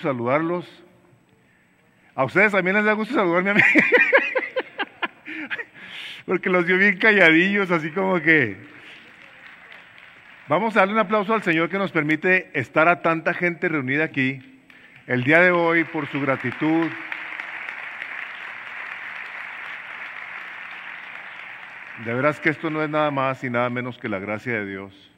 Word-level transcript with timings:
saludarlos. 0.00 0.64
A 2.14 2.24
ustedes 2.24 2.52
también 2.52 2.76
les 2.76 2.84
da 2.84 2.92
gusto 2.92 3.14
saludarme 3.14 3.50
a 3.50 3.54
mí. 3.54 3.60
Porque 6.26 6.50
los 6.50 6.66
dio 6.66 6.78
bien 6.78 6.98
calladillos, 6.98 7.72
así 7.72 7.90
como 7.90 8.20
que... 8.20 8.56
Vamos 10.46 10.76
a 10.76 10.80
darle 10.80 10.94
un 10.94 11.00
aplauso 11.00 11.34
al 11.34 11.42
Señor 11.42 11.68
que 11.68 11.78
nos 11.78 11.90
permite 11.90 12.48
estar 12.54 12.86
a 12.86 13.02
tanta 13.02 13.34
gente 13.34 13.68
reunida 13.68 14.04
aquí 14.04 14.40
el 15.08 15.24
día 15.24 15.40
de 15.40 15.50
hoy 15.50 15.82
por 15.82 16.06
su 16.06 16.20
gratitud. 16.20 16.86
De 22.04 22.14
veras 22.14 22.38
que 22.38 22.50
esto 22.50 22.70
no 22.70 22.84
es 22.84 22.88
nada 22.88 23.10
más 23.10 23.42
y 23.42 23.50
nada 23.50 23.68
menos 23.68 23.98
que 23.98 24.08
la 24.08 24.20
gracia 24.20 24.60
de 24.60 24.66
Dios. 24.66 25.10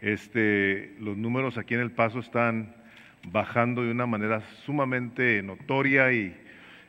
Este, 0.00 0.96
los 1.00 1.18
números 1.18 1.58
aquí 1.58 1.74
en 1.74 1.80
El 1.80 1.90
Paso 1.90 2.20
están 2.20 2.79
bajando 3.24 3.82
de 3.82 3.90
una 3.90 4.06
manera 4.06 4.40
sumamente 4.64 5.42
notoria 5.42 6.12
y 6.12 6.36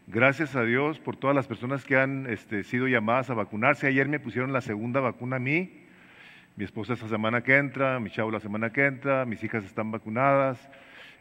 gracias 0.07 0.55
a 0.55 0.63
Dios 0.63 0.99
por 0.99 1.15
todas 1.15 1.35
las 1.35 1.47
personas 1.47 1.83
que 1.85 1.97
han 1.97 2.27
este, 2.29 2.63
sido 2.63 2.87
llamadas 2.87 3.29
a 3.29 3.33
vacunarse. 3.33 3.87
Ayer 3.87 4.07
me 4.07 4.19
pusieron 4.19 4.53
la 4.53 4.61
segunda 4.61 4.99
vacuna 4.99 5.37
a 5.37 5.39
mí, 5.39 5.71
mi 6.55 6.65
esposa 6.65 6.93
esta 6.93 7.07
semana 7.07 7.41
que 7.41 7.57
entra, 7.57 7.99
mi 7.99 8.09
chavo 8.09 8.31
la 8.31 8.39
semana 8.39 8.71
que 8.71 8.85
entra, 8.85 9.25
mis 9.25 9.43
hijas 9.43 9.63
están 9.63 9.91
vacunadas. 9.91 10.69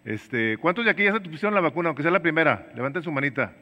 Este, 0.05 0.57
¿Cuántos 0.59 0.85
de 0.85 0.91
aquí 0.91 1.05
ya 1.05 1.13
se 1.13 1.21
pusieron 1.21 1.55
la 1.55 1.61
vacuna, 1.61 1.88
aunque 1.88 2.02
sea 2.02 2.11
la 2.11 2.23
primera? 2.23 2.71
Levanten 2.74 3.02
su 3.02 3.13
manita. 3.13 3.52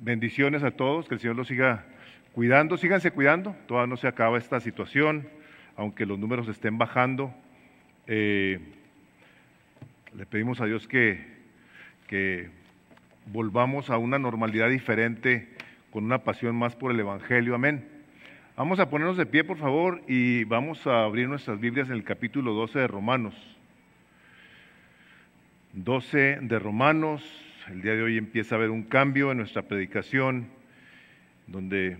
Bendiciones 0.00 0.62
a 0.62 0.70
todos, 0.70 1.08
que 1.08 1.14
el 1.14 1.20
Señor 1.20 1.36
los 1.36 1.48
siga 1.48 1.84
cuidando, 2.32 2.76
síganse 2.76 3.12
cuidando, 3.12 3.54
todavía 3.66 3.86
no 3.86 3.96
se 3.96 4.08
acaba 4.08 4.38
esta 4.38 4.58
situación, 4.58 5.28
aunque 5.76 6.04
los 6.04 6.18
números 6.18 6.48
estén 6.48 6.78
bajando. 6.78 7.32
Eh, 8.06 8.58
le 10.16 10.26
pedimos 10.26 10.60
a 10.60 10.66
Dios 10.66 10.86
que, 10.86 11.18
que 12.06 12.48
volvamos 13.26 13.90
a 13.90 13.98
una 13.98 14.18
normalidad 14.18 14.70
diferente, 14.70 15.48
con 15.90 16.04
una 16.04 16.18
pasión 16.18 16.54
más 16.54 16.76
por 16.76 16.92
el 16.92 17.00
Evangelio. 17.00 17.54
Amén. 17.54 17.88
Vamos 18.56 18.78
a 18.78 18.88
ponernos 18.88 19.16
de 19.16 19.26
pie, 19.26 19.42
por 19.42 19.58
favor, 19.58 20.02
y 20.06 20.44
vamos 20.44 20.86
a 20.86 21.02
abrir 21.02 21.28
nuestras 21.28 21.58
Biblias 21.58 21.88
en 21.88 21.94
el 21.94 22.04
capítulo 22.04 22.52
12 22.52 22.78
de 22.78 22.86
Romanos. 22.86 23.34
12 25.72 26.38
de 26.42 26.58
Romanos. 26.60 27.24
El 27.68 27.82
día 27.82 27.94
de 27.94 28.02
hoy 28.02 28.16
empieza 28.16 28.54
a 28.54 28.58
haber 28.58 28.70
un 28.70 28.84
cambio 28.84 29.32
en 29.32 29.38
nuestra 29.38 29.62
predicación, 29.62 30.46
donde 31.48 31.96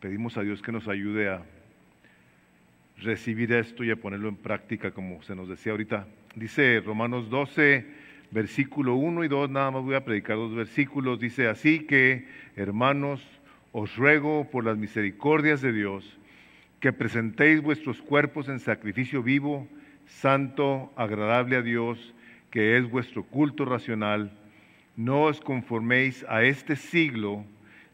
pedimos 0.00 0.36
a 0.36 0.42
Dios 0.42 0.60
que 0.60 0.72
nos 0.72 0.86
ayude 0.86 1.30
a 1.30 1.42
recibir 2.98 3.52
esto 3.54 3.84
y 3.84 3.90
a 3.90 3.96
ponerlo 3.96 4.28
en 4.28 4.36
práctica, 4.36 4.90
como 4.90 5.22
se 5.22 5.34
nos 5.34 5.48
decía 5.48 5.72
ahorita 5.72 6.06
Dice 6.34 6.80
Romanos 6.84 7.30
12, 7.30 7.86
versículo 8.30 8.94
1 8.96 9.24
y 9.24 9.28
2, 9.28 9.50
nada 9.50 9.70
más 9.70 9.82
voy 9.82 9.94
a 9.94 10.04
predicar 10.04 10.36
dos 10.36 10.54
versículos. 10.54 11.18
Dice, 11.18 11.48
así 11.48 11.80
que, 11.80 12.28
hermanos, 12.56 13.26
os 13.72 13.96
ruego 13.96 14.48
por 14.50 14.64
las 14.64 14.76
misericordias 14.76 15.60
de 15.60 15.72
Dios 15.72 16.18
que 16.80 16.92
presentéis 16.92 17.60
vuestros 17.60 18.00
cuerpos 18.02 18.48
en 18.48 18.60
sacrificio 18.60 19.22
vivo, 19.22 19.66
santo, 20.06 20.92
agradable 20.96 21.56
a 21.56 21.62
Dios, 21.62 22.14
que 22.50 22.76
es 22.76 22.88
vuestro 22.88 23.24
culto 23.24 23.64
racional. 23.64 24.32
No 24.96 25.22
os 25.22 25.40
conforméis 25.40 26.24
a 26.28 26.42
este 26.42 26.76
siglo, 26.76 27.44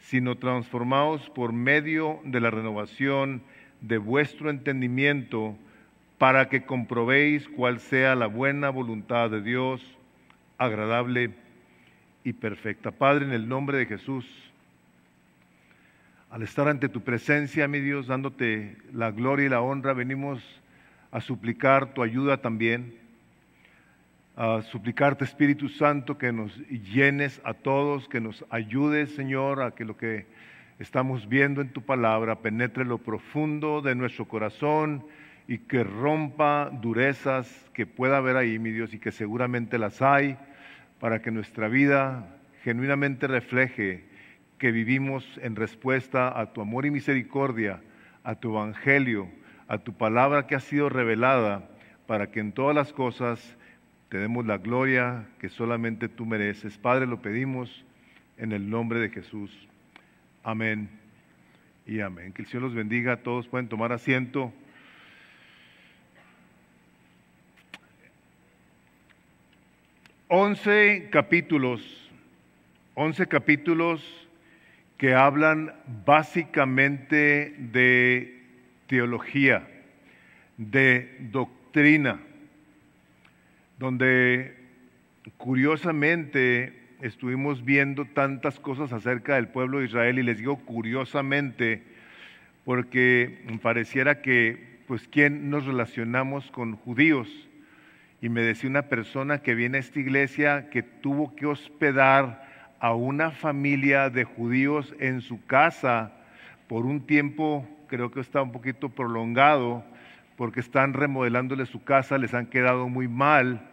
sino 0.00 0.36
transformaos 0.36 1.30
por 1.30 1.52
medio 1.52 2.20
de 2.24 2.40
la 2.40 2.50
renovación 2.50 3.42
de 3.80 3.98
vuestro 3.98 4.50
entendimiento 4.50 5.56
para 6.18 6.48
que 6.48 6.64
comprobéis 6.64 7.48
cuál 7.48 7.80
sea 7.80 8.14
la 8.14 8.26
buena 8.26 8.70
voluntad 8.70 9.30
de 9.30 9.42
Dios, 9.42 9.82
agradable 10.58 11.30
y 12.22 12.32
perfecta. 12.32 12.90
Padre, 12.92 13.26
en 13.26 13.32
el 13.32 13.48
nombre 13.48 13.78
de 13.78 13.86
Jesús, 13.86 14.24
al 16.30 16.42
estar 16.42 16.68
ante 16.68 16.88
tu 16.88 17.02
presencia, 17.02 17.68
mi 17.68 17.80
Dios, 17.80 18.06
dándote 18.06 18.76
la 18.92 19.10
gloria 19.10 19.46
y 19.46 19.48
la 19.48 19.60
honra, 19.60 19.92
venimos 19.92 20.42
a 21.10 21.20
suplicar 21.20 21.94
tu 21.94 22.02
ayuda 22.02 22.38
también, 22.38 22.94
a 24.36 24.62
suplicarte, 24.62 25.24
Espíritu 25.24 25.68
Santo, 25.68 26.18
que 26.18 26.32
nos 26.32 26.56
llenes 26.68 27.40
a 27.44 27.54
todos, 27.54 28.08
que 28.08 28.20
nos 28.20 28.44
ayudes, 28.50 29.14
Señor, 29.14 29.62
a 29.62 29.76
que 29.76 29.84
lo 29.84 29.96
que 29.96 30.26
estamos 30.80 31.28
viendo 31.28 31.60
en 31.60 31.68
tu 31.68 31.82
palabra 31.82 32.40
penetre 32.40 32.84
lo 32.84 32.98
profundo 32.98 33.80
de 33.80 33.94
nuestro 33.94 34.26
corazón 34.26 35.04
y 35.46 35.58
que 35.58 35.84
rompa 35.84 36.70
durezas 36.70 37.48
que 37.74 37.86
pueda 37.86 38.16
haber 38.16 38.36
ahí, 38.36 38.58
mi 38.58 38.70
Dios, 38.70 38.94
y 38.94 38.98
que 38.98 39.12
seguramente 39.12 39.78
las 39.78 40.00
hay, 40.00 40.36
para 41.00 41.20
que 41.20 41.30
nuestra 41.30 41.68
vida 41.68 42.26
genuinamente 42.62 43.26
refleje 43.26 44.04
que 44.58 44.72
vivimos 44.72 45.38
en 45.42 45.56
respuesta 45.56 46.38
a 46.40 46.52
tu 46.52 46.62
amor 46.62 46.86
y 46.86 46.90
misericordia, 46.90 47.82
a 48.22 48.36
tu 48.36 48.52
evangelio, 48.52 49.28
a 49.68 49.78
tu 49.78 49.92
palabra 49.92 50.46
que 50.46 50.54
ha 50.54 50.60
sido 50.60 50.88
revelada, 50.88 51.68
para 52.06 52.30
que 52.30 52.40
en 52.40 52.52
todas 52.52 52.74
las 52.74 52.92
cosas 52.92 53.56
te 54.08 54.18
demos 54.18 54.46
la 54.46 54.58
gloria 54.58 55.26
que 55.38 55.48
solamente 55.48 56.08
tú 56.08 56.24
mereces. 56.24 56.78
Padre, 56.78 57.06
lo 57.06 57.20
pedimos 57.20 57.84
en 58.38 58.52
el 58.52 58.70
nombre 58.70 58.98
de 59.00 59.10
Jesús. 59.10 59.68
Amén 60.42 60.88
y 61.86 62.00
amén. 62.00 62.32
Que 62.32 62.42
el 62.42 62.48
Señor 62.48 62.62
los 62.62 62.74
bendiga. 62.74 63.18
Todos 63.18 63.48
pueden 63.48 63.68
tomar 63.68 63.92
asiento. 63.92 64.52
Once 70.28 71.08
capítulos, 71.10 72.10
once 72.94 73.26
capítulos 73.26 74.02
que 74.96 75.14
hablan 75.14 75.74
básicamente 76.06 77.54
de 77.58 78.42
teología, 78.86 79.68
de 80.56 81.14
doctrina, 81.30 82.20
donde 83.78 84.56
curiosamente 85.36 86.72
estuvimos 87.02 87.62
viendo 87.62 88.06
tantas 88.06 88.58
cosas 88.58 88.94
acerca 88.94 89.34
del 89.34 89.48
pueblo 89.48 89.80
de 89.80 89.86
Israel 89.86 90.18
y 90.18 90.22
les 90.22 90.38
digo 90.38 90.56
curiosamente 90.64 91.82
porque 92.64 93.44
pareciera 93.60 94.22
que 94.22 94.80
pues 94.86 95.06
quién 95.06 95.50
nos 95.50 95.66
relacionamos 95.66 96.50
con 96.50 96.76
judíos 96.76 97.28
y 98.24 98.30
me 98.30 98.40
decía 98.40 98.70
una 98.70 98.88
persona 98.88 99.42
que 99.42 99.54
viene 99.54 99.76
a 99.76 99.80
esta 99.80 100.00
iglesia 100.00 100.70
que 100.70 100.82
tuvo 100.82 101.36
que 101.36 101.44
hospedar 101.44 102.42
a 102.80 102.94
una 102.94 103.30
familia 103.30 104.08
de 104.08 104.24
judíos 104.24 104.94
en 104.98 105.20
su 105.20 105.44
casa 105.44 106.10
por 106.66 106.86
un 106.86 107.06
tiempo, 107.06 107.68
creo 107.86 108.10
que 108.10 108.20
está 108.20 108.40
un 108.40 108.50
poquito 108.50 108.88
prolongado, 108.88 109.84
porque 110.38 110.60
están 110.60 110.94
remodelándole 110.94 111.66
su 111.66 111.84
casa, 111.84 112.16
les 112.16 112.32
han 112.32 112.46
quedado 112.46 112.88
muy 112.88 113.08
mal 113.08 113.68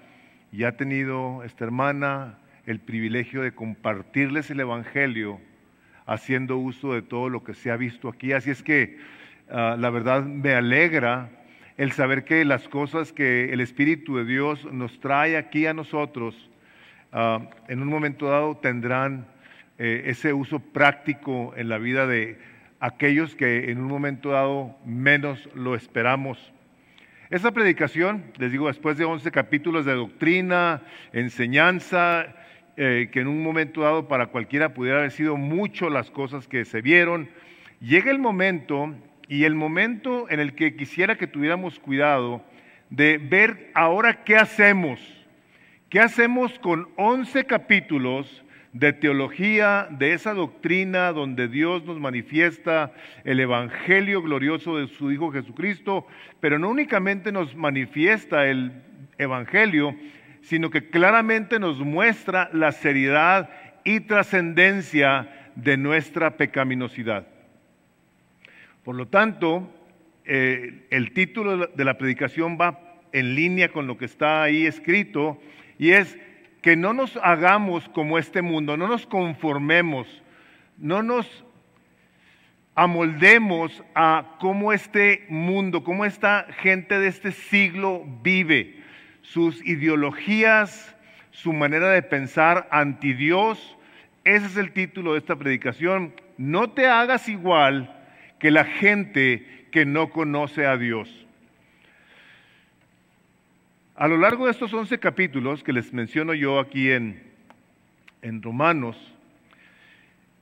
y 0.52 0.66
ha 0.66 0.76
tenido 0.76 1.46
esta 1.46 1.64
hermana 1.64 2.38
el 2.66 2.82
privilegio 2.82 3.44
de 3.44 3.54
compartirles 3.54 4.52
el 4.52 4.60
Evangelio 4.60 5.40
haciendo 6.06 6.58
uso 6.58 6.94
de 6.94 7.02
todo 7.02 7.30
lo 7.30 7.46
que 7.46 7.54
se 7.54 7.72
ha 7.72 7.78
visto 7.78 8.10
aquí. 8.10 8.34
Así 8.34 8.50
es 8.50 8.62
que 8.62 9.00
ah, 9.50 9.78
la 9.80 9.90
verdad 9.90 10.24
me 10.26 10.54
alegra 10.56 11.30
el 11.78 11.92
saber 11.92 12.24
que 12.24 12.46
las 12.46 12.68
cosas 12.68 13.14
que 13.14 13.54
el 13.54 13.62
Espíritu 13.62 14.18
de 14.18 14.26
Dios 14.26 14.66
nos 14.72 15.00
trae 15.00 15.38
aquí 15.38 15.66
a 15.66 15.74
nosotros, 15.74 16.50
ah, 17.12 17.50
en 17.68 17.82
un 17.82 17.88
momento 17.88 18.28
dado 18.28 18.58
tendrán 18.58 19.28
eh, 19.78 20.04
ese 20.06 20.34
uso 20.34 20.60
práctico 20.60 21.54
en 21.56 21.70
la 21.70 21.78
vida 21.78 22.06
de 22.06 22.38
aquellos 22.80 23.36
que 23.36 23.72
en 23.72 23.80
un 23.80 23.88
momento 23.88 24.30
dado 24.30 24.78
menos 24.86 25.50
lo 25.56 25.76
esperamos. 25.76 26.52
Esta 27.30 27.52
predicación, 27.52 28.26
les 28.38 28.52
digo, 28.52 28.68
después 28.68 28.98
de 28.98 29.06
11 29.06 29.32
capítulos 29.32 29.86
de 29.86 29.94
doctrina, 29.94 30.82
enseñanza, 31.14 32.36
eh, 32.76 33.10
que 33.12 33.22
en 33.22 33.28
un 33.28 33.42
momento 33.42 33.82
dado 33.82 34.08
para 34.08 34.28
cualquiera 34.28 34.74
pudiera 34.74 35.00
haber 35.00 35.12
sido 35.12 35.38
mucho 35.38 35.90
las 35.90 36.12
cosas 36.12 36.48
que 36.48 36.66
se 36.66 36.82
vieron, 36.82 37.30
llega 37.80 38.12
el 38.12 38.20
momento 38.20 38.94
y 39.32 39.46
el 39.46 39.56
momento 39.56 40.30
en 40.30 40.42
el 40.42 40.56
que 40.56 40.76
quisiera 40.76 41.16
que 41.16 41.26
tuviéramos 41.26 41.80
cuidado 41.80 42.44
de 42.90 43.18
ver 43.18 43.72
ahora 43.76 44.26
qué 44.26 44.36
hacemos. 44.36 45.00
¿Qué 45.88 46.02
hacemos 46.02 46.60
con 46.60 46.90
11 46.98 47.46
capítulos 47.46 48.44
de 48.74 48.92
teología, 48.92 49.88
de 49.90 50.12
esa 50.12 50.34
doctrina 50.34 51.14
donde 51.14 51.48
Dios 51.48 51.86
nos 51.86 51.98
manifiesta 51.98 52.92
el 53.24 53.40
Evangelio 53.40 54.22
glorioso 54.22 54.76
de 54.76 54.88
su 54.88 55.14
Hijo 55.14 55.32
Jesucristo, 55.32 56.06
pero 56.42 56.60
no 56.60 56.70
únicamente 56.70 57.32
nos 57.32 57.56
manifiesta 57.56 58.48
el 58.48 58.84
Evangelio, 59.18 59.96
sino 60.42 60.70
que 60.70 60.90
claramente 60.90 61.58
nos 61.58 61.80
muestra 61.80 62.50
la 62.52 62.74
seriedad 62.74 63.50
y 63.86 64.02
trascendencia 64.02 65.52
de 65.56 65.78
nuestra 65.78 66.36
pecaminosidad. 66.36 67.26
Por 68.84 68.96
lo 68.96 69.08
tanto, 69.08 69.70
eh, 70.26 70.88
el 70.90 71.14
título 71.14 71.68
de 71.68 71.86
la 71.86 71.98
predicación 71.98 72.58
va 72.60 73.00
en 73.12 73.36
línea 73.36 73.72
con 73.72 73.86
lo 73.86 73.98
que 73.98 74.06
está 74.06 74.42
ahí 74.42 74.66
escrito 74.66 75.40
y 75.78 75.92
es 75.92 76.18
que 76.62 76.76
no 76.76 76.94
nos 76.94 77.18
hagamos 77.18 77.90
como 77.90 78.18
este 78.18 78.42
mundo, 78.42 78.78
no 78.78 78.88
nos 78.88 79.06
conformemos, 79.06 80.08
no 80.78 81.04
nos 81.04 81.44
amoldemos 82.74 83.84
a 83.94 84.38
cómo 84.40 84.74
este 84.74 85.26
mundo, 85.30 85.84
cómo 85.84 86.06
esta 86.06 86.48
gente 86.60 86.98
de 86.98 87.08
este 87.08 87.32
siglo 87.32 88.04
vive, 88.24 88.82
sus 89.22 89.64
ideologías, 89.64 90.96
su 91.30 91.54
manera 91.54 91.90
de 91.90 92.02
pensar 92.02 92.68
anti 92.72 93.14
Dios. 93.14 93.78
Ese 94.24 94.48
es 94.48 94.58
el 94.58 94.72
título 94.72 95.14
de 95.14 95.20
esta 95.20 95.36
predicación. 95.36 96.14
No 96.38 96.72
te 96.72 96.88
hagas 96.88 97.30
igual 97.30 98.01
que 98.42 98.50
la 98.50 98.66
gente 98.66 99.68
que 99.72 99.86
no 99.86 100.10
conoce 100.10 100.66
a 100.66 100.76
Dios. 100.76 101.08
A 103.96 104.08
lo 104.08 104.18
largo 104.18 104.46
de 104.46 104.52
estos 104.52 104.74
11 104.74 104.98
capítulos 104.98 105.64
que 105.64 105.72
les 105.72 105.94
menciono 105.94 106.34
yo 106.34 106.60
aquí 106.60 106.90
en, 106.90 107.22
en 108.24 108.42
Romanos, 108.42 108.98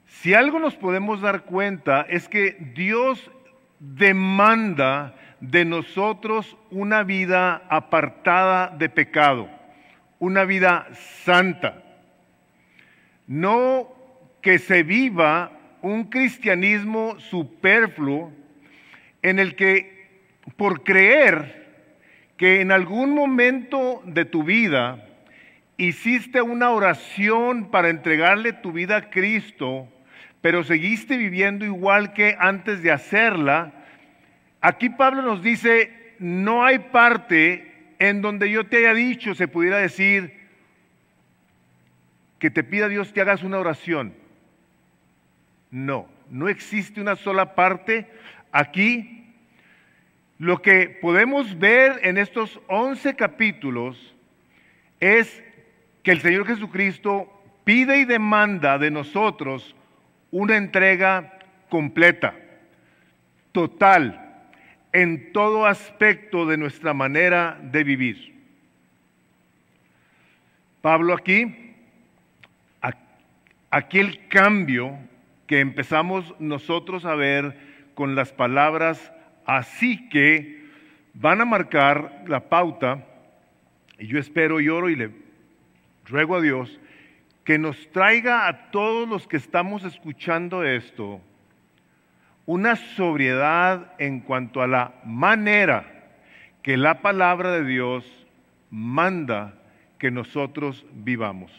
si 0.05 0.33
algo 0.33 0.59
nos 0.59 0.77
podemos 0.77 1.19
dar 1.19 1.43
cuenta 1.43 2.03
es 2.03 2.29
que 2.29 2.55
Dios 2.73 3.29
demanda 3.81 5.13
de 5.41 5.65
nosotros 5.65 6.55
una 6.71 7.03
vida 7.03 7.63
apartada 7.67 8.69
de 8.77 8.87
pecado, 8.87 9.49
una 10.19 10.45
vida 10.45 10.87
santa. 11.25 11.83
No 13.27 13.93
que 14.41 14.57
se 14.57 14.83
viva 14.83 15.58
un 15.81 16.05
cristianismo 16.05 17.19
superfluo 17.19 18.31
en 19.21 19.39
el 19.39 19.55
que 19.55 19.99
por 20.57 20.83
creer 20.83 21.59
que 22.37 22.61
en 22.61 22.71
algún 22.71 23.13
momento 23.13 24.01
de 24.05 24.25
tu 24.25 24.43
vida 24.43 25.05
hiciste 25.77 26.41
una 26.41 26.71
oración 26.71 27.69
para 27.71 27.89
entregarle 27.89 28.53
tu 28.53 28.71
vida 28.71 28.97
a 28.97 29.09
Cristo, 29.09 29.87
pero 30.41 30.63
seguiste 30.63 31.17
viviendo 31.17 31.65
igual 31.65 32.13
que 32.13 32.35
antes 32.39 32.81
de 32.81 32.91
hacerla, 32.91 33.73
aquí 34.61 34.89
Pablo 34.89 35.21
nos 35.21 35.41
dice, 35.41 36.15
no 36.19 36.65
hay 36.65 36.79
parte 36.79 37.93
en 37.99 38.21
donde 38.21 38.49
yo 38.49 38.65
te 38.65 38.77
haya 38.77 38.93
dicho, 38.93 39.35
se 39.35 39.47
pudiera 39.47 39.77
decir, 39.77 40.39
que 42.39 42.49
te 42.49 42.63
pida 42.63 42.87
Dios 42.87 43.11
que 43.11 43.21
hagas 43.21 43.43
una 43.43 43.59
oración. 43.59 44.13
No, 45.71 46.07
no 46.29 46.49
existe 46.49 47.01
una 47.01 47.15
sola 47.15 47.55
parte 47.55 48.07
aquí. 48.51 49.33
Lo 50.37 50.61
que 50.61 50.89
podemos 51.01 51.57
ver 51.59 51.99
en 52.03 52.17
estos 52.17 52.59
11 52.67 53.15
capítulos 53.15 54.15
es 54.99 55.43
que 56.01 56.11
el 56.11 56.21
Señor 56.21 56.47
Jesucristo 56.47 57.31
pide 57.63 57.99
y 57.99 58.05
demanda 58.05 58.77
de 58.77 58.89
nosotros 58.89 59.75
una 60.31 60.57
entrega 60.57 61.39
completa, 61.69 62.35
total, 63.51 64.25
en 64.91 65.31
todo 65.33 65.65
aspecto 65.65 66.45
de 66.45 66.57
nuestra 66.57 66.93
manera 66.93 67.59
de 67.61 67.83
vivir. 67.83 68.35
Pablo 70.81 71.13
aquí, 71.13 71.75
aquí 73.69 73.99
el 73.99 74.27
cambio 74.29 74.97
que 75.49 75.61
empezamos 75.61 76.35
nosotros 76.37 77.05
a 77.05 77.15
ver 77.15 77.57
con 77.95 78.13
las 78.13 78.31
palabras 78.31 79.11
así 79.47 80.07
que 80.09 80.63
van 81.15 81.41
a 81.41 81.45
marcar 81.45 82.23
la 82.27 82.49
pauta, 82.49 83.03
y 83.97 84.05
yo 84.05 84.19
espero 84.19 84.59
y 84.61 84.69
oro 84.69 84.91
y 84.91 84.95
le 84.95 85.09
ruego 86.05 86.35
a 86.35 86.41
Dios 86.41 86.79
que 87.43 87.57
nos 87.57 87.89
traiga 87.89 88.47
a 88.47 88.69
todos 88.69 89.09
los 89.09 89.27
que 89.27 89.37
estamos 89.37 89.83
escuchando 89.85 90.63
esto 90.63 91.19
una 92.45 92.75
sobriedad 92.75 93.93
en 93.97 94.19
cuanto 94.19 94.61
a 94.61 94.67
la 94.67 94.93
manera 95.03 96.11
que 96.61 96.77
la 96.77 97.01
palabra 97.01 97.53
de 97.53 97.65
Dios 97.65 98.05
manda 98.69 99.55
que 99.97 100.11
nosotros 100.11 100.85
vivamos. 100.93 101.51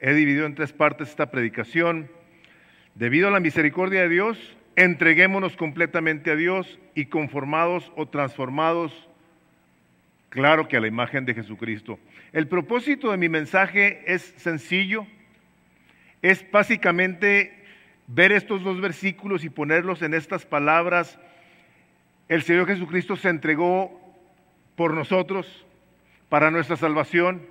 He 0.00 0.12
dividido 0.12 0.44
en 0.46 0.56
tres 0.56 0.72
partes 0.72 1.10
esta 1.10 1.30
predicación. 1.30 2.10
Debido 2.94 3.28
a 3.28 3.30
la 3.30 3.40
misericordia 3.40 4.02
de 4.02 4.08
Dios, 4.10 4.56
entreguémonos 4.76 5.56
completamente 5.56 6.30
a 6.30 6.36
Dios 6.36 6.78
y 6.94 7.06
conformados 7.06 7.90
o 7.96 8.06
transformados, 8.06 9.08
claro 10.28 10.68
que 10.68 10.76
a 10.76 10.80
la 10.80 10.88
imagen 10.88 11.24
de 11.24 11.34
Jesucristo. 11.34 11.98
El 12.32 12.48
propósito 12.48 13.10
de 13.10 13.16
mi 13.16 13.28
mensaje 13.28 14.02
es 14.06 14.34
sencillo, 14.36 15.06
es 16.20 16.48
básicamente 16.50 17.64
ver 18.06 18.30
estos 18.32 18.62
dos 18.62 18.80
versículos 18.80 19.44
y 19.44 19.50
ponerlos 19.50 20.02
en 20.02 20.12
estas 20.12 20.44
palabras. 20.44 21.18
El 22.28 22.42
Señor 22.42 22.66
Jesucristo 22.66 23.16
se 23.16 23.30
entregó 23.30 24.00
por 24.76 24.92
nosotros, 24.92 25.66
para 26.28 26.50
nuestra 26.50 26.76
salvación. 26.76 27.42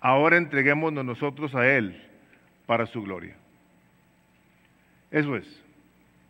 Ahora 0.00 0.36
entreguémonos 0.36 1.04
nosotros 1.04 1.54
a 1.54 1.68
Él 1.68 2.08
para 2.66 2.86
su 2.86 3.02
gloria. 3.02 3.36
Eso 5.12 5.36
es. 5.36 5.62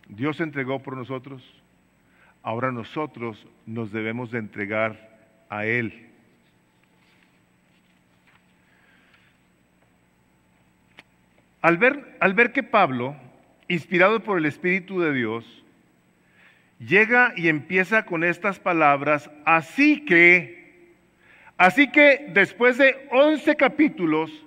Dios 0.09 0.37
se 0.37 0.43
entregó 0.43 0.83
por 0.83 0.97
nosotros. 0.97 1.43
Ahora 2.43 2.71
nosotros 2.71 3.47
nos 3.65 3.91
debemos 3.93 4.31
de 4.31 4.41
entregar 4.41 5.09
a 5.49 5.65
Él 5.65 6.13
Al 11.63 11.77
ver, 11.77 12.17
al 12.19 12.35
ver 12.35 12.53
que 12.53 12.65
Pablo, 12.65 13.17
inspirado 13.69 14.21
por 14.25 14.37
el 14.37 14.47
Espíritu 14.47 15.01
de 15.01 15.13
Dios, 15.15 15.65
llega 16.81 17.33
y 17.37 17.49
empieza 17.49 18.05
con 18.05 18.25
estas 18.25 18.59
palabras, 18.59 19.31
así 19.45 20.05
que, 20.05 20.91
así 21.57 21.89
que 21.93 22.27
después 22.31 22.79
de 22.79 23.07
11 23.13 23.55
capítulos 23.55 24.45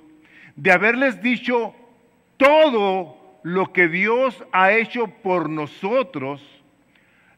de 0.58 0.74
haberles 0.74 1.22
dicho 1.22 1.74
todo 2.36 3.25
lo 3.46 3.72
que 3.74 3.88
Dios 3.88 4.44
ha 4.54 4.72
hecho 4.72 5.06
por 5.06 5.52
nosotros, 5.52 6.42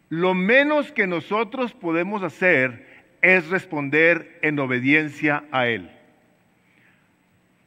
lo 0.07 0.33
menos 0.33 0.93
que 0.93 1.05
nosotros 1.05 1.73
podemos 1.73 2.23
hacer 2.23 3.03
es 3.21 3.49
responder 3.49 4.39
en 4.41 4.57
obediencia 4.57 5.43
a 5.51 5.67
Él. 5.67 5.91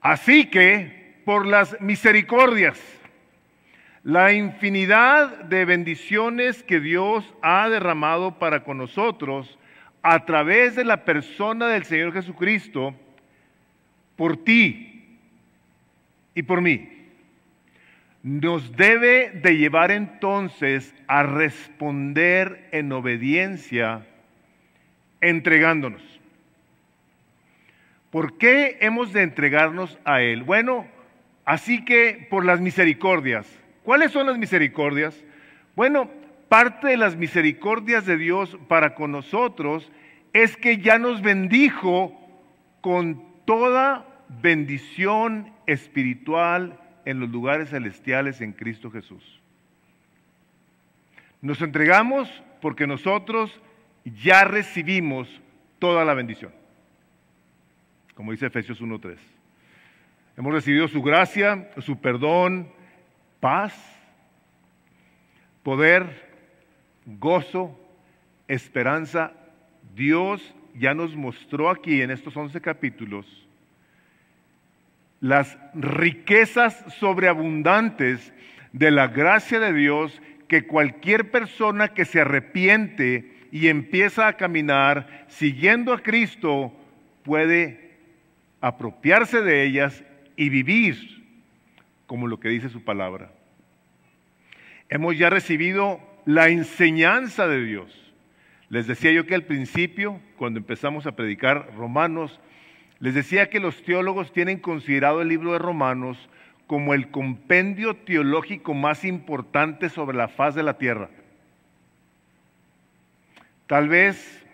Así 0.01 0.47
que, 0.47 1.21
por 1.27 1.47
las 1.47 1.79
misericordias, 1.83 2.81
la 4.05 4.33
infinidad 4.33 5.45
de 5.45 5.67
bendiciones 5.67 6.63
que 6.63 6.81
Dios 6.81 7.31
ha 7.43 7.69
derramado 7.69 8.39
para 8.39 8.65
con 8.65 8.79
nosotros 8.79 9.59
a 10.01 10.25
través 10.25 10.77
de 10.77 10.87
la 10.87 11.05
persona 11.05 11.67
del 11.69 11.85
Señor 11.85 12.15
Jesucristo, 12.15 12.95
por 14.17 14.39
ti 14.39 15.19
y 16.35 16.43
por 16.43 16.63
mí, 16.63 17.00
nos 18.23 18.77
debe 18.77 19.31
de 19.31 19.57
llevar 19.57 19.91
entonces 19.91 20.95
a 21.07 21.23
responder 21.23 22.69
en 22.73 22.93
obediencia, 22.93 24.07
entregándonos. 25.21 26.03
¿Por 28.11 28.39
qué 28.39 28.79
hemos 28.81 29.13
de 29.13 29.23
entregarnos 29.23 29.99
a 30.05 30.21
Él? 30.21 30.43
Bueno, 30.43 30.87
Así 31.51 31.85
que 31.85 32.29
por 32.31 32.45
las 32.45 32.61
misericordias. 32.61 33.45
¿Cuáles 33.83 34.13
son 34.13 34.27
las 34.29 34.39
misericordias? 34.39 35.21
Bueno, 35.75 36.09
parte 36.49 36.87
de 36.87 36.97
las 36.97 37.17
misericordias 37.17 38.07
de 38.07 38.17
Dios 38.17 38.57
para 38.69 38.95
con 38.95 39.11
nosotros 39.11 39.91
es 40.33 40.57
que 40.57 40.79
ya 40.79 40.99
nos 40.99 41.23
bendijo 41.23 42.17
con 42.81 43.25
toda 43.47 44.07
bendición 44.29 45.53
espiritual 45.67 46.79
en 47.05 47.21
los 47.21 47.31
lugares 47.31 47.71
celestiales 47.71 48.41
en 48.41 48.53
Cristo 48.53 48.91
Jesús. 48.91 49.41
Nos 51.41 51.63
entregamos 51.63 52.29
porque 52.61 52.87
nosotros 52.87 53.61
ya 54.23 54.45
recibimos 54.45 55.29
toda 55.79 56.05
la 56.05 56.15
bendición, 56.15 56.53
como 58.15 58.33
dice 58.33 58.47
Efesios 58.47 58.81
1.3. 58.81 59.17
Hemos 60.37 60.53
recibido 60.53 60.89
su 60.89 61.03
gracia, 61.03 61.71
su 61.79 61.99
perdón, 61.99 62.71
paz, 63.41 63.75
poder, 65.63 66.29
gozo, 67.05 67.79
esperanza. 68.49 69.33
Dios 69.95 70.55
ya 70.75 70.95
nos 70.95 71.17
mostró 71.17 71.71
aquí 71.71 72.01
en 72.03 72.11
estos 72.11 72.37
11 72.37 72.61
capítulos 72.61 73.27
las 75.21 75.59
riquezas 75.75 76.85
sobreabundantes 76.99 78.33
de 78.73 78.91
la 78.91 79.09
gracia 79.09 79.61
de 79.61 79.73
Dios 79.73 80.21
que 80.49 80.67
cualquier 80.67 81.31
persona 81.31 81.89
que 81.89 82.05
se 82.05 82.21
arrepiente 82.21 83.49
y 83.53 83.69
empieza 83.69 84.27
a 84.27 84.37
caminar 84.37 85.27
siguiendo 85.29 85.93
a 85.93 86.03
Cristo 86.03 86.73
puede 87.23 87.99
apropiarse 88.61 89.43
de 89.43 89.65
ellas 89.65 90.03
y 90.37 90.49
vivir 90.49 90.97
como 92.07 92.27
lo 92.27 92.41
que 92.41 92.49
dice 92.49 92.69
su 92.69 92.83
palabra. 92.83 93.33
Hemos 94.89 95.17
ya 95.17 95.31
recibido 95.31 96.01
la 96.25 96.49
enseñanza 96.49 97.47
de 97.47 97.65
Dios. 97.65 97.97
Les 98.69 98.87
decía 98.87 99.13
yo 99.13 99.27
que 99.27 99.35
al 99.35 99.45
principio, 99.45 100.21
cuando 100.37 100.59
empezamos 100.59 101.07
a 101.07 101.13
predicar 101.13 101.73
Romanos, 101.77 102.41
les 103.01 103.15
decía 103.15 103.51
que 103.51 103.61
los 103.61 103.83
teólogos 103.83 104.33
tienen 104.33 104.59
considerado 104.59 105.23
el 105.23 105.29
libro 105.29 105.53
de 105.53 105.59
Romanos 105.59 106.29
como 106.67 106.95
el 106.95 107.11
compendio 107.11 107.97
teológico 107.97 108.75
más 108.75 109.05
importante 109.05 109.89
sobre 109.89 110.17
la 110.17 110.29
faz 110.29 110.55
de 110.55 110.63
la 110.63 110.79
tierra. 110.79 111.11
Tal 113.67 113.89
vez 113.89 114.47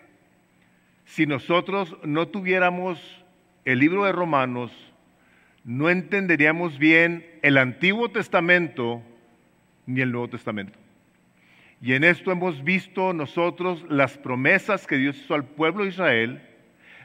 si 1.05 1.25
nosotros 1.25 1.95
no 2.03 2.27
tuviéramos 2.27 2.99
el 3.65 3.79
libro 3.79 4.05
de 4.05 4.13
Romanos, 4.13 4.71
no 5.63 5.89
entenderíamos 5.89 6.79
bien 6.79 7.25
el 7.41 7.57
Antiguo 7.57 8.09
Testamento 8.09 9.01
ni 9.85 10.01
el 10.01 10.11
Nuevo 10.11 10.29
Testamento. 10.29 10.79
Y 11.81 11.93
en 11.93 12.03
esto 12.03 12.31
hemos 12.31 12.63
visto 12.63 13.13
nosotros 13.13 13.85
las 13.89 14.17
promesas 14.17 14.87
que 14.87 14.97
Dios 14.97 15.17
hizo 15.17 15.35
al 15.35 15.45
pueblo 15.45 15.83
de 15.83 15.89
Israel, 15.89 16.46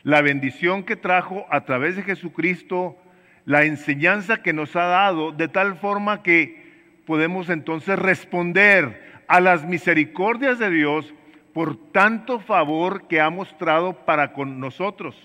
la 0.03 0.21
bendición 0.21 0.83
que 0.83 0.97
trajo 0.97 1.47
a 1.51 1.65
través 1.65 1.97
de 1.97 2.03
Jesucristo, 2.03 2.97
la 3.45 3.65
enseñanza 3.65 4.43
que 4.43 4.53
nos 4.53 4.75
ha 4.77 4.85
dado, 4.85 5.33
de 5.33 5.49
tal 5.49 5.77
forma 5.77 6.23
que 6.23 6.63
podemos 7.07 7.49
entonces 7.49 7.99
responder 7.99 9.23
a 9.29 9.41
las 9.41 9.65
misericordias 9.65 10.59
de 10.59 10.71
Dios 10.71 11.13
por 11.53 11.77
tanto 11.93 12.41
favor 12.41 13.07
que 13.09 13.21
ha 13.21 13.31
mostrado 13.31 14.05
para 14.05 14.33
con 14.33 14.59
nosotros. 14.59 15.17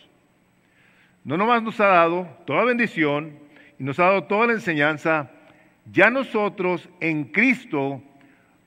No 1.24 1.38
nomás 1.38 1.64
nos 1.64 1.80
ha 1.80 1.88
dado 1.88 2.28
toda 2.46 2.64
bendición 2.64 3.40
y 3.80 3.84
nos 3.84 4.00
ha 4.00 4.06
dado 4.06 4.24
toda 4.26 4.48
la 4.48 4.54
enseñanza, 4.54 5.30
ya 5.92 6.10
nosotros 6.10 6.90
en 7.00 7.26
Cristo 7.26 8.02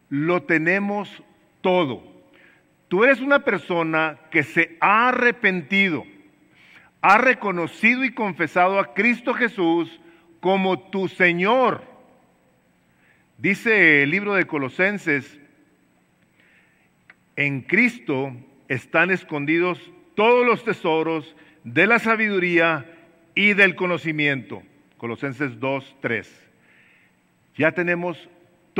lo 0.09 0.43
tenemos 0.43 1.23
todo. 1.61 2.10
Tú 2.91 3.05
eres 3.05 3.21
una 3.21 3.45
persona 3.45 4.19
que 4.33 4.43
se 4.43 4.77
ha 4.81 5.11
arrepentido, 5.11 6.05
ha 7.01 7.19
reconocido 7.19 8.05
y 8.05 8.13
confesado 8.13 8.81
a 8.81 8.95
Cristo 8.95 9.33
Jesús 9.33 10.01
como 10.41 10.91
tu 10.91 11.07
Señor. 11.07 11.85
Dice 13.39 14.03
el 14.03 14.11
libro 14.11 14.35
de 14.35 14.49
Colosenses, 14.49 15.39
en 17.37 17.61
Cristo 17.61 18.33
están 18.67 19.13
escondidos 19.13 19.79
todos 20.17 20.45
los 20.45 20.65
tesoros 20.65 21.37
de 21.63 21.87
la 21.87 22.01
sabiduría 22.01 22.87
y 23.37 23.53
del 23.53 23.77
conocimiento. 23.77 24.65
Colosenses 24.97 25.61
2, 25.61 25.97
3. 26.01 26.51
Ya 27.55 27.71
tenemos 27.71 28.29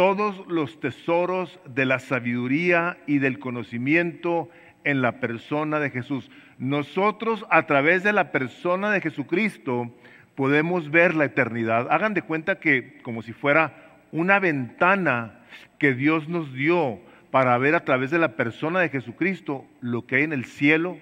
todos 0.01 0.47
los 0.47 0.81
tesoros 0.81 1.61
de 1.67 1.85
la 1.85 1.99
sabiduría 1.99 2.97
y 3.07 3.19
del 3.19 3.39
conocimiento 3.39 4.49
en 4.83 5.03
la 5.03 5.21
persona 5.21 5.79
de 5.79 5.91
Jesús. 5.91 6.31
Nosotros 6.57 7.45
a 7.51 7.67
través 7.67 8.03
de 8.03 8.15
la 8.15 8.33
persona 8.33 8.91
de 8.91 9.03
Jesucristo 9.03 9.95
podemos 10.37 10.91
ver 10.91 11.15
la 11.15 11.27
eternidad. 11.27 11.89
Hagan 11.91 12.15
de 12.15 12.23
cuenta 12.23 12.61
que 12.61 13.03
como 13.03 13.21
si 13.21 13.35
fuera 13.35 13.75
una 14.11 14.39
ventana 14.39 15.41
que 15.79 15.93
Dios 15.93 16.31
nos 16.31 16.55
dio 16.55 16.99
para 17.31 17.59
ver 17.59 17.75
a 17.75 17.85
través 17.85 18.11
de 18.11 18.19
la 18.19 18.37
persona 18.37 18.81
de 18.81 18.89
Jesucristo 18.89 19.67
lo 19.83 20.07
que 20.07 20.17
hay 20.17 20.23
en 20.23 20.33
el 20.33 20.47
cielo, 20.47 20.97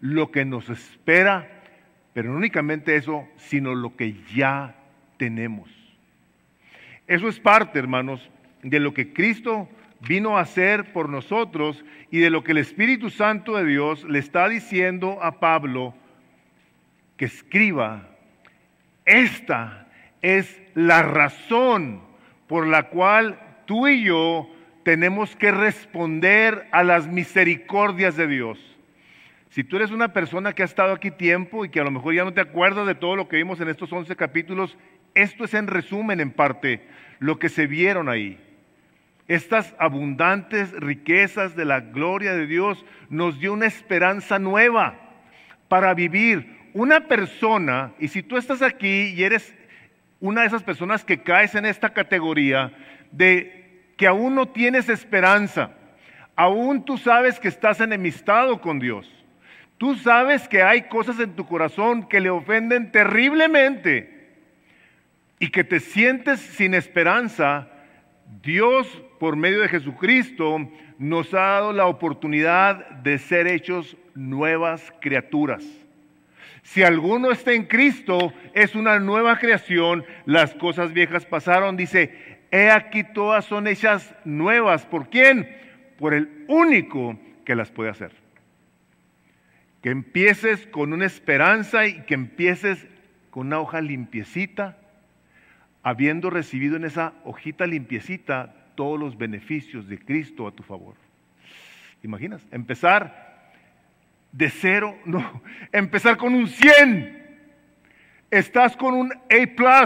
lo 0.00 0.30
que 0.30 0.44
nos 0.44 0.70
espera, 0.70 1.60
pero 2.12 2.30
no 2.30 2.36
únicamente 2.36 2.94
eso, 2.94 3.26
sino 3.34 3.74
lo 3.74 3.96
que 3.96 4.14
ya 4.32 4.76
tenemos. 5.16 5.68
Eso 7.08 7.28
es 7.28 7.40
parte, 7.40 7.80
hermanos, 7.80 8.30
de 8.64 8.80
lo 8.80 8.92
que 8.94 9.12
Cristo 9.12 9.68
vino 10.00 10.36
a 10.36 10.40
hacer 10.40 10.92
por 10.92 11.08
nosotros 11.08 11.84
y 12.10 12.18
de 12.18 12.30
lo 12.30 12.42
que 12.42 12.52
el 12.52 12.58
Espíritu 12.58 13.10
Santo 13.10 13.56
de 13.56 13.64
Dios 13.64 14.04
le 14.04 14.18
está 14.18 14.48
diciendo 14.48 15.18
a 15.22 15.38
Pablo 15.38 15.94
que 17.16 17.26
escriba. 17.26 18.08
Esta 19.04 19.86
es 20.22 20.60
la 20.74 21.02
razón 21.02 22.00
por 22.46 22.66
la 22.66 22.88
cual 22.88 23.38
tú 23.66 23.86
y 23.86 24.04
yo 24.04 24.48
tenemos 24.82 25.36
que 25.36 25.50
responder 25.50 26.66
a 26.72 26.82
las 26.82 27.06
misericordias 27.06 28.16
de 28.16 28.26
Dios. 28.26 28.58
Si 29.50 29.62
tú 29.62 29.76
eres 29.76 29.90
una 29.90 30.12
persona 30.12 30.52
que 30.52 30.62
ha 30.62 30.66
estado 30.66 30.92
aquí 30.92 31.10
tiempo 31.10 31.64
y 31.64 31.68
que 31.68 31.80
a 31.80 31.84
lo 31.84 31.90
mejor 31.90 32.14
ya 32.14 32.24
no 32.24 32.32
te 32.32 32.40
acuerdas 32.40 32.86
de 32.86 32.94
todo 32.94 33.14
lo 33.14 33.28
que 33.28 33.36
vimos 33.36 33.60
en 33.60 33.68
estos 33.68 33.92
11 33.92 34.16
capítulos, 34.16 34.76
esto 35.14 35.44
es 35.44 35.54
en 35.54 35.68
resumen, 35.68 36.20
en 36.20 36.32
parte, 36.32 36.82
lo 37.20 37.38
que 37.38 37.48
se 37.48 37.66
vieron 37.66 38.08
ahí. 38.08 38.38
Estas 39.26 39.74
abundantes 39.78 40.72
riquezas 40.72 41.56
de 41.56 41.64
la 41.64 41.80
gloria 41.80 42.34
de 42.34 42.46
Dios 42.46 42.84
nos 43.08 43.40
dio 43.40 43.52
una 43.54 43.66
esperanza 43.66 44.38
nueva 44.38 44.94
para 45.68 45.94
vivir. 45.94 46.70
Una 46.74 47.06
persona, 47.06 47.92
y 47.98 48.08
si 48.08 48.22
tú 48.22 48.36
estás 48.36 48.60
aquí 48.60 49.14
y 49.14 49.22
eres 49.22 49.54
una 50.20 50.42
de 50.42 50.48
esas 50.48 50.62
personas 50.62 51.04
que 51.04 51.22
caes 51.22 51.54
en 51.54 51.64
esta 51.64 51.90
categoría 51.92 52.72
de 53.12 53.92
que 53.96 54.06
aún 54.06 54.34
no 54.34 54.48
tienes 54.48 54.88
esperanza, 54.88 55.70
aún 56.36 56.84
tú 56.84 56.98
sabes 56.98 57.38
que 57.38 57.48
estás 57.48 57.80
enemistado 57.80 58.60
con 58.60 58.78
Dios, 58.78 59.10
tú 59.78 59.94
sabes 59.94 60.48
que 60.48 60.62
hay 60.62 60.82
cosas 60.82 61.20
en 61.20 61.34
tu 61.34 61.46
corazón 61.46 62.08
que 62.08 62.20
le 62.20 62.30
ofenden 62.30 62.90
terriblemente 62.90 64.34
y 65.38 65.48
que 65.50 65.64
te 65.64 65.80
sientes 65.80 66.40
sin 66.40 66.74
esperanza, 66.74 67.68
Dios, 68.42 68.86
por 69.18 69.36
medio 69.36 69.60
de 69.60 69.68
Jesucristo, 69.68 70.68
nos 70.98 71.32
ha 71.34 71.40
dado 71.40 71.72
la 71.72 71.86
oportunidad 71.86 72.88
de 73.02 73.18
ser 73.18 73.46
hechos 73.46 73.96
nuevas 74.14 74.92
criaturas. 75.00 75.64
Si 76.62 76.82
alguno 76.82 77.30
está 77.30 77.52
en 77.52 77.64
Cristo, 77.64 78.32
es 78.54 78.74
una 78.74 78.98
nueva 78.98 79.38
creación, 79.38 80.04
las 80.24 80.54
cosas 80.54 80.92
viejas 80.92 81.26
pasaron, 81.26 81.76
dice, 81.76 82.38
he 82.50 82.70
aquí 82.70 83.04
todas 83.04 83.44
son 83.44 83.66
hechas 83.66 84.14
nuevas. 84.24 84.86
¿Por 84.86 85.10
quién? 85.10 85.48
Por 85.98 86.14
el 86.14 86.44
único 86.48 87.18
que 87.44 87.54
las 87.54 87.70
puede 87.70 87.90
hacer. 87.90 88.12
Que 89.82 89.90
empieces 89.90 90.66
con 90.68 90.94
una 90.94 91.04
esperanza 91.04 91.86
y 91.86 92.00
que 92.02 92.14
empieces 92.14 92.86
con 93.30 93.48
una 93.48 93.60
hoja 93.60 93.82
limpiecita, 93.82 94.78
habiendo 95.84 96.30
recibido 96.30 96.76
en 96.76 96.84
esa 96.84 97.12
hojita 97.24 97.66
limpiecita 97.66 98.52
todos 98.74 98.98
los 98.98 99.16
beneficios 99.16 99.86
de 99.86 99.98
Cristo 99.98 100.48
a 100.48 100.50
tu 100.50 100.64
favor. 100.64 100.94
imaginas? 102.02 102.44
Empezar 102.50 103.52
de 104.32 104.50
cero, 104.50 104.96
no, 105.04 105.42
empezar 105.70 106.16
con 106.16 106.34
un 106.34 106.48
100. 106.48 107.22
Estás 108.30 108.76
con 108.76 108.94
un 108.94 109.12
A 109.12 109.84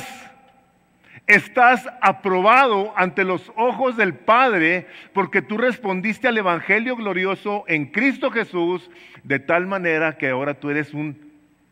Estás 1.26 1.86
aprobado 2.00 2.94
ante 2.96 3.22
los 3.22 3.52
ojos 3.54 3.98
del 3.98 4.14
Padre 4.14 4.86
porque 5.12 5.42
tú 5.42 5.58
respondiste 5.58 6.26
al 6.26 6.38
Evangelio 6.38 6.96
glorioso 6.96 7.64
en 7.68 7.86
Cristo 7.86 8.30
Jesús 8.30 8.90
de 9.24 9.38
tal 9.38 9.66
manera 9.66 10.16
que 10.16 10.30
ahora 10.30 10.54
tú 10.54 10.70
eres 10.70 10.94
un 10.94 11.30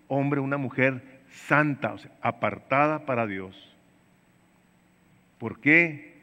hombre, 0.09 0.41
una 0.41 0.59
mujer 0.59 1.23
santa, 1.31 1.95
o 1.95 1.99
sea, 1.99 2.11
apartada 2.21 3.07
para 3.07 3.27
Dios. 3.27 3.76
¿Por 5.39 5.61
qué? 5.61 6.15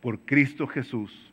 Por 0.00 0.20
Cristo 0.20 0.66
Jesús. 0.66 1.32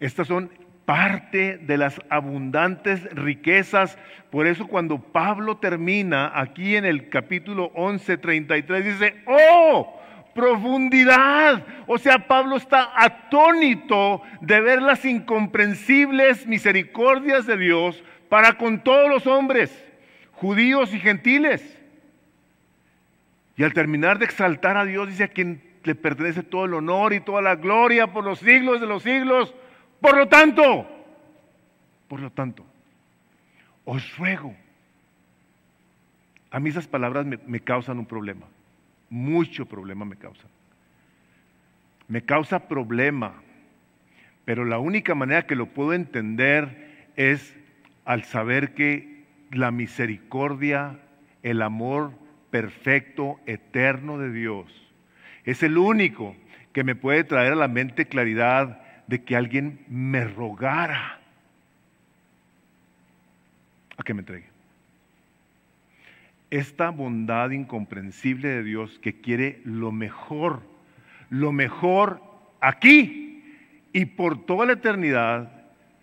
Estas 0.00 0.28
son 0.28 0.50
parte 0.84 1.58
de 1.58 1.78
las 1.78 2.00
abundantes 2.08 3.02
riquezas. 3.14 3.98
Por 4.30 4.46
eso 4.46 4.66
cuando 4.66 4.98
Pablo 4.98 5.56
termina 5.56 6.32
aquí 6.34 6.76
en 6.76 6.84
el 6.84 7.08
capítulo 7.08 7.70
11, 7.74 8.18
33, 8.18 8.84
dice, 8.84 9.14
oh, 9.26 10.00
profundidad. 10.34 11.64
O 11.86 11.98
sea, 11.98 12.26
Pablo 12.26 12.56
está 12.56 12.90
atónito 12.96 14.22
de 14.40 14.60
ver 14.60 14.82
las 14.82 15.04
incomprensibles 15.04 16.46
misericordias 16.46 17.46
de 17.46 17.56
Dios 17.56 18.02
para 18.28 18.54
con 18.54 18.82
todos 18.82 19.08
los 19.08 19.26
hombres, 19.26 19.72
judíos 20.32 20.92
y 20.92 21.00
gentiles. 21.00 21.78
Y 23.56 23.62
al 23.62 23.72
terminar 23.72 24.18
de 24.18 24.24
exaltar 24.24 24.76
a 24.76 24.84
Dios, 24.84 25.08
dice 25.08 25.24
a 25.24 25.28
quien 25.28 25.62
le 25.84 25.94
pertenece 25.94 26.42
todo 26.42 26.64
el 26.64 26.74
honor 26.74 27.12
y 27.12 27.20
toda 27.20 27.42
la 27.42 27.56
gloria 27.56 28.12
por 28.12 28.24
los 28.24 28.40
siglos 28.40 28.80
de 28.80 28.86
los 28.86 29.02
siglos. 29.02 29.54
Por 30.00 30.16
lo 30.16 30.28
tanto, 30.28 30.86
por 32.08 32.20
lo 32.20 32.30
tanto, 32.30 32.64
os 33.84 34.16
ruego. 34.16 34.54
A 36.50 36.60
mí 36.60 36.70
esas 36.70 36.86
palabras 36.86 37.26
me, 37.26 37.38
me 37.46 37.60
causan 37.60 37.98
un 37.98 38.06
problema. 38.06 38.46
Mucho 39.10 39.66
problema 39.66 40.04
me 40.04 40.16
causan. 40.16 40.50
Me 42.08 42.22
causa 42.22 42.68
problema. 42.68 43.34
Pero 44.44 44.64
la 44.64 44.78
única 44.78 45.14
manera 45.14 45.46
que 45.46 45.56
lo 45.56 45.66
puedo 45.66 45.92
entender 45.92 47.06
es 47.16 47.54
al 48.04 48.24
saber 48.24 48.74
que 48.74 49.24
la 49.50 49.70
misericordia 49.70 50.98
el 51.42 51.62
amor 51.62 52.12
perfecto, 52.54 53.40
eterno 53.46 54.16
de 54.16 54.30
Dios. 54.30 54.66
Es 55.44 55.64
el 55.64 55.76
único 55.76 56.36
que 56.72 56.84
me 56.84 56.94
puede 56.94 57.24
traer 57.24 57.52
a 57.52 57.56
la 57.56 57.66
mente 57.66 58.06
claridad 58.06 58.80
de 59.08 59.24
que 59.24 59.34
alguien 59.34 59.80
me 59.88 60.22
rogara 60.22 61.18
a 63.96 64.04
que 64.04 64.14
me 64.14 64.20
entregue. 64.20 64.46
Esta 66.48 66.90
bondad 66.90 67.50
incomprensible 67.50 68.46
de 68.46 68.62
Dios 68.62 69.00
que 69.00 69.20
quiere 69.20 69.60
lo 69.64 69.90
mejor, 69.90 70.62
lo 71.30 71.50
mejor 71.50 72.22
aquí 72.60 73.42
y 73.92 74.04
por 74.04 74.46
toda 74.46 74.64
la 74.64 74.74
eternidad, 74.74 75.50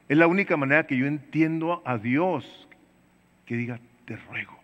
es 0.10 0.18
la 0.18 0.28
única 0.28 0.58
manera 0.58 0.86
que 0.86 0.98
yo 0.98 1.06
entiendo 1.06 1.82
a 1.86 1.98
Dios 1.98 2.68
que 3.46 3.56
diga, 3.56 3.80
te 4.04 4.18
ruego. 4.18 4.61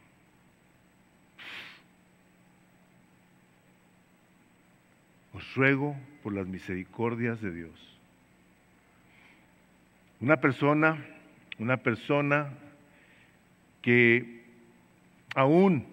Os 5.37 5.53
ruego 5.53 5.95
por 6.23 6.33
las 6.33 6.47
misericordias 6.47 7.39
de 7.41 7.51
Dios. 7.51 7.99
Una 10.19 10.37
persona, 10.37 10.97
una 11.59 11.77
persona 11.77 12.49
que 13.83 14.41
aún 15.35 15.85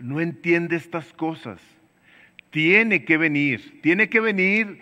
no 0.00 0.20
entiende 0.20 0.74
estas 0.74 1.12
cosas, 1.12 1.60
tiene 2.50 3.04
que 3.04 3.16
venir, 3.16 3.80
tiene 3.80 4.08
que 4.08 4.18
venir 4.18 4.80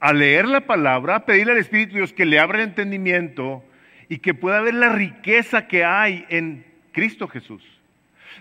a 0.00 0.12
leer 0.12 0.48
la 0.48 0.66
palabra, 0.66 1.14
a 1.14 1.26
pedirle 1.26 1.52
al 1.52 1.58
Espíritu 1.58 1.94
Dios 1.94 2.12
que 2.12 2.26
le 2.26 2.40
abra 2.40 2.58
el 2.58 2.70
entendimiento 2.70 3.62
y 4.08 4.18
que 4.18 4.34
pueda 4.34 4.60
ver 4.62 4.74
la 4.74 4.88
riqueza 4.88 5.68
que 5.68 5.84
hay 5.84 6.26
en 6.28 6.66
Cristo 6.90 7.28
Jesús. 7.28 7.62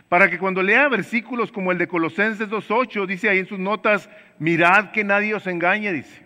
Para 0.07 0.29
que 0.29 0.39
cuando 0.39 0.63
lea 0.63 0.87
versículos 0.87 1.51
como 1.51 1.71
el 1.71 1.77
de 1.77 1.87
Colosenses 1.87 2.49
2.8, 2.49 3.05
dice 3.05 3.29
ahí 3.29 3.39
en 3.39 3.47
sus 3.47 3.59
notas, 3.59 4.09
mirad 4.39 4.91
que 4.91 5.03
nadie 5.03 5.33
os 5.33 5.45
engañe, 5.47 5.93
dice, 5.93 6.21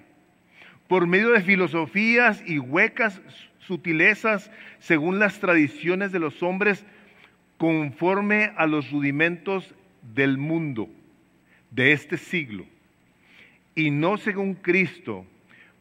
por 0.87 1.07
medio 1.07 1.31
de 1.31 1.41
filosofías 1.41 2.43
y 2.45 2.59
huecas 2.59 3.21
sutilezas, 3.59 4.51
según 4.79 5.19
las 5.19 5.39
tradiciones 5.39 6.11
de 6.11 6.19
los 6.19 6.43
hombres, 6.43 6.85
conforme 7.57 8.51
a 8.57 8.67
los 8.67 8.91
rudimentos 8.91 9.73
del 10.13 10.37
mundo, 10.37 10.89
de 11.71 11.93
este 11.93 12.17
siglo, 12.17 12.65
y 13.75 13.89
no 13.89 14.17
según 14.17 14.55
Cristo, 14.55 15.25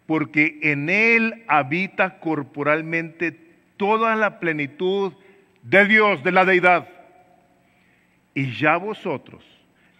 porque 0.07 0.59
en 0.62 0.89
Él 0.89 1.45
habita 1.49 2.19
corporalmente 2.19 3.37
toda 3.77 4.17
la 4.17 4.39
plenitud 4.39 5.12
de 5.62 5.87
Dios, 5.87 6.23
de 6.23 6.33
la 6.33 6.45
deidad. 6.45 6.89
Y 8.35 8.53
ya 8.53 8.77
vosotros 8.77 9.45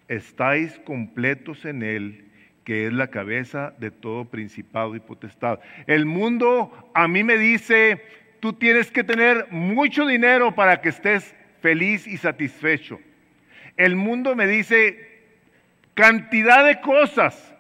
estáis 0.09 0.79
completos 0.81 1.65
en 1.65 1.83
Él, 1.83 2.25
que 2.65 2.87
es 2.87 2.93
la 2.93 3.09
cabeza 3.09 3.75
de 3.79 3.91
todo 3.91 4.27
principado 4.27 4.95
y 4.95 5.01
potestad. 5.01 5.61
El 5.87 6.07
mundo 6.07 6.91
a 6.95 7.09
mí 7.09 7.25
me 7.25 7.37
dice, 7.37 8.03
tú 8.41 8.53
tienes 8.53 8.91
que 8.91 9.05
tener 9.05 9.49
mucho 9.51 10.07
dinero 10.07 10.55
para 10.55 10.81
que 10.81 10.91
estés 10.91 11.35
feliz 11.61 12.07
y 12.07 12.17
satisfecho. 12.17 13.01
El 13.77 13.97
mundo 13.97 14.37
me 14.37 14.47
dice 14.47 15.09
cantidad 15.95 16.65
de 16.65 16.81
cosas 16.81 17.55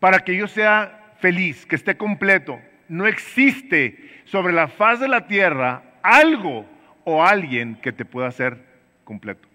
para 0.00 0.20
que 0.20 0.36
yo 0.36 0.46
sea 0.46 1.14
feliz, 1.20 1.66
que 1.66 1.76
esté 1.76 1.96
completo. 1.96 2.60
No 2.88 3.06
existe 3.06 4.22
sobre 4.24 4.52
la 4.52 4.68
faz 4.68 5.00
de 5.00 5.08
la 5.08 5.26
tierra 5.26 5.82
algo 6.02 6.66
o 7.04 7.24
alguien 7.24 7.76
que 7.76 7.92
te 7.92 8.04
pueda 8.04 8.28
hacer 8.28 8.58
completo, 9.06 9.48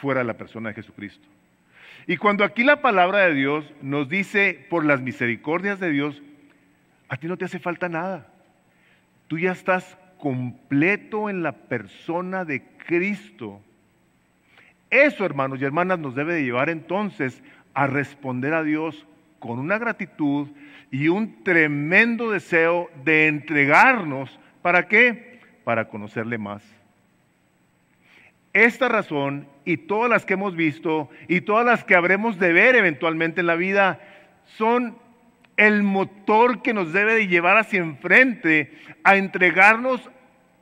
fuera 0.00 0.20
de 0.20 0.26
la 0.26 0.36
persona 0.36 0.70
de 0.70 0.74
Jesucristo. 0.74 1.28
Y 2.08 2.16
cuando 2.16 2.42
aquí 2.42 2.64
la 2.64 2.80
palabra 2.80 3.26
de 3.26 3.34
Dios 3.34 3.64
nos 3.82 4.08
dice, 4.08 4.66
por 4.70 4.84
las 4.84 5.00
misericordias 5.00 5.78
de 5.78 5.90
Dios, 5.90 6.20
a 7.08 7.16
ti 7.18 7.28
no 7.28 7.36
te 7.36 7.44
hace 7.44 7.58
falta 7.58 7.88
nada. 7.88 8.26
Tú 9.28 9.38
ya 9.38 9.52
estás 9.52 9.96
completo 10.18 11.28
en 11.28 11.42
la 11.42 11.52
persona 11.52 12.44
de 12.44 12.62
Cristo. 12.86 13.60
Eso, 14.90 15.24
hermanos 15.24 15.60
y 15.60 15.64
hermanas, 15.64 15.98
nos 15.98 16.14
debe 16.14 16.34
de 16.34 16.44
llevar 16.44 16.70
entonces 16.70 17.42
a 17.74 17.86
responder 17.86 18.54
a 18.54 18.64
Dios 18.64 19.06
con 19.38 19.58
una 19.58 19.78
gratitud 19.78 20.48
y 20.90 21.08
un 21.08 21.44
tremendo 21.44 22.30
deseo 22.30 22.90
de 23.04 23.28
entregarnos. 23.28 24.40
¿Para 24.62 24.88
qué? 24.88 25.40
Para 25.62 25.88
conocerle 25.88 26.38
más. 26.38 26.77
Esta 28.52 28.88
razón 28.88 29.48
y 29.64 29.76
todas 29.76 30.10
las 30.10 30.24
que 30.24 30.34
hemos 30.34 30.56
visto 30.56 31.10
y 31.28 31.42
todas 31.42 31.66
las 31.66 31.84
que 31.84 31.94
habremos 31.94 32.38
de 32.38 32.52
ver 32.52 32.74
eventualmente 32.74 33.40
en 33.40 33.46
la 33.46 33.56
vida 33.56 34.00
son 34.56 34.98
el 35.56 35.82
motor 35.82 36.62
que 36.62 36.72
nos 36.72 36.92
debe 36.92 37.14
de 37.14 37.26
llevar 37.26 37.58
hacia 37.58 37.80
enfrente 37.80 38.72
a 39.04 39.16
entregarnos 39.16 40.08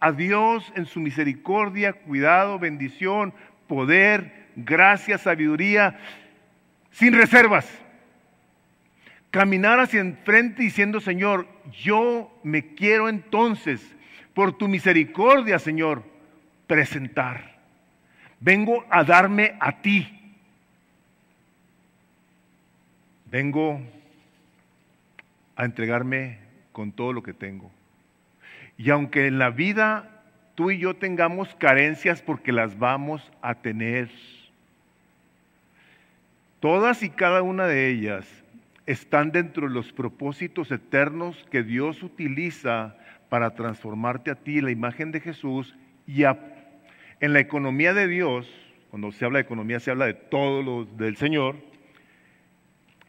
a 0.00 0.12
Dios 0.12 0.72
en 0.74 0.86
su 0.86 1.00
misericordia, 1.00 1.92
cuidado, 1.92 2.58
bendición, 2.58 3.34
poder, 3.66 4.46
gracia, 4.56 5.18
sabiduría, 5.18 5.98
sin 6.90 7.14
reservas. 7.14 7.68
Caminar 9.30 9.80
hacia 9.80 10.00
enfrente 10.00 10.62
diciendo, 10.62 11.00
Señor, 11.00 11.46
yo 11.82 12.40
me 12.42 12.74
quiero 12.74 13.08
entonces, 13.08 13.94
por 14.32 14.56
tu 14.56 14.66
misericordia, 14.66 15.58
Señor, 15.58 16.04
presentar. 16.66 17.55
Vengo 18.40 18.84
a 18.90 19.04
darme 19.04 19.56
a 19.60 19.80
ti. 19.80 20.08
Vengo 23.30 23.80
a 25.56 25.64
entregarme 25.64 26.38
con 26.72 26.92
todo 26.92 27.12
lo 27.12 27.22
que 27.22 27.32
tengo. 27.32 27.70
Y 28.78 28.90
aunque 28.90 29.26
en 29.26 29.38
la 29.38 29.50
vida 29.50 30.16
tú 30.54 30.70
y 30.70 30.78
yo 30.78 30.94
tengamos 30.94 31.54
carencias 31.54 32.22
porque 32.22 32.52
las 32.52 32.78
vamos 32.78 33.30
a 33.42 33.54
tener, 33.54 34.10
todas 36.60 37.02
y 37.02 37.10
cada 37.10 37.42
una 37.42 37.66
de 37.66 37.88
ellas 37.88 38.26
están 38.86 39.32
dentro 39.32 39.68
de 39.68 39.74
los 39.74 39.92
propósitos 39.92 40.70
eternos 40.70 41.46
que 41.50 41.62
Dios 41.62 42.02
utiliza 42.02 42.96
para 43.28 43.54
transformarte 43.54 44.30
a 44.30 44.36
ti, 44.36 44.60
la 44.60 44.70
imagen 44.70 45.12
de 45.12 45.20
Jesús, 45.20 45.76
y 46.06 46.22
en 47.20 47.32
la 47.32 47.40
economía 47.40 47.94
de 47.94 48.08
Dios, 48.08 48.48
cuando 48.90 49.12
se 49.12 49.24
habla 49.24 49.38
de 49.38 49.44
economía 49.44 49.80
se 49.80 49.90
habla 49.90 50.06
de 50.06 50.14
todo 50.14 50.62
lo 50.62 50.84
del 50.84 51.16
Señor, 51.16 51.56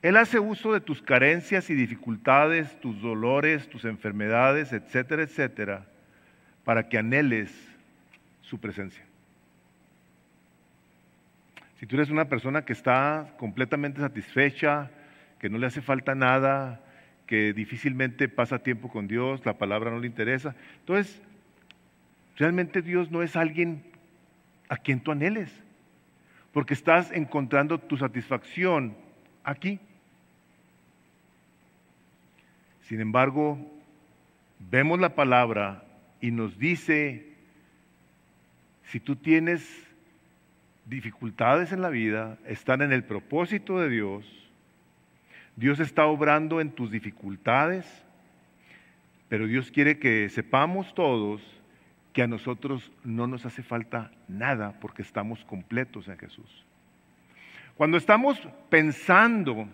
él 0.01 0.15
hace 0.15 0.39
uso 0.39 0.73
de 0.73 0.79
tus 0.79 1.01
carencias 1.01 1.69
y 1.69 1.73
dificultades, 1.73 2.79
tus 2.79 3.01
dolores, 3.01 3.67
tus 3.67 3.83
enfermedades, 3.85 4.71
etcétera, 4.71 5.23
etcétera, 5.23 5.85
para 6.63 6.87
que 6.87 6.97
anheles 6.97 7.51
su 8.41 8.59
presencia. 8.59 9.03
Si 11.79 11.85
tú 11.85 11.95
eres 11.95 12.09
una 12.09 12.25
persona 12.25 12.63
que 12.63 12.73
está 12.73 13.33
completamente 13.37 13.99
satisfecha, 14.01 14.91
que 15.39 15.49
no 15.49 15.57
le 15.57 15.67
hace 15.67 15.81
falta 15.81 16.15
nada, 16.15 16.81
que 17.25 17.53
difícilmente 17.53 18.29
pasa 18.29 18.59
tiempo 18.59 18.89
con 18.89 19.07
Dios, 19.07 19.45
la 19.45 19.57
palabra 19.57 19.91
no 19.91 19.99
le 19.99 20.07
interesa, 20.07 20.55
entonces 20.79 21.21
realmente 22.37 22.81
Dios 22.81 23.11
no 23.11 23.21
es 23.21 23.35
alguien 23.35 23.83
a 24.69 24.77
quien 24.77 24.99
tú 24.99 25.11
anheles, 25.11 25.51
porque 26.51 26.73
estás 26.73 27.11
encontrando 27.11 27.79
tu 27.79 27.97
satisfacción 27.97 28.95
aquí. 29.43 29.79
Sin 32.81 33.01
embargo, 33.01 33.59
vemos 34.59 34.99
la 34.99 35.15
palabra 35.15 35.83
y 36.21 36.31
nos 36.31 36.57
dice, 36.57 37.33
si 38.83 38.99
tú 38.99 39.15
tienes 39.15 39.85
dificultades 40.85 41.71
en 41.71 41.81
la 41.81 41.89
vida, 41.89 42.37
están 42.45 42.81
en 42.81 42.93
el 42.93 43.03
propósito 43.03 43.79
de 43.79 43.89
Dios, 43.89 44.25
Dios 45.57 45.79
está 45.79 46.05
obrando 46.05 46.61
en 46.61 46.71
tus 46.71 46.91
dificultades, 46.91 47.85
pero 49.27 49.47
Dios 49.47 49.71
quiere 49.71 49.99
que 49.99 50.29
sepamos 50.29 50.93
todos 50.93 51.41
que 52.17 52.23
a 52.23 52.27
nosotros 52.27 52.91
no 53.03 53.27
nos 53.27 53.45
hace 53.45 53.61
falta 53.61 54.09
nada 54.27 54.79
porque 54.81 55.03
estamos 55.03 55.45
completos 55.45 56.07
en 56.07 56.17
Jesús. 56.17 56.65
Cuando 57.75 57.95
estamos 57.95 58.39
pensando 58.69 59.67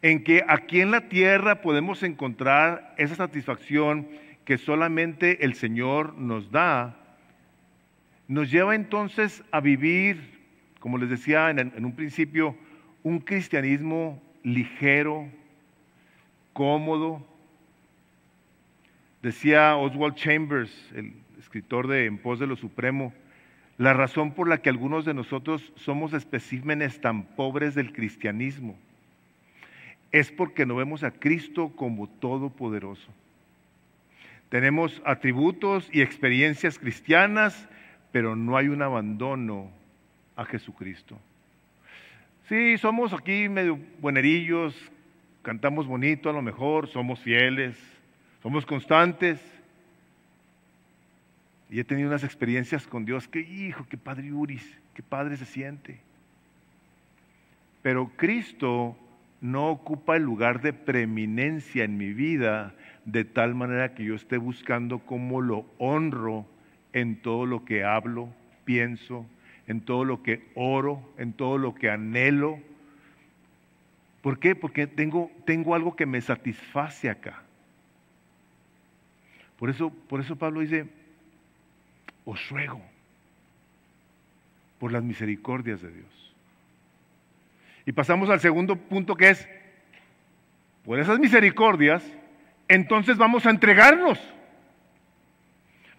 en 0.00 0.24
que 0.24 0.42
aquí 0.48 0.80
en 0.80 0.90
la 0.90 1.10
tierra 1.10 1.60
podemos 1.60 2.02
encontrar 2.02 2.94
esa 2.96 3.16
satisfacción 3.16 4.08
que 4.46 4.56
solamente 4.56 5.44
el 5.44 5.52
Señor 5.52 6.14
nos 6.14 6.50
da, 6.50 6.96
nos 8.28 8.50
lleva 8.50 8.74
entonces 8.74 9.44
a 9.50 9.60
vivir, 9.60 10.40
como 10.80 10.96
les 10.96 11.10
decía 11.10 11.50
en, 11.50 11.84
un 11.84 11.92
principio, 11.92 12.56
un 13.02 13.18
cristianismo 13.18 14.22
ligero, 14.42 15.28
cómodo. 16.54 17.22
Decía 19.20 19.76
Oswald 19.76 20.14
Chambers, 20.14 20.72
el 20.94 21.27
escritor 21.48 21.86
de 21.88 22.04
En 22.04 22.18
pos 22.18 22.38
de 22.38 22.46
lo 22.46 22.56
supremo, 22.56 23.14
la 23.78 23.94
razón 23.94 24.32
por 24.32 24.48
la 24.48 24.58
que 24.58 24.68
algunos 24.68 25.06
de 25.06 25.14
nosotros 25.14 25.72
somos 25.76 26.12
especímenes 26.12 27.00
tan 27.00 27.22
pobres 27.22 27.74
del 27.74 27.94
cristianismo 27.94 28.76
es 30.12 30.30
porque 30.30 30.66
no 30.66 30.76
vemos 30.76 31.04
a 31.04 31.10
Cristo 31.10 31.72
como 31.74 32.06
todopoderoso. 32.06 33.08
Tenemos 34.50 35.00
atributos 35.06 35.88
y 35.90 36.02
experiencias 36.02 36.78
cristianas, 36.78 37.66
pero 38.12 38.36
no 38.36 38.58
hay 38.58 38.68
un 38.68 38.82
abandono 38.82 39.70
a 40.36 40.44
Jesucristo. 40.44 41.18
Sí, 42.46 42.76
somos 42.76 43.14
aquí 43.14 43.48
medio 43.48 43.78
buenerillos, 44.02 44.74
cantamos 45.40 45.86
bonito 45.86 46.28
a 46.28 46.34
lo 46.34 46.42
mejor, 46.42 46.88
somos 46.88 47.20
fieles, 47.20 47.74
somos 48.42 48.66
constantes. 48.66 49.57
Y 51.70 51.80
he 51.80 51.84
tenido 51.84 52.08
unas 52.08 52.24
experiencias 52.24 52.86
con 52.86 53.04
Dios 53.04 53.28
que, 53.28 53.40
hijo, 53.40 53.86
qué 53.88 53.98
padre 53.98 54.32
Uris, 54.32 54.78
qué 54.94 55.02
padre 55.02 55.36
se 55.36 55.44
siente. 55.44 56.00
Pero 57.82 58.10
Cristo 58.16 58.96
no 59.40 59.68
ocupa 59.68 60.16
el 60.16 60.22
lugar 60.22 60.60
de 60.62 60.72
preeminencia 60.72 61.84
en 61.84 61.96
mi 61.96 62.12
vida 62.12 62.74
de 63.04 63.24
tal 63.24 63.54
manera 63.54 63.94
que 63.94 64.04
yo 64.04 64.14
esté 64.14 64.36
buscando 64.36 65.00
cómo 65.00 65.40
lo 65.40 65.66
honro 65.78 66.46
en 66.92 67.16
todo 67.16 67.46
lo 67.46 67.64
que 67.64 67.84
hablo, 67.84 68.28
pienso, 68.64 69.26
en 69.66 69.80
todo 69.80 70.04
lo 70.04 70.22
que 70.22 70.42
oro, 70.54 71.02
en 71.18 71.32
todo 71.32 71.58
lo 71.58 71.74
que 71.74 71.90
anhelo. 71.90 72.58
¿Por 74.22 74.38
qué? 74.38 74.54
Porque 74.54 74.86
tengo, 74.86 75.30
tengo 75.44 75.74
algo 75.74 75.94
que 75.94 76.06
me 76.06 76.20
satisface 76.20 77.08
acá. 77.08 77.42
Por 79.58 79.70
eso, 79.70 79.90
por 79.90 80.20
eso 80.20 80.36
Pablo 80.36 80.60
dice, 80.60 80.86
os 82.28 82.46
ruego 82.50 82.82
por 84.78 84.92
las 84.92 85.02
misericordias 85.02 85.80
de 85.80 85.90
Dios. 85.90 86.34
Y 87.86 87.92
pasamos 87.92 88.28
al 88.28 88.38
segundo 88.38 88.76
punto 88.76 89.14
que 89.14 89.30
es, 89.30 89.48
por 90.84 91.00
esas 91.00 91.18
misericordias, 91.18 92.04
entonces 92.68 93.16
vamos 93.16 93.46
a 93.46 93.50
entregarnos. 93.50 94.20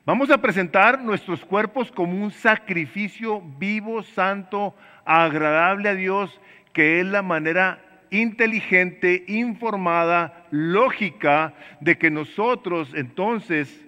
Vamos 0.05 0.29
a 0.29 0.39
presentar 0.39 1.01
nuestros 1.01 1.43
cuerpos 1.43 1.91
como 1.91 2.23
un 2.23 2.29
sacrificio 2.29 3.41
vivo, 3.57 4.03
santo, 4.03 4.75
agradable 5.05 5.89
a 5.89 5.95
Dios, 5.95 6.39
que 6.73 6.99
es 6.99 7.07
la 7.07 7.23
manera 7.23 7.83
inteligente, 8.11 9.23
informada, 9.27 10.45
lógica 10.51 11.55
de 11.79 11.97
que 11.97 12.11
nosotros 12.11 12.93
entonces 12.93 13.83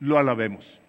lo 0.00 0.18
alabemos. 0.18 0.83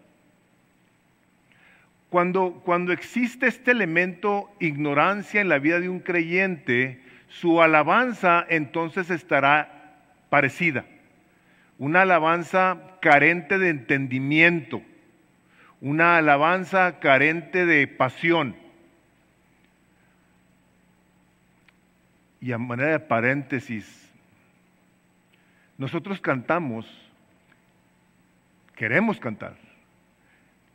Cuando, 2.10 2.62
cuando 2.63 2.94
existe 2.94 3.48
este 3.48 3.72
elemento 3.72 4.50
ignorancia 4.60 5.41
en 5.41 5.50
la 5.50 5.60
vida 5.60 5.80
de 5.80 5.89
un 5.89 6.00
creyente, 6.00 7.02
su 7.28 7.62
alabanza 7.62 8.46
entonces 8.50 9.10
estará 9.10 10.00
parecida. 10.30 10.86
Una 11.78 12.04
alabanza 12.04 12.78
carente 13.02 13.58
de 13.58 13.70
entendimiento, 13.70 14.82
una 15.82 16.18
alabanza 16.18 17.00
carente 17.00 17.65
de 17.65 17.88
pasión. 17.88 18.56
Y 22.39 22.52
a 22.52 22.58
manera 22.58 22.91
de 22.91 23.00
paréntesis, 23.00 24.10
nosotros 25.78 26.22
cantamos, 26.22 26.86
queremos 28.76 29.20
cantar, 29.20 29.56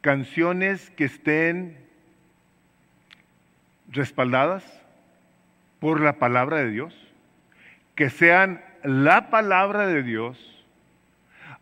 canciones 0.00 0.90
que 0.90 1.04
estén 1.04 1.76
respaldadas 3.90 4.64
por 5.78 6.00
la 6.00 6.14
palabra 6.18 6.58
de 6.58 6.70
Dios, 6.70 6.94
que 7.94 8.10
sean 8.10 8.62
la 8.82 9.30
palabra 9.30 9.86
de 9.86 10.02
Dios, 10.02 10.38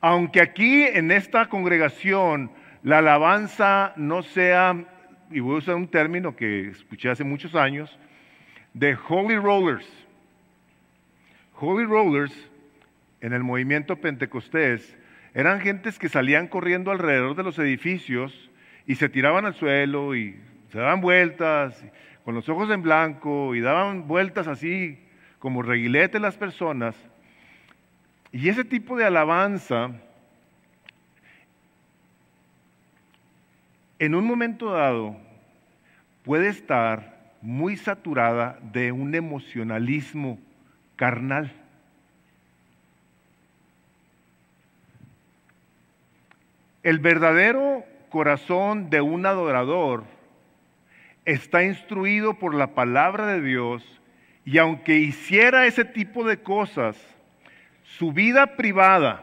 aunque 0.01 0.41
aquí 0.41 0.83
en 0.85 1.11
esta 1.11 1.49
congregación 1.49 2.51
la 2.83 2.99
alabanza 2.99 3.93
no 3.97 4.23
sea, 4.23 4.85
y 5.31 5.41
voy 5.41 5.57
a 5.57 5.59
usar 5.59 5.75
un 5.75 5.89
término 5.89 6.37
que 6.37 6.69
escuché 6.69 7.11
hace 7.11 7.25
muchos 7.25 7.55
años, 7.55 7.99
de 8.73 8.97
Holy 9.09 9.37
Rollers. 9.37 9.87
Holy 11.61 11.85
Rollers 11.85 12.33
en 13.21 13.33
el 13.33 13.43
movimiento 13.43 13.97
pentecostés 13.97 14.97
eran 15.35 15.61
gentes 15.61 15.99
que 15.99 16.09
salían 16.09 16.49
corriendo 16.49 16.91
alrededor 16.91 17.37
de 17.37 17.43
los 17.43 17.59
edificios 17.59 18.51
y 18.87 18.95
se 18.97 19.09
tiraban 19.09 19.45
al 19.45 19.55
suelo 19.55 20.15
y 20.15 20.41
se 20.71 20.79
daban 20.79 21.01
vueltas 21.01 21.85
con 22.25 22.35
los 22.35 22.49
ojos 22.49 22.71
en 22.71 22.83
blanco 22.83 23.55
y 23.55 23.61
daban 23.61 24.07
vueltas 24.09 24.49
así 24.49 24.99
como 25.39 25.63
reguilete 25.63 26.19
las 26.19 26.37
personas. 26.37 26.97
Y 28.33 28.49
ese 28.49 28.65
tipo 28.65 28.97
de 28.97 29.05
alabanza, 29.05 29.91
en 33.99 34.15
un 34.15 34.27
momento 34.27 34.71
dado, 34.73 35.17
puede 36.23 36.49
estar 36.49 37.33
muy 37.41 37.77
saturada 37.77 38.59
de 38.61 38.93
un 38.93 39.15
emocionalismo 39.15 40.39
carnal. 40.97 41.53
El 46.89 47.01
verdadero 47.01 47.85
corazón 48.09 48.89
de 48.89 49.03
un 49.03 49.27
adorador 49.27 50.05
está 51.27 51.63
instruido 51.63 52.39
por 52.39 52.55
la 52.55 52.69
palabra 52.69 53.27
de 53.27 53.43
Dios 53.43 53.85
y 54.47 54.57
aunque 54.57 54.97
hiciera 54.97 55.67
ese 55.67 55.85
tipo 55.85 56.25
de 56.25 56.39
cosas, 56.39 56.97
su 57.83 58.15
vida 58.15 58.57
privada 58.57 59.23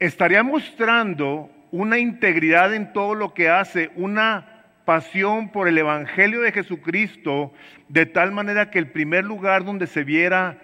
estaría 0.00 0.42
mostrando 0.42 1.48
una 1.70 1.96
integridad 2.00 2.74
en 2.74 2.92
todo 2.92 3.14
lo 3.14 3.32
que 3.32 3.48
hace, 3.48 3.92
una 3.94 4.64
pasión 4.84 5.50
por 5.50 5.68
el 5.68 5.78
Evangelio 5.78 6.40
de 6.40 6.50
Jesucristo, 6.50 7.52
de 7.88 8.06
tal 8.06 8.32
manera 8.32 8.68
que 8.72 8.80
el 8.80 8.90
primer 8.90 9.24
lugar 9.24 9.64
donde 9.64 9.86
se 9.86 10.02
viera 10.02 10.58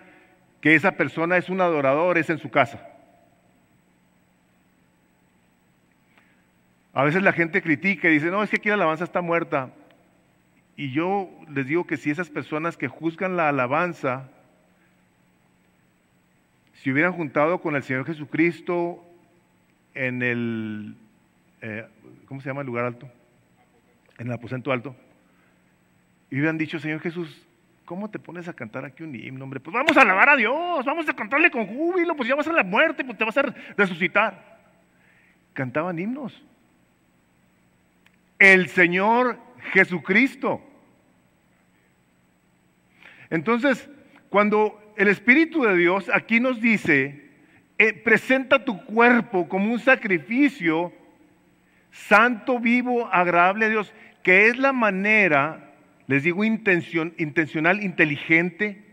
que 0.60 0.74
esa 0.74 0.96
persona 0.96 1.36
es 1.36 1.48
un 1.48 1.60
adorador 1.60 2.18
es 2.18 2.30
en 2.30 2.38
su 2.38 2.50
casa. 2.50 2.97
A 6.98 7.04
veces 7.04 7.22
la 7.22 7.32
gente 7.32 7.62
critica 7.62 8.08
y 8.08 8.14
dice, 8.14 8.26
no, 8.26 8.42
es 8.42 8.50
que 8.50 8.56
aquí 8.56 8.70
la 8.70 8.74
alabanza 8.74 9.04
está 9.04 9.20
muerta. 9.20 9.70
Y 10.74 10.90
yo 10.90 11.30
les 11.48 11.64
digo 11.64 11.86
que 11.86 11.96
si 11.96 12.10
esas 12.10 12.28
personas 12.28 12.76
que 12.76 12.88
juzgan 12.88 13.36
la 13.36 13.48
alabanza 13.48 14.28
si 16.74 16.90
hubieran 16.90 17.12
juntado 17.12 17.60
con 17.60 17.76
el 17.76 17.84
Señor 17.84 18.04
Jesucristo 18.04 19.04
en 19.94 20.24
el, 20.24 20.96
eh, 21.62 21.86
¿cómo 22.26 22.40
se 22.40 22.48
llama 22.48 22.62
el 22.62 22.66
lugar 22.66 22.86
alto? 22.86 23.08
En 24.18 24.26
el 24.26 24.32
aposento 24.32 24.72
alto. 24.72 24.96
Y 26.30 26.34
hubieran 26.34 26.58
dicho, 26.58 26.80
Señor 26.80 26.98
Jesús, 26.98 27.46
¿cómo 27.84 28.10
te 28.10 28.18
pones 28.18 28.48
a 28.48 28.54
cantar 28.54 28.84
aquí 28.84 29.04
un 29.04 29.14
himno, 29.14 29.44
hombre? 29.44 29.60
Pues 29.60 29.72
vamos 29.72 29.96
a 29.96 30.02
alabar 30.02 30.30
a 30.30 30.36
Dios, 30.36 30.84
vamos 30.84 31.08
a 31.08 31.14
cantarle 31.14 31.48
con 31.52 31.64
júbilo, 31.64 32.16
pues 32.16 32.28
ya 32.28 32.34
vas 32.34 32.48
a 32.48 32.52
la 32.52 32.64
muerte, 32.64 33.04
pues 33.04 33.16
te 33.16 33.24
vas 33.24 33.38
a 33.38 33.54
resucitar. 33.76 34.58
Cantaban 35.52 35.96
himnos. 35.96 36.42
El 38.38 38.68
Señor 38.68 39.38
Jesucristo. 39.72 40.62
Entonces, 43.30 43.88
cuando 44.30 44.80
el 44.96 45.08
Espíritu 45.08 45.62
de 45.62 45.76
Dios 45.76 46.10
aquí 46.12 46.40
nos 46.40 46.60
dice, 46.60 47.28
eh, 47.78 47.92
presenta 47.92 48.64
tu 48.64 48.84
cuerpo 48.84 49.48
como 49.48 49.72
un 49.72 49.78
sacrificio 49.78 50.92
santo, 51.92 52.58
vivo, 52.58 53.08
agradable 53.12 53.66
a 53.66 53.68
Dios, 53.68 53.92
que 54.22 54.48
es 54.48 54.58
la 54.58 54.72
manera, 54.72 55.72
les 56.06 56.22
digo, 56.22 56.44
intencional, 56.44 57.82
inteligente, 57.82 58.84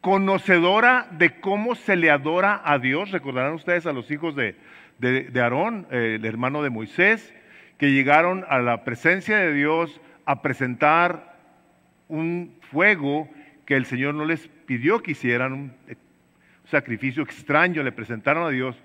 conocedora 0.00 1.08
de 1.12 1.40
cómo 1.40 1.74
se 1.74 1.96
le 1.96 2.10
adora 2.10 2.60
a 2.64 2.78
Dios. 2.78 3.10
Recordarán 3.10 3.54
ustedes 3.54 3.86
a 3.86 3.92
los 3.92 4.10
hijos 4.10 4.36
de, 4.36 4.54
de 5.12 5.40
Aarón, 5.40 5.86
eh, 5.90 6.16
el 6.16 6.24
hermano 6.24 6.62
de 6.62 6.70
Moisés, 6.70 7.34
que 7.78 7.92
llegaron 7.92 8.44
a 8.48 8.58
la 8.58 8.84
presencia 8.84 9.36
de 9.38 9.52
Dios 9.52 10.00
a 10.24 10.42
presentar 10.42 11.36
un 12.08 12.54
fuego 12.70 13.28
que 13.66 13.76
el 13.76 13.86
Señor 13.86 14.14
no 14.14 14.24
les 14.24 14.48
pidió 14.66 15.02
que 15.02 15.12
hicieran 15.12 15.52
un 15.52 15.72
sacrificio 16.70 17.22
extraño, 17.22 17.82
le 17.82 17.92
presentaron 17.92 18.46
a 18.46 18.50
Dios 18.50 18.76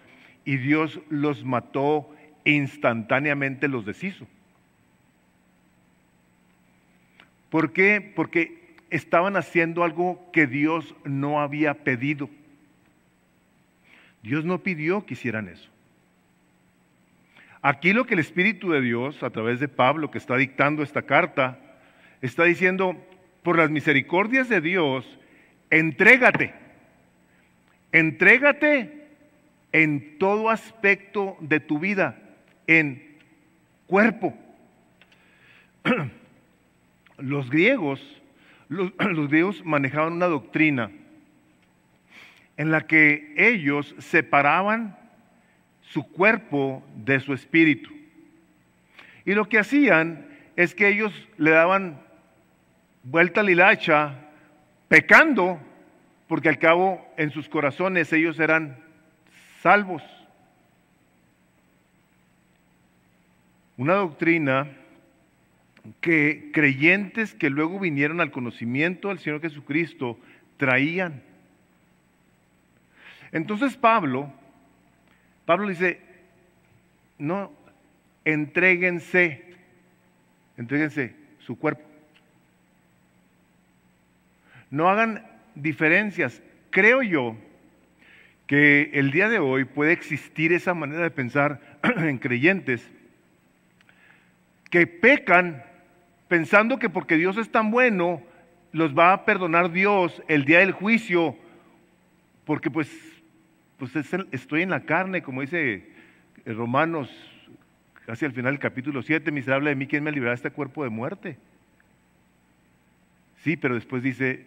y 0.45 0.58
Dios 0.58 0.99
los 1.10 1.43
mató 1.43 2.10
e 2.45 2.51
instantáneamente 2.51 3.67
los 3.67 3.86
deshizo. 3.86 4.27
¿Por 7.49 7.73
qué? 7.73 8.01
Porque 8.15 8.75
estaban 8.89 9.36
haciendo 9.36 9.84
algo 9.84 10.29
que 10.32 10.47
Dios 10.47 10.95
no 11.03 11.41
había 11.41 11.73
pedido. 11.73 12.29
Dios 14.21 14.45
no 14.45 14.60
pidió 14.60 15.05
que 15.05 15.13
hicieran 15.13 15.47
eso. 15.47 15.69
Aquí 17.62 17.93
lo 17.93 18.06
que 18.06 18.13
el 18.13 18.22
Espíritu 18.22 18.72
de 18.72 18.82
Dios, 18.82 19.22
a 19.22 19.30
través 19.30 19.60
de 19.60 19.67
Pablo, 19.67 20.12
que 20.12 20.17
está 20.17 20.38
dictando 20.38 20.82
esta 20.82 21.02
carta, 21.02 21.60
está 22.22 22.45
diciendo, 22.45 22.95
por 23.43 23.58
las 23.58 23.69
misericordias 23.69 24.48
de 24.48 24.62
Dios, 24.62 25.06
entrégate, 25.69 26.54
entrégate 27.91 29.08
en 29.72 30.17
todo 30.17 30.50
aspecto 30.50 31.38
de 31.41 31.60
tu 31.60 31.80
vida, 31.80 32.17
en 32.67 33.17
cuerpo. 33.88 34.38
Los 37.17 37.50
griegos, 37.50 38.22
los, 38.69 39.28
griegos 39.28 39.65
manejaban 39.65 40.13
una 40.13 40.28
doctrina 40.28 40.91
en 42.56 42.72
la 42.72 42.88
que 42.88 43.34
ellos 43.36 43.95
separaban 43.98 44.98
su 45.91 46.04
cuerpo 46.04 46.84
de 46.95 47.19
su 47.19 47.34
espíritu. 47.34 47.89
Y 49.25 49.34
lo 49.34 49.47
que 49.49 49.60
hacían 49.60 50.28
es 50.56 50.75
que 50.75 50.88
ellos 50.88 51.13
le 51.38 51.52
daban 51.52 52.02
vuelta 53.04 53.41
a 53.41 53.43
la 53.43 53.52
hilacha, 53.52 54.15
pecando, 54.88 55.60
porque 56.28 56.49
al 56.49 56.60
cabo 56.60 57.06
en 57.17 57.32
sus 57.32 57.49
corazones 57.49 58.13
ellos 58.13 58.39
eran 58.39 58.78
salvos. 59.62 60.04
Una 63.78 63.95
doctrina 63.95 64.67
que 66.02 66.52
creyentes 66.54 67.34
que 67.34 67.49
luego 67.49 67.80
vinieron 67.80 68.21
al 68.21 68.32
conocimiento 68.32 69.08
del 69.08 69.19
Señor 69.19 69.41
Jesucristo 69.41 70.19
traían. 70.58 71.23
Entonces 73.32 73.78
Pablo, 73.78 74.32
Pablo 75.49 75.67
dice, 75.67 75.99
no, 77.17 77.51
entréguense, 78.23 79.43
entréguense 80.57 81.15
su 81.39 81.57
cuerpo. 81.57 81.81
No 84.69 84.89
hagan 84.89 85.25
diferencias. 85.55 86.39
Creo 86.69 87.01
yo 87.01 87.35
que 88.45 88.91
el 88.93 89.09
día 89.09 89.27
de 89.27 89.39
hoy 89.39 89.65
puede 89.65 89.91
existir 89.91 90.53
esa 90.53 90.75
manera 90.75 91.01
de 91.01 91.09
pensar 91.09 91.59
en 91.97 92.19
creyentes 92.19 92.88
que 94.69 94.85
pecan 94.85 95.63
pensando 96.27 96.77
que 96.77 96.91
porque 96.91 97.17
Dios 97.17 97.38
es 97.38 97.49
tan 97.51 97.71
bueno, 97.71 98.21
los 98.71 98.95
va 98.95 99.13
a 99.13 99.25
perdonar 99.25 99.71
Dios 99.71 100.21
el 100.27 100.45
día 100.45 100.59
del 100.59 100.73
juicio, 100.73 101.35
porque 102.45 102.69
pues, 102.69 102.88
pues 103.79 103.95
estoy 104.31 104.61
en 104.61 104.69
la 104.69 104.81
carne, 104.81 105.23
como 105.23 105.41
dice 105.41 105.87
Romanos, 106.45 107.09
casi 108.05 108.25
al 108.25 108.33
final 108.33 108.53
del 108.53 108.59
capítulo 108.59 109.01
7, 109.01 109.31
miserable 109.31 109.69
de 109.69 109.75
mí, 109.75 109.87
¿quién 109.87 110.03
me 110.03 110.11
librará 110.11 110.31
de 110.31 110.35
este 110.35 110.51
cuerpo 110.51 110.83
de 110.83 110.89
muerte? 110.89 111.37
Sí, 113.37 113.55
pero 113.55 113.75
después 113.75 114.03
dice, 114.03 114.45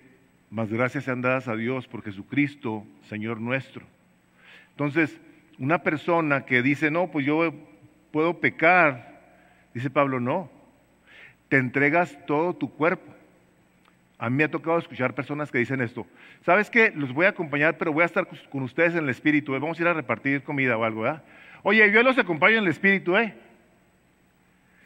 más 0.50 0.70
gracias 0.70 1.04
sean 1.04 1.22
dadas 1.22 1.48
a 1.48 1.56
Dios 1.56 1.88
por 1.88 2.02
Jesucristo, 2.02 2.86
Señor 3.08 3.40
nuestro. 3.40 3.86
Entonces, 4.72 5.18
una 5.58 5.82
persona 5.82 6.44
que 6.44 6.60
dice, 6.60 6.90
no, 6.90 7.10
pues 7.10 7.24
yo 7.24 7.54
puedo 8.10 8.38
pecar, 8.38 9.22
dice 9.72 9.88
Pablo, 9.88 10.20
no, 10.20 10.50
te 11.48 11.56
entregas 11.56 12.18
todo 12.26 12.54
tu 12.54 12.70
cuerpo. 12.70 13.14
A 14.22 14.30
mí 14.30 14.36
me 14.36 14.44
ha 14.44 14.48
tocado 14.48 14.78
escuchar 14.78 15.16
personas 15.16 15.50
que 15.50 15.58
dicen 15.58 15.80
esto, 15.80 16.06
¿sabes 16.46 16.70
qué? 16.70 16.92
Los 16.94 17.12
voy 17.12 17.26
a 17.26 17.30
acompañar, 17.30 17.76
pero 17.76 17.92
voy 17.92 18.04
a 18.04 18.06
estar 18.06 18.24
con 18.50 18.62
ustedes 18.62 18.92
en 18.92 19.02
el 19.02 19.08
espíritu, 19.08 19.52
¿eh? 19.56 19.58
vamos 19.58 19.76
a 19.76 19.82
ir 19.82 19.88
a 19.88 19.94
repartir 19.94 20.44
comida 20.44 20.76
o 20.76 20.84
algo, 20.84 21.00
¿verdad? 21.00 21.24
Oye, 21.64 21.90
yo 21.90 22.04
los 22.04 22.16
acompaño 22.16 22.58
en 22.58 22.62
el 22.62 22.70
espíritu, 22.70 23.16
¿eh? 23.16 23.34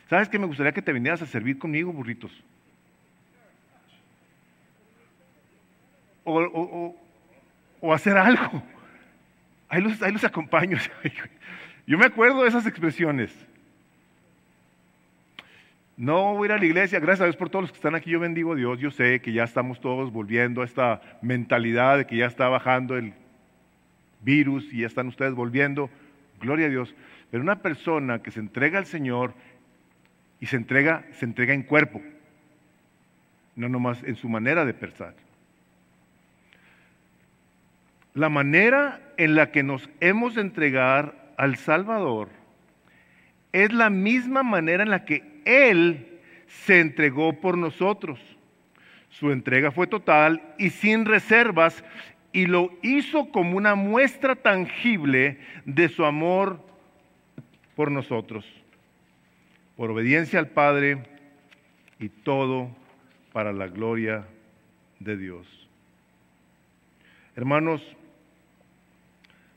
¿Sabes 0.09 0.31
qué? 0.31 0.39
Me 0.39 0.47
gustaría 0.47 0.73
que 0.73 0.81
te 0.81 0.91
vinieras 0.91 1.21
a 1.21 1.27
servir 1.27 1.59
conmigo, 1.59 1.93
burritos. 1.93 2.33
o, 6.25 6.95
hacer 7.93 8.17
algo. 8.17 8.63
Ahí 9.69 9.85
ahí 10.01 10.13
los 10.13 10.25
acompaño. 10.25 10.79
Yo 11.87 11.99
me 11.99 12.07
acuerdo 12.07 12.43
de 12.43 12.49
esas 12.49 12.67
expresiones. 12.67 13.37
No 15.97 16.35
voy 16.35 16.45
a 16.45 16.47
ir 16.47 16.53
a 16.53 16.59
la 16.59 16.67
iglesia, 16.67 17.01
gracias 17.01 17.23
a 17.23 17.25
Dios 17.25 17.37
por 17.37 17.49
todos 17.49 17.63
los 17.63 17.71
que 17.73 17.77
están 17.77 17.95
aquí, 17.95 18.11
yo 18.11 18.21
bendigo 18.21 18.53
a 18.53 18.57
Dios, 18.57 18.79
yo 18.79 18.91
sé 18.91 19.21
que 19.21 19.33
ya 19.33 19.45
estamos 19.45 19.81
todos 19.81 20.13
volviendo 20.13 20.61
a 20.61 20.67
esta 20.67 21.01
mentalidad 21.23 21.97
de 21.97 22.07
que 22.07 22.17
ya 22.17 22.27
está 22.27 22.49
bajando 22.49 22.99
el 22.99 23.15
virus 24.21 24.71
y 24.75 24.81
ya 24.81 24.89
están 24.89 25.09
ustedes 25.09 25.33
volviendo, 25.33 25.89
gloria 26.39 26.67
a 26.67 26.69
Dios. 26.69 26.95
Pero 27.31 27.43
una 27.43 27.63
persona 27.63 28.23
que 28.23 28.31
se 28.31 28.41
entrega 28.41 28.79
al 28.79 28.85
Señor 28.85 29.33
y 30.39 30.47
se 30.47 30.57
entrega, 30.57 31.03
se 31.13 31.25
entrega 31.25 31.55
en 31.55 31.63
cuerpo, 31.63 32.03
no 33.55 33.71
nomás 33.71 34.03
en 34.05 34.17
su 34.17 34.29
manera 34.29 34.67
de 34.67 34.75
pensar. 34.75 35.15
La 38.13 38.29
manera 38.29 39.01
en 39.17 39.35
la 39.35 39.51
que 39.51 39.63
nos 39.63 39.89
hemos 40.01 40.35
de 40.35 40.43
entregar 40.43 41.33
al 41.39 41.57
Salvador 41.57 42.29
es 43.53 43.73
la 43.73 43.89
misma 43.89 44.43
manera 44.43 44.83
en 44.83 44.91
la 44.91 45.07
que 45.07 45.36
Él 45.47 46.21
se 46.47 46.81
entregó 46.81 47.41
por 47.41 47.57
nosotros. 47.57 48.21
Su 49.09 49.31
entrega 49.31 49.71
fue 49.71 49.87
total 49.87 50.43
y 50.59 50.69
sin 50.71 51.07
reservas 51.07 51.83
y 52.33 52.45
lo 52.45 52.71
hizo 52.83 53.31
como 53.31 53.57
una 53.57 53.75
muestra 53.75 54.37
tangible 54.37 55.39
de 55.65 55.89
su 55.89 56.05
amor 56.05 56.61
por 57.75 57.91
nosotros, 57.91 58.45
por 59.77 59.91
obediencia 59.91 60.39
al 60.39 60.49
Padre 60.49 61.03
y 61.99 62.11
todo 62.11 62.69
para 63.33 63.53
la 63.53 63.69
gloria 63.69 64.27
de 64.99 65.17
Dios. 65.17 65.47
Hermanos, 67.37 67.83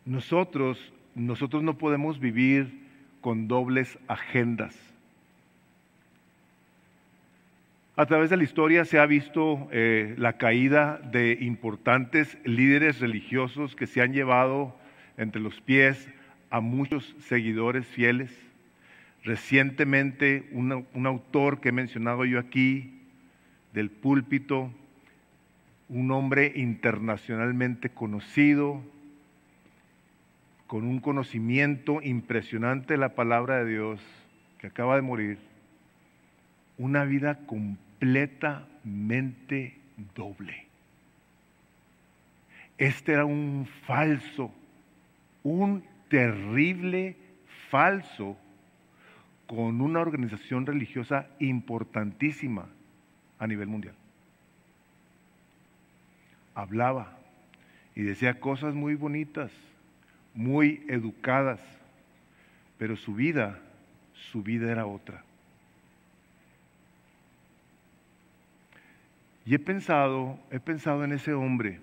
nosotros, 0.05 0.93
nosotros 1.15 1.63
no 1.63 1.77
podemos 1.77 2.19
vivir 2.19 2.87
con 3.21 3.47
dobles 3.47 3.97
agendas. 4.07 4.88
A 7.99 8.05
través 8.05 8.29
de 8.29 8.37
la 8.37 8.45
historia 8.45 8.85
se 8.85 8.97
ha 8.97 9.05
visto 9.05 9.67
eh, 9.73 10.15
la 10.17 10.37
caída 10.37 11.01
de 11.11 11.37
importantes 11.41 12.37
líderes 12.45 13.01
religiosos 13.01 13.75
que 13.75 13.87
se 13.87 14.01
han 14.01 14.13
llevado 14.13 14.73
entre 15.17 15.41
los 15.41 15.59
pies 15.59 16.07
a 16.49 16.61
muchos 16.61 17.13
seguidores 17.19 17.85
fieles. 17.85 18.31
Recientemente, 19.25 20.47
un 20.53 21.05
autor 21.05 21.59
que 21.59 21.69
he 21.69 21.71
mencionado 21.73 22.23
yo 22.23 22.39
aquí, 22.39 23.01
del 23.73 23.89
púlpito, 23.89 24.71
un 25.89 26.11
hombre 26.11 26.53
internacionalmente 26.55 27.89
conocido, 27.89 28.81
con 30.67 30.85
un 30.85 31.01
conocimiento 31.01 32.01
impresionante 32.01 32.93
de 32.93 32.97
la 32.97 33.13
palabra 33.13 33.61
de 33.61 33.71
Dios, 33.71 33.99
que 34.57 34.67
acaba 34.67 34.95
de 34.95 35.01
morir, 35.01 35.37
una 36.77 37.03
vida 37.03 37.39
completamente 37.99 39.77
doble. 40.15 40.65
Este 42.77 43.11
era 43.13 43.25
un 43.25 43.67
falso, 43.85 44.51
un 45.43 45.83
terrible 46.09 47.17
falso 47.69 48.37
con 49.47 49.81
una 49.81 49.99
organización 49.99 50.65
religiosa 50.65 51.27
importantísima 51.39 52.67
a 53.37 53.47
nivel 53.47 53.67
mundial. 53.67 53.95
Hablaba 56.55 57.17
y 57.95 58.03
decía 58.03 58.39
cosas 58.39 58.73
muy 58.75 58.95
bonitas, 58.95 59.51
muy 60.33 60.85
educadas, 60.87 61.59
pero 62.77 62.95
su 62.95 63.13
vida, 63.13 63.59
su 64.31 64.41
vida 64.41 64.71
era 64.71 64.85
otra. 64.85 65.23
Y 69.49 69.55
he 69.55 69.59
pensado, 69.59 70.37
he 70.51 70.59
pensado 70.59 71.03
en 71.03 71.11
ese 71.11 71.33
hombre. 71.33 71.79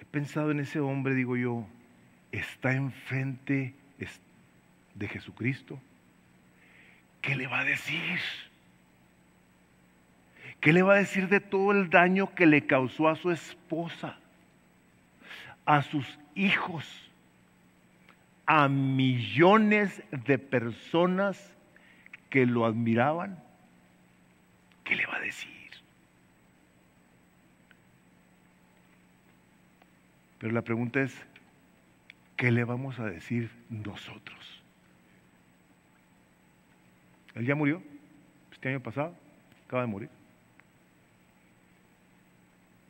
He 0.00 0.04
pensado 0.04 0.50
en 0.50 0.58
ese 0.58 0.80
hombre, 0.80 1.14
digo 1.14 1.36
yo, 1.36 1.64
está 2.32 2.72
enfrente 2.72 3.74
de 4.96 5.08
Jesucristo. 5.08 5.78
¿Qué 7.20 7.36
le 7.36 7.46
va 7.46 7.60
a 7.60 7.64
decir? 7.64 8.18
¿Qué 10.58 10.72
le 10.72 10.82
va 10.82 10.94
a 10.94 10.98
decir 10.98 11.28
de 11.28 11.38
todo 11.38 11.70
el 11.70 11.90
daño 11.90 12.34
que 12.34 12.46
le 12.46 12.66
causó 12.66 13.08
a 13.08 13.14
su 13.14 13.30
esposa? 13.30 14.18
a 15.64 15.82
sus 15.82 16.06
hijos, 16.34 16.84
a 18.46 18.68
millones 18.68 20.02
de 20.10 20.38
personas 20.38 21.56
que 22.28 22.46
lo 22.46 22.66
admiraban, 22.66 23.32
¿qué 23.32 23.32
le 23.32 23.40
va 23.40 23.53
a 23.53 23.53
decir? 25.24 25.70
Pero 30.38 30.52
la 30.52 30.62
pregunta 30.62 31.00
es, 31.00 31.14
¿qué 32.36 32.50
le 32.50 32.64
vamos 32.64 32.98
a 32.98 33.06
decir 33.06 33.50
nosotros? 33.70 34.62
Él 37.34 37.46
ya 37.46 37.54
murió, 37.54 37.82
este 38.52 38.68
año 38.68 38.80
pasado, 38.80 39.14
acaba 39.66 39.82
de 39.82 39.88
morir. 39.88 40.08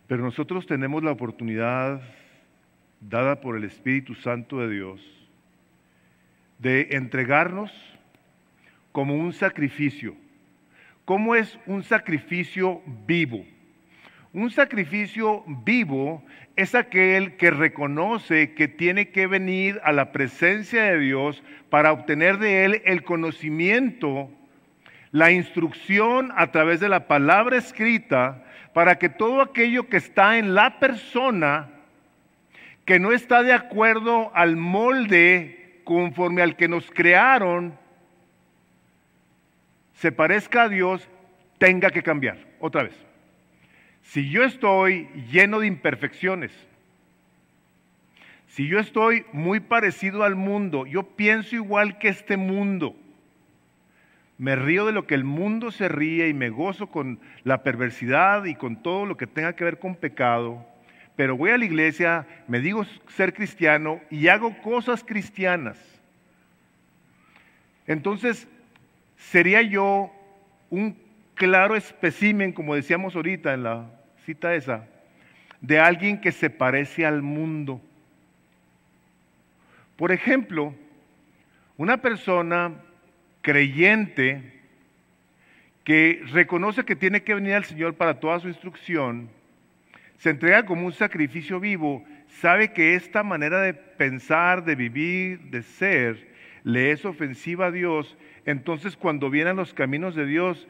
Pero 0.07 0.23
nosotros 0.23 0.67
tenemos 0.67 1.03
la 1.03 1.13
oportunidad 1.13 2.03
dada 3.01 3.41
por 3.41 3.57
el 3.57 3.65
Espíritu 3.65 4.15
Santo 4.15 4.59
de 4.59 4.71
Dios 4.71 5.01
de 6.59 6.89
entregarnos 6.93 7.73
como 8.93 9.15
un 9.15 9.33
sacrificio. 9.33 10.15
¿Cómo 11.05 11.35
es 11.35 11.59
un 11.67 11.83
sacrificio 11.83 12.81
vivo? 13.07 13.45
Un 14.33 14.51
sacrificio 14.51 15.45
vivo 15.47 16.25
es 16.57 16.75
aquel 16.75 17.37
que 17.37 17.51
reconoce 17.51 18.55
que 18.55 18.69
tiene 18.69 19.11
que 19.11 19.27
venir 19.27 19.83
a 19.85 19.93
la 19.93 20.13
presencia 20.13 20.85
de 20.85 20.99
Dios 20.99 21.43
para 21.69 21.93
obtener 21.93 22.39
de 22.39 22.65
Él 22.65 22.83
el 22.87 23.05
conocimiento, 23.05 24.31
la 25.13 25.31
instrucción 25.31 26.33
a 26.37 26.51
través 26.53 26.81
de 26.81 26.89
la 26.89 27.07
palabra 27.07 27.59
escrita, 27.59 28.43
para 28.73 28.99
que 28.99 29.11
todo 29.11 29.43
aquello 29.43 29.91
que 29.91 29.99
está 29.99 30.39
en 30.39 30.55
la 30.55 30.81
persona, 30.81 31.69
que 32.87 32.99
no 32.99 33.13
está 33.13 33.43
de 33.43 33.53
acuerdo 33.53 34.35
al 34.35 34.57
molde 34.57 35.83
conforme 35.85 36.41
al 36.41 36.57
que 36.57 36.67
nos 36.67 36.91
crearon, 36.91 37.79
se 40.05 40.13
parezca 40.13 40.65
a 40.65 40.69
Dios, 40.69 41.09
tenga 41.57 41.89
que 41.89 42.03
cambiar. 42.03 42.37
Otra 42.61 42.83
vez. 42.83 42.95
Si 44.03 44.29
yo 44.29 44.45
estoy 44.45 45.09
lleno 45.33 45.61
de 45.61 45.67
imperfecciones, 45.67 46.53
si 48.49 48.69
yo 48.69 48.79
estoy 48.81 49.25
muy 49.33 49.61
parecido 49.61 50.23
al 50.23 50.35
mundo, 50.35 50.85
yo 50.85 51.05
pienso 51.17 51.57
igual 51.57 51.97
que 51.97 52.09
este 52.09 52.37
mundo, 52.37 52.95
me 54.37 54.57
río 54.57 54.85
de 54.85 54.93
lo 54.93 55.07
que 55.07 55.15
el 55.15 55.25
mundo 55.25 55.71
se 55.71 55.89
ríe 55.89 56.29
y 56.29 56.35
me 56.35 56.51
gozo 56.51 56.89
con 56.89 57.19
la 57.43 57.63
perversidad 57.63 58.45
y 58.45 58.57
con 58.57 58.83
todo 58.83 59.07
lo 59.07 59.17
que 59.17 59.27
tenga 59.27 59.57
que 59.57 59.65
ver 59.65 59.79
con 59.79 59.97
pecado, 59.97 60.67
pero 61.17 61.35
voy 61.35 61.51
a 61.51 61.57
la 61.57 61.65
iglesia, 61.65 62.27
me 62.47 62.61
digo 62.61 62.85
ser 63.09 63.33
cristiano 63.33 64.03
y 64.11 64.29
hago 64.29 64.55
cosas 64.61 65.03
cristianas. 65.03 65.79
Entonces, 67.87 68.47
sería 69.31 69.63
yo 69.63 70.11
un 70.71 70.97
claro 71.35 71.77
espécimen, 71.77 72.53
como 72.53 72.75
decíamos 72.75 73.15
ahorita 73.17 73.55
en 73.55 73.63
la 73.63 73.91
cita 74.25 74.55
esa, 74.55 74.87
de 75.61 75.79
alguien 75.79 76.21
que 76.21 76.33
se 76.33 76.51
parece 76.51 77.07
al 77.07 77.23
mundo. 77.23 77.81
Por 79.97 80.13
ejemplo, 80.13 80.75
una 81.77 81.99
persona 81.99 82.73
creyente 83.43 84.53
que 85.85 86.23
reconoce 86.33 86.85
que 86.85 86.97
tiene 86.97 87.23
que 87.23 87.35
venir 87.35 87.55
al 87.55 87.65
Señor 87.65 87.95
para 87.95 88.19
toda 88.19 88.41
su 88.41 88.49
instrucción, 88.49 89.29
se 90.19 90.31
entrega 90.31 90.65
como 90.65 90.87
un 90.87 90.93
sacrificio 90.93 91.61
vivo, 91.61 92.05
sabe 92.41 92.73
que 92.73 92.95
esta 92.95 93.23
manera 93.23 93.61
de 93.61 93.75
pensar, 93.75 94.65
de 94.65 94.75
vivir, 94.75 95.41
de 95.51 95.63
ser, 95.63 96.35
le 96.63 96.93
es 96.93 97.05
ofensiva 97.05 97.67
a 97.67 97.71
Dios, 97.71 98.17
entonces 98.47 98.97
cuando 98.97 99.31
vienen 99.31 99.57
los 99.57 99.75
caminos 99.75 100.15
de 100.15 100.27
Dios, 100.27 100.67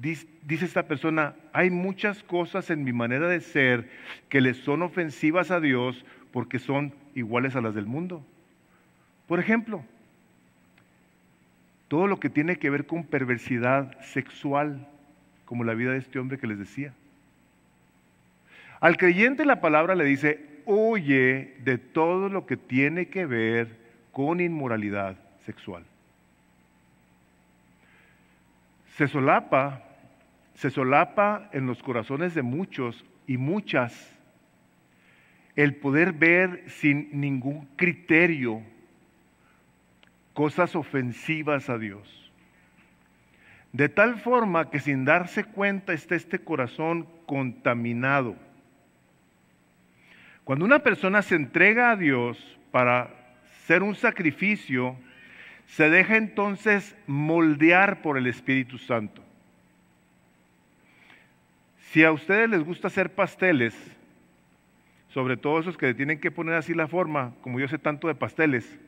dice 0.00 0.64
esta 0.64 0.86
persona, 0.86 1.34
hay 1.52 1.70
muchas 1.70 2.22
cosas 2.22 2.70
en 2.70 2.84
mi 2.84 2.92
manera 2.92 3.28
de 3.28 3.40
ser 3.40 3.88
que 4.28 4.40
le 4.40 4.54
son 4.54 4.82
ofensivas 4.82 5.50
a 5.50 5.60
Dios 5.60 6.04
porque 6.32 6.58
son 6.58 6.92
iguales 7.14 7.56
a 7.56 7.60
las 7.60 7.74
del 7.74 7.86
mundo. 7.86 8.24
Por 9.26 9.40
ejemplo, 9.40 9.84
todo 11.88 12.06
lo 12.06 12.20
que 12.20 12.30
tiene 12.30 12.56
que 12.56 12.70
ver 12.70 12.86
con 12.86 13.04
perversidad 13.04 13.98
sexual, 14.02 14.86
como 15.44 15.64
la 15.64 15.74
vida 15.74 15.92
de 15.92 15.98
este 15.98 16.18
hombre 16.18 16.38
que 16.38 16.46
les 16.46 16.58
decía. 16.58 16.92
Al 18.80 18.96
creyente 18.96 19.44
la 19.44 19.60
palabra 19.60 19.94
le 19.94 20.04
dice, 20.04 20.62
oye 20.66 21.56
de 21.64 21.78
todo 21.78 22.28
lo 22.28 22.46
que 22.46 22.56
tiene 22.56 23.08
que 23.08 23.26
ver 23.26 23.68
con 24.12 24.40
inmoralidad 24.40 25.16
sexual. 25.44 25.84
Se 28.98 29.08
solapa 29.08 29.84
se 30.58 30.70
solapa 30.70 31.48
en 31.52 31.66
los 31.68 31.80
corazones 31.84 32.34
de 32.34 32.42
muchos 32.42 33.04
y 33.28 33.36
muchas 33.36 34.12
el 35.54 35.76
poder 35.76 36.12
ver 36.12 36.64
sin 36.66 37.20
ningún 37.20 37.68
criterio 37.76 38.60
cosas 40.34 40.74
ofensivas 40.74 41.70
a 41.70 41.78
Dios. 41.78 42.32
De 43.72 43.88
tal 43.88 44.18
forma 44.18 44.68
que 44.68 44.80
sin 44.80 45.04
darse 45.04 45.44
cuenta 45.44 45.92
está 45.92 46.16
este 46.16 46.40
corazón 46.40 47.06
contaminado. 47.24 48.34
Cuando 50.42 50.64
una 50.64 50.80
persona 50.80 51.22
se 51.22 51.36
entrega 51.36 51.92
a 51.92 51.96
Dios 51.96 52.58
para 52.72 53.14
ser 53.66 53.84
un 53.84 53.94
sacrificio, 53.94 54.96
se 55.68 55.90
deja 55.90 56.16
entonces 56.16 56.96
moldear 57.06 58.02
por 58.02 58.18
el 58.18 58.26
Espíritu 58.26 58.78
Santo. 58.78 59.22
Si 61.92 62.02
a 62.04 62.10
ustedes 62.10 62.50
les 62.50 62.64
gusta 62.64 62.88
hacer 62.88 63.14
pasteles, 63.14 63.74
sobre 65.08 65.36
todo 65.36 65.60
esos 65.60 65.76
que 65.76 65.86
le 65.86 65.94
tienen 65.94 66.20
que 66.20 66.30
poner 66.30 66.54
así 66.54 66.74
la 66.74 66.88
forma, 66.88 67.34
como 67.42 67.60
yo 67.60 67.68
sé 67.68 67.78
tanto 67.78 68.08
de 68.08 68.14
pasteles, 68.14 68.78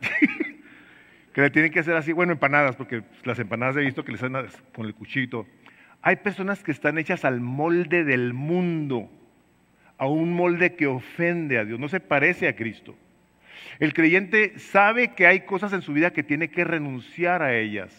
que 1.32 1.40
le 1.40 1.50
tienen 1.50 1.70
que 1.70 1.80
hacer 1.80 1.94
así, 1.94 2.12
bueno, 2.12 2.32
empanadas, 2.32 2.74
porque 2.74 3.02
las 3.24 3.38
empanadas 3.38 3.76
he 3.76 3.80
visto 3.80 4.04
que 4.04 4.12
les 4.12 4.22
hacen 4.22 4.46
con 4.74 4.86
el 4.86 4.94
cuchito. 4.94 5.46
Hay 6.00 6.16
personas 6.16 6.62
que 6.64 6.72
están 6.72 6.98
hechas 6.98 7.24
al 7.24 7.40
molde 7.40 8.04
del 8.04 8.32
mundo, 8.32 9.10
a 9.98 10.06
un 10.06 10.34
molde 10.34 10.74
que 10.74 10.86
ofende 10.86 11.58
a 11.58 11.64
Dios, 11.64 11.78
no 11.78 11.88
se 11.88 12.00
parece 12.00 12.48
a 12.48 12.56
Cristo. 12.56 12.96
El 13.78 13.94
creyente 13.94 14.58
sabe 14.58 15.14
que 15.14 15.26
hay 15.26 15.40
cosas 15.40 15.72
en 15.72 15.82
su 15.82 15.92
vida 15.92 16.12
que 16.12 16.22
tiene 16.22 16.48
que 16.48 16.64
renunciar 16.64 17.42
a 17.42 17.56
ellas 17.56 17.92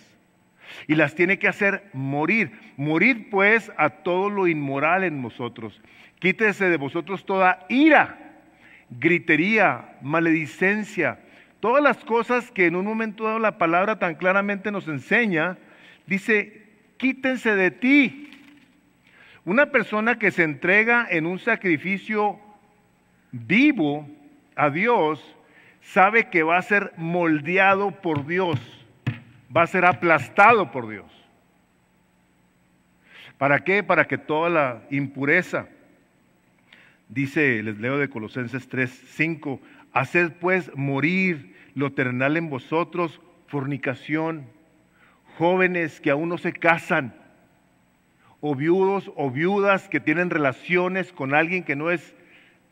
y 0.87 0.95
las 0.95 1.15
tiene 1.15 1.39
que 1.39 1.47
hacer 1.47 1.83
morir. 1.93 2.51
Morir 2.77 3.29
pues 3.29 3.71
a 3.77 3.89
todo 3.89 4.29
lo 4.29 4.47
inmoral 4.47 5.03
en 5.03 5.21
nosotros. 5.21 5.81
Quítese 6.19 6.69
de 6.69 6.77
vosotros 6.77 7.25
toda 7.25 7.65
ira, 7.69 8.17
gritería, 8.89 9.97
maledicencia, 10.01 11.19
todas 11.59 11.83
las 11.83 11.97
cosas 12.03 12.51
que 12.51 12.65
en 12.65 12.75
un 12.75 12.85
momento 12.85 13.25
dado 13.25 13.39
la 13.39 13.57
palabra 13.57 13.99
tan 13.99 14.15
claramente 14.15 14.71
nos 14.71 14.87
enseña. 14.87 15.57
Dice, 16.05 16.63
quítense 16.97 17.55
de 17.55 17.71
ti. 17.71 18.29
Una 19.45 19.67
persona 19.67 20.17
que 20.17 20.31
se 20.31 20.43
entrega 20.43 21.07
en 21.09 21.25
un 21.25 21.39
sacrificio 21.39 22.39
vivo 23.31 24.07
a 24.55 24.69
Dios, 24.69 25.35
sabe 25.83 26.29
que 26.29 26.43
va 26.43 26.57
a 26.57 26.61
ser 26.61 26.93
moldeado 26.97 27.91
por 27.91 28.25
Dios 28.25 28.59
va 29.55 29.63
a 29.63 29.67
ser 29.67 29.85
aplastado 29.85 30.71
por 30.71 30.89
Dios. 30.89 31.05
¿Para 33.37 33.63
qué? 33.63 33.83
Para 33.83 34.05
que 34.05 34.17
toda 34.17 34.49
la 34.49 34.83
impureza, 34.89 35.67
dice, 37.09 37.61
les 37.61 37.77
leo 37.77 37.97
de 37.97 38.09
Colosenses 38.09 38.67
3, 38.67 38.89
5, 39.15 39.59
haced 39.91 40.31
pues 40.39 40.71
morir 40.75 41.55
lo 41.75 41.91
terrenal 41.91 42.37
en 42.37 42.49
vosotros, 42.49 43.21
fornicación, 43.47 44.47
jóvenes 45.37 45.99
que 45.99 46.11
aún 46.11 46.29
no 46.29 46.37
se 46.37 46.53
casan, 46.53 47.15
o 48.39 48.55
viudos 48.55 49.11
o 49.15 49.29
viudas 49.29 49.87
que 49.87 49.99
tienen 49.99 50.29
relaciones 50.29 51.11
con 51.11 51.33
alguien 51.33 51.63
que 51.63 51.75
no 51.75 51.91
es, 51.91 52.15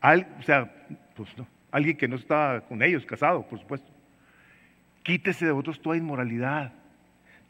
o 0.02 0.42
sea, 0.42 0.72
pues 1.14 1.28
alguien 1.72 1.96
que 1.96 2.06
no 2.06 2.16
está 2.16 2.62
con 2.68 2.82
ellos, 2.82 3.04
casado, 3.04 3.44
por 3.48 3.58
supuesto. 3.58 3.90
Quítese 5.02 5.46
de 5.46 5.52
vosotros 5.52 5.82
toda 5.82 5.96
inmoralidad, 5.96 6.72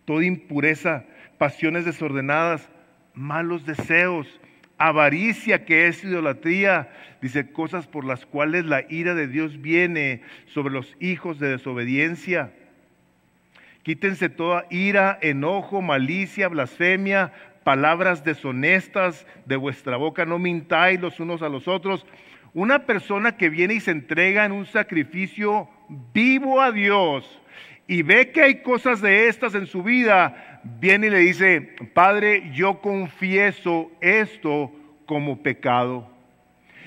toda 0.06 0.24
impureza, 0.24 1.04
pasiones 1.36 1.84
desordenadas, 1.84 2.70
malos 3.14 3.66
deseos, 3.66 4.40
avaricia 4.78 5.64
que 5.64 5.86
es 5.86 6.02
idolatría, 6.02 6.90
dice 7.20 7.52
cosas 7.52 7.86
por 7.86 8.04
las 8.04 8.24
cuales 8.24 8.64
la 8.64 8.84
ira 8.88 9.14
de 9.14 9.28
Dios 9.28 9.60
viene 9.60 10.22
sobre 10.46 10.72
los 10.72 10.96
hijos 10.98 11.38
de 11.38 11.50
desobediencia. 11.50 12.52
Quítense 13.82 14.28
toda 14.28 14.66
ira, 14.70 15.18
enojo, 15.20 15.82
malicia, 15.82 16.48
blasfemia, 16.48 17.32
palabras 17.64 18.24
deshonestas 18.24 19.26
de 19.46 19.56
vuestra 19.56 19.96
boca, 19.96 20.24
no 20.24 20.38
mintáis 20.38 21.00
los 21.00 21.20
unos 21.20 21.42
a 21.42 21.48
los 21.48 21.68
otros. 21.68 22.06
Una 22.54 22.86
persona 22.86 23.36
que 23.36 23.48
viene 23.48 23.74
y 23.74 23.80
se 23.80 23.90
entrega 23.90 24.44
en 24.44 24.52
un 24.52 24.66
sacrificio 24.66 25.68
vivo 26.12 26.60
a 26.60 26.70
Dios, 26.72 27.42
y 27.86 28.02
ve 28.02 28.30
que 28.30 28.42
hay 28.42 28.62
cosas 28.62 29.00
de 29.00 29.28
estas 29.28 29.54
en 29.54 29.66
su 29.66 29.82
vida, 29.82 30.60
viene 30.80 31.08
y 31.08 31.10
le 31.10 31.18
dice, 31.18 31.60
Padre, 31.92 32.50
yo 32.54 32.80
confieso 32.80 33.90
esto 34.00 34.72
como 35.06 35.42
pecado. 35.42 36.08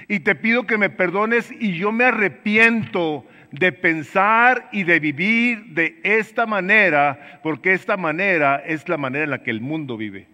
Y 0.07 0.19
te 0.19 0.35
pido 0.35 0.65
que 0.65 0.77
me 0.77 0.89
perdones 0.89 1.51
y 1.51 1.77
yo 1.77 1.91
me 1.91 2.05
arrepiento 2.05 3.25
de 3.51 3.71
pensar 3.71 4.69
y 4.71 4.83
de 4.83 4.99
vivir 4.99 5.65
de 5.73 5.99
esta 6.03 6.45
manera, 6.45 7.39
porque 7.43 7.73
esta 7.73 7.97
manera 7.97 8.61
es 8.65 8.87
la 8.87 8.97
manera 8.97 9.25
en 9.25 9.29
la 9.31 9.43
que 9.43 9.51
el 9.51 9.61
mundo 9.61 9.97
vive. 9.97 10.27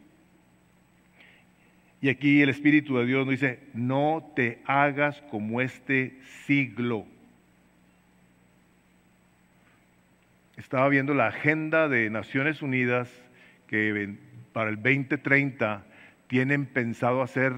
Y 2.01 2.09
aquí 2.09 2.41
el 2.41 2.49
Espíritu 2.49 2.97
de 2.97 3.05
Dios 3.05 3.27
nos 3.27 3.39
dice, 3.39 3.59
no 3.75 4.31
te 4.35 4.59
hagas 4.65 5.21
como 5.29 5.61
este 5.61 6.17
siglo. 6.47 7.05
Estaba 10.57 10.89
viendo 10.89 11.13
la 11.13 11.27
agenda 11.27 11.87
de 11.87 12.09
Naciones 12.09 12.63
Unidas 12.63 13.07
que 13.67 14.15
para 14.51 14.71
el 14.71 14.77
2030 14.77 15.83
tienen 16.25 16.65
pensado 16.65 17.21
hacer, 17.21 17.53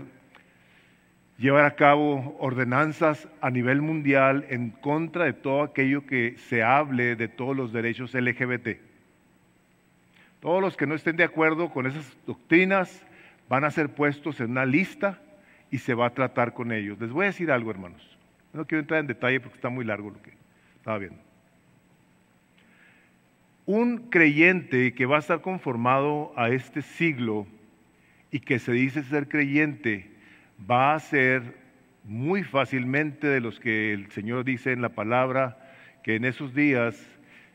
llevar 1.38 1.64
a 1.64 1.76
cabo 1.76 2.36
ordenanzas 2.40 3.30
a 3.40 3.50
nivel 3.50 3.82
mundial 3.82 4.46
en 4.50 4.72
contra 4.72 5.24
de 5.24 5.34
todo 5.34 5.64
aquello 5.64 6.06
que 6.06 6.36
se 6.50 6.64
hable 6.64 7.16
de 7.16 7.30
todos 7.30 7.56
los 7.56 7.72
derechos 7.72 8.14
LGBT. 8.14 8.78
Todos 10.42 10.62
los 10.62 10.76
que 10.76 10.86
no 10.86 10.96
estén 10.96 11.16
de 11.16 11.24
acuerdo 11.24 11.70
con 11.70 11.88
esas 11.88 12.18
doctrinas 12.28 13.06
van 13.50 13.64
a 13.64 13.72
ser 13.72 13.90
puestos 13.90 14.40
en 14.40 14.52
una 14.52 14.66
lista 14.66 15.20
y 15.72 15.80
se 15.80 15.94
va 15.94 16.08
a 16.08 16.14
tratar 16.14 16.54
con 16.54 16.72
ellos. 16.72 17.00
Les 17.00 17.12
voy 17.12 17.24
a 17.24 17.28
decir 17.28 17.52
algo, 17.52 17.72
hermanos. 17.72 18.18
No 18.54 18.66
quiero 18.66 18.82
entrar 18.82 19.00
en 19.00 19.08
detalle 19.08 19.40
porque 19.40 19.56
está 19.56 19.70
muy 19.70 19.84
largo 19.84 20.12
lo 20.12 20.22
que 20.22 20.34
estaba 20.76 21.00
viendo. 21.00 21.20
Un 23.66 24.10
creyente 24.10 24.94
que 24.94 25.06
va 25.06 25.16
a 25.16 25.20
estar 25.20 25.42
conformado 25.42 26.34
a 26.36 26.50
este 26.50 26.82
siglo 26.82 27.48
y 28.30 28.40
que 28.40 28.60
se 28.60 28.72
dice 28.72 29.04
ser 29.04 29.28
creyente, 29.30 30.12
va 30.70 30.94
a 30.94 31.00
ser 31.00 31.58
muy 32.04 32.44
fácilmente 32.44 33.28
de 33.28 33.40
los 33.40 33.60
que 33.60 33.94
el 33.94 34.12
Señor 34.12 34.44
dice 34.44 34.72
en 34.72 34.82
la 34.82 34.90
palabra 34.90 35.58
que 36.04 36.16
en 36.16 36.26
esos 36.26 36.54
días 36.54 37.02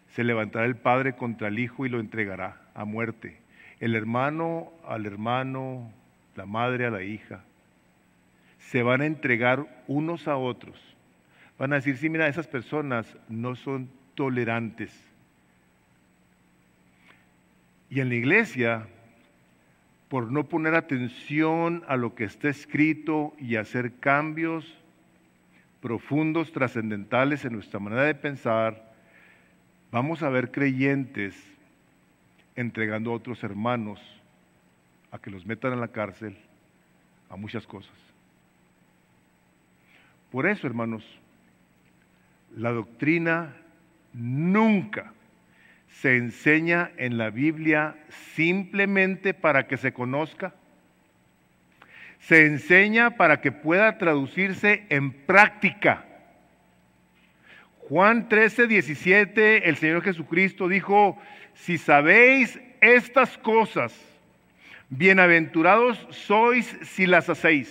se 0.08 0.24
levantará 0.24 0.64
el 0.64 0.76
Padre 0.76 1.14
contra 1.14 1.48
el 1.48 1.58
Hijo 1.58 1.84
y 1.84 1.88
lo 1.88 2.00
entregará 2.00 2.60
a 2.74 2.84
muerte. 2.84 3.36
El 3.80 3.94
hermano 3.94 4.72
al 4.86 5.06
hermano, 5.06 5.92
la 6.34 6.46
madre 6.46 6.86
a 6.86 6.90
la 6.90 7.02
hija. 7.02 7.44
Se 8.58 8.82
van 8.82 9.00
a 9.00 9.06
entregar 9.06 9.84
unos 9.86 10.28
a 10.28 10.36
otros. 10.36 10.78
Van 11.58 11.72
a 11.72 11.76
decir, 11.76 11.96
sí, 11.96 12.08
mira, 12.08 12.28
esas 12.28 12.46
personas 12.46 13.16
no 13.28 13.54
son 13.54 13.88
tolerantes 14.14 15.08
y 17.90 18.00
en 18.00 18.08
la 18.10 18.16
iglesia, 18.16 18.86
por 20.08 20.30
no 20.30 20.48
poner 20.48 20.74
atención 20.74 21.84
a 21.88 21.96
lo 21.96 22.14
que 22.14 22.24
está 22.24 22.48
escrito 22.48 23.34
y 23.38 23.56
hacer 23.56 23.94
cambios 23.98 24.78
profundos, 25.80 26.52
trascendentales 26.52 27.44
en 27.44 27.54
nuestra 27.54 27.78
manera 27.78 28.02
de 28.02 28.14
pensar, 28.14 28.92
vamos 29.90 30.22
a 30.22 30.28
ver 30.28 30.50
creyentes 30.50 31.34
entregando 32.58 33.12
a 33.12 33.14
otros 33.14 33.44
hermanos 33.44 34.00
a 35.12 35.18
que 35.20 35.30
los 35.30 35.46
metan 35.46 35.72
en 35.72 35.80
la 35.80 35.88
cárcel, 35.88 36.36
a 37.30 37.36
muchas 37.36 37.64
cosas. 37.64 37.94
Por 40.32 40.44
eso, 40.44 40.66
hermanos, 40.66 41.04
la 42.56 42.72
doctrina 42.72 43.54
nunca 44.12 45.12
se 46.00 46.16
enseña 46.16 46.90
en 46.96 47.16
la 47.16 47.30
Biblia 47.30 47.94
simplemente 48.34 49.34
para 49.34 49.68
que 49.68 49.76
se 49.76 49.92
conozca. 49.92 50.52
Se 52.18 52.44
enseña 52.44 53.10
para 53.10 53.40
que 53.40 53.52
pueda 53.52 53.98
traducirse 53.98 54.84
en 54.88 55.12
práctica. 55.12 56.04
Juan 57.88 58.28
13, 58.28 58.66
17, 58.66 59.68
el 59.68 59.76
Señor 59.76 60.02
Jesucristo 60.02 60.68
dijo, 60.68 61.16
si 61.58 61.76
sabéis 61.76 62.58
estas 62.80 63.36
cosas, 63.38 63.92
bienaventurados 64.88 65.98
sois 66.10 66.64
si 66.82 67.06
las 67.06 67.28
hacéis. 67.28 67.68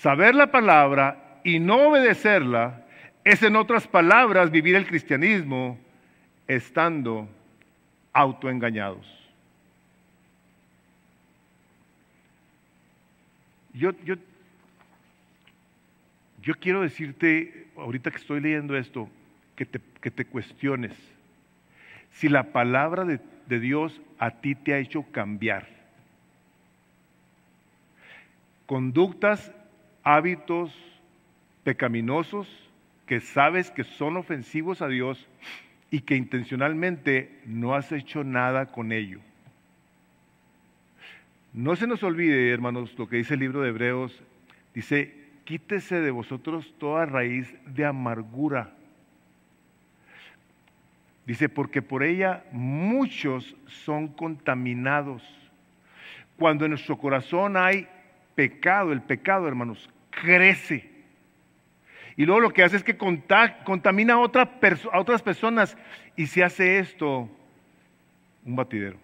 Saber 0.00 0.34
la 0.34 0.50
palabra 0.50 1.40
y 1.44 1.58
no 1.58 1.88
obedecerla 1.88 2.84
es 3.22 3.42
en 3.42 3.56
otras 3.56 3.86
palabras 3.86 4.50
vivir 4.50 4.74
el 4.74 4.86
cristianismo 4.86 5.78
estando 6.48 7.28
autoengañados. 8.12 9.06
Yo, 13.72 13.90
yo, 14.04 14.14
yo 16.42 16.54
quiero 16.54 16.82
decirte, 16.82 17.68
ahorita 17.76 18.10
que 18.10 18.18
estoy 18.18 18.40
leyendo 18.40 18.76
esto, 18.76 19.08
que 19.56 19.66
te, 19.66 19.80
que 20.00 20.10
te 20.10 20.24
cuestiones 20.24 20.92
si 22.14 22.28
la 22.28 22.52
palabra 22.52 23.04
de, 23.04 23.20
Dios 23.60 24.00
a 24.18 24.30
ti 24.30 24.54
te 24.54 24.72
ha 24.72 24.78
hecho 24.78 25.02
cambiar. 25.10 25.68
Conductas, 28.66 29.52
hábitos 30.02 30.72
pecaminosos 31.62 32.48
que 33.06 33.20
sabes 33.20 33.70
que 33.70 33.84
son 33.84 34.16
ofensivos 34.16 34.80
a 34.80 34.88
Dios 34.88 35.28
y 35.90 36.00
que 36.00 36.16
intencionalmente 36.16 37.40
no 37.44 37.74
has 37.74 37.92
hecho 37.92 38.24
nada 38.24 38.66
con 38.66 38.92
ello. 38.92 39.20
No 41.52 41.76
se 41.76 41.86
nos 41.86 42.02
olvide, 42.02 42.50
hermanos, 42.50 42.98
lo 42.98 43.08
que 43.08 43.16
dice 43.16 43.34
el 43.34 43.40
libro 43.40 43.60
de 43.60 43.68
Hebreos. 43.68 44.22
Dice, 44.74 45.14
quítese 45.44 46.00
de 46.00 46.10
vosotros 46.10 46.74
toda 46.78 47.06
raíz 47.06 47.54
de 47.66 47.84
amargura. 47.84 48.74
Dice, 51.26 51.48
porque 51.48 51.80
por 51.80 52.02
ella 52.02 52.44
muchos 52.52 53.56
son 53.66 54.08
contaminados. 54.08 55.22
Cuando 56.36 56.64
en 56.64 56.72
nuestro 56.72 56.98
corazón 56.98 57.56
hay 57.56 57.88
pecado, 58.34 58.92
el 58.92 59.00
pecado, 59.00 59.48
hermanos, 59.48 59.88
crece. 60.10 60.90
Y 62.16 62.26
luego 62.26 62.40
lo 62.40 62.52
que 62.52 62.62
hace 62.62 62.76
es 62.76 62.84
que 62.84 62.96
contamina 62.96 64.14
a, 64.14 64.16
a 64.16 65.00
otras 65.00 65.22
personas 65.22 65.76
y 66.16 66.26
se 66.26 66.44
hace 66.44 66.78
esto 66.78 67.28
un 68.44 68.56
batidero. 68.56 68.98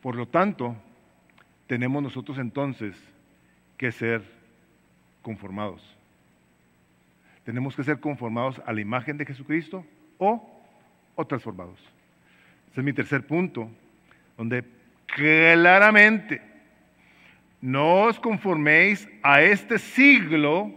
Por 0.00 0.14
lo 0.14 0.26
tanto, 0.26 0.76
tenemos 1.66 2.02
nosotros 2.02 2.38
entonces 2.38 2.96
que 3.76 3.92
ser 3.92 4.22
conformados. 5.22 5.99
Tenemos 7.50 7.74
que 7.74 7.82
ser 7.82 7.98
conformados 7.98 8.62
a 8.64 8.72
la 8.72 8.80
imagen 8.80 9.18
de 9.18 9.26
Jesucristo 9.26 9.84
o, 10.18 10.48
o 11.16 11.26
transformados. 11.26 11.80
Ese 12.70 12.78
es 12.78 12.84
mi 12.84 12.92
tercer 12.92 13.26
punto, 13.26 13.68
donde 14.36 14.64
claramente 15.06 16.40
no 17.60 18.02
os 18.02 18.20
conforméis 18.20 19.08
a 19.24 19.42
este 19.42 19.80
siglo, 19.80 20.72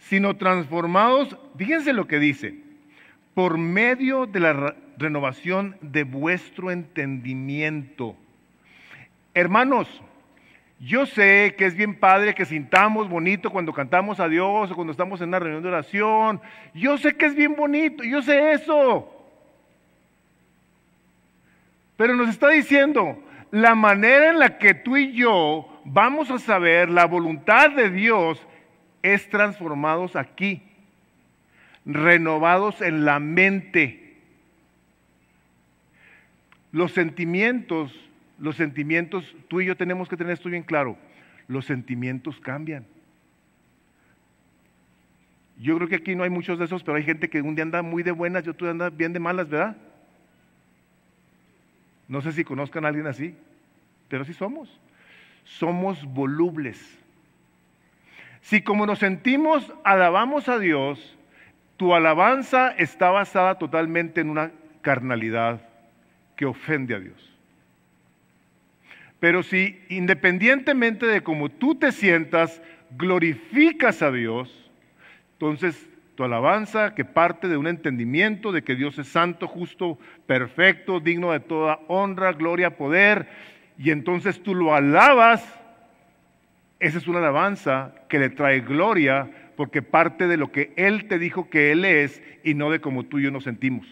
sino 0.00 0.36
transformados, 0.36 1.38
fíjense 1.56 1.92
lo 1.92 2.08
que 2.08 2.18
dice, 2.18 2.56
por 3.32 3.56
medio 3.56 4.26
de 4.26 4.40
la 4.40 4.74
renovación 4.98 5.76
de 5.80 6.02
vuestro 6.02 6.72
entendimiento. 6.72 8.16
Hermanos, 9.32 10.02
yo 10.80 11.04
sé 11.04 11.54
que 11.58 11.66
es 11.66 11.76
bien 11.76 11.94
padre 11.94 12.34
que 12.34 12.46
sintamos 12.46 13.06
bonito 13.06 13.50
cuando 13.50 13.70
cantamos 13.70 14.18
a 14.18 14.28
Dios 14.28 14.70
o 14.70 14.74
cuando 14.74 14.92
estamos 14.92 15.20
en 15.20 15.28
una 15.28 15.38
reunión 15.38 15.62
de 15.62 15.68
oración. 15.68 16.40
Yo 16.72 16.96
sé 16.96 17.16
que 17.16 17.26
es 17.26 17.34
bien 17.34 17.54
bonito, 17.54 18.02
yo 18.02 18.22
sé 18.22 18.52
eso. 18.52 19.14
Pero 21.98 22.16
nos 22.16 22.30
está 22.30 22.48
diciendo, 22.48 23.22
la 23.50 23.74
manera 23.74 24.30
en 24.30 24.38
la 24.38 24.56
que 24.56 24.72
tú 24.72 24.96
y 24.96 25.12
yo 25.12 25.82
vamos 25.84 26.30
a 26.30 26.38
saber 26.38 26.88
la 26.88 27.04
voluntad 27.04 27.70
de 27.72 27.90
Dios 27.90 28.40
es 29.02 29.28
transformados 29.28 30.16
aquí, 30.16 30.62
renovados 31.84 32.80
en 32.80 33.04
la 33.04 33.18
mente. 33.18 34.16
Los 36.72 36.92
sentimientos, 36.92 37.92
los 38.40 38.56
sentimientos, 38.56 39.24
tú 39.48 39.60
y 39.60 39.66
yo 39.66 39.76
tenemos 39.76 40.08
que 40.08 40.16
tener 40.16 40.32
esto 40.32 40.48
bien 40.48 40.62
claro, 40.64 40.98
los 41.46 41.66
sentimientos 41.66 42.40
cambian. 42.40 42.86
Yo 45.58 45.76
creo 45.76 45.88
que 45.88 45.96
aquí 45.96 46.16
no 46.16 46.24
hay 46.24 46.30
muchos 46.30 46.58
de 46.58 46.64
esos, 46.64 46.82
pero 46.82 46.96
hay 46.96 47.04
gente 47.04 47.28
que 47.28 47.42
un 47.42 47.54
día 47.54 47.64
anda 47.64 47.82
muy 47.82 48.02
de 48.02 48.12
buenas 48.12 48.46
y 48.46 48.50
otro 48.50 48.68
anda 48.68 48.90
bien 48.90 49.12
de 49.12 49.20
malas, 49.20 49.48
¿verdad? 49.48 49.76
No 52.08 52.22
sé 52.22 52.32
si 52.32 52.42
conozcan 52.42 52.84
a 52.84 52.88
alguien 52.88 53.06
así, 53.06 53.34
pero 54.08 54.24
sí 54.24 54.32
somos 54.32 54.80
somos 55.44 56.04
volubles. 56.04 56.98
Si 58.42 58.62
como 58.62 58.86
nos 58.86 58.98
sentimos 58.98 59.72
alabamos 59.84 60.48
a 60.48 60.58
Dios, 60.58 61.16
tu 61.76 61.94
alabanza 61.94 62.70
está 62.70 63.10
basada 63.10 63.56
totalmente 63.58 64.20
en 64.20 64.30
una 64.30 64.52
carnalidad 64.82 65.60
que 66.36 66.46
ofende 66.46 66.94
a 66.94 67.00
Dios. 67.00 67.29
Pero 69.20 69.42
si 69.42 69.78
independientemente 69.90 71.06
de 71.06 71.22
cómo 71.22 71.50
tú 71.50 71.74
te 71.74 71.92
sientas, 71.92 72.62
glorificas 72.96 74.02
a 74.02 74.10
Dios, 74.10 74.70
entonces 75.34 75.88
tu 76.14 76.24
alabanza 76.24 76.94
que 76.94 77.04
parte 77.04 77.46
de 77.46 77.58
un 77.58 77.66
entendimiento 77.66 78.50
de 78.50 78.62
que 78.62 78.74
Dios 78.74 78.98
es 78.98 79.08
santo, 79.08 79.46
justo, 79.46 79.98
perfecto, 80.26 81.00
digno 81.00 81.32
de 81.32 81.40
toda 81.40 81.80
honra, 81.86 82.32
gloria, 82.32 82.76
poder, 82.76 83.28
y 83.78 83.90
entonces 83.90 84.42
tú 84.42 84.54
lo 84.54 84.74
alabas, 84.74 85.42
esa 86.78 86.98
es 86.98 87.06
una 87.06 87.18
alabanza 87.18 87.94
que 88.08 88.18
le 88.18 88.30
trae 88.30 88.60
gloria 88.60 89.30
porque 89.56 89.82
parte 89.82 90.26
de 90.26 90.38
lo 90.38 90.50
que 90.50 90.72
Él 90.76 91.08
te 91.08 91.18
dijo 91.18 91.50
que 91.50 91.72
Él 91.72 91.84
es 91.84 92.22
y 92.42 92.54
no 92.54 92.70
de 92.70 92.80
como 92.80 93.04
tú 93.04 93.18
y 93.18 93.24
yo 93.24 93.30
nos 93.30 93.44
sentimos. 93.44 93.86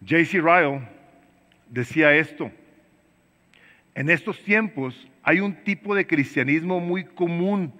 J.C. 0.00 0.40
Ryle 0.40 0.93
decía 1.74 2.14
esto, 2.14 2.52
en 3.96 4.08
estos 4.08 4.40
tiempos 4.44 5.08
hay 5.24 5.40
un 5.40 5.54
tipo 5.64 5.94
de 5.94 6.06
cristianismo 6.06 6.78
muy 6.78 7.04
común 7.04 7.72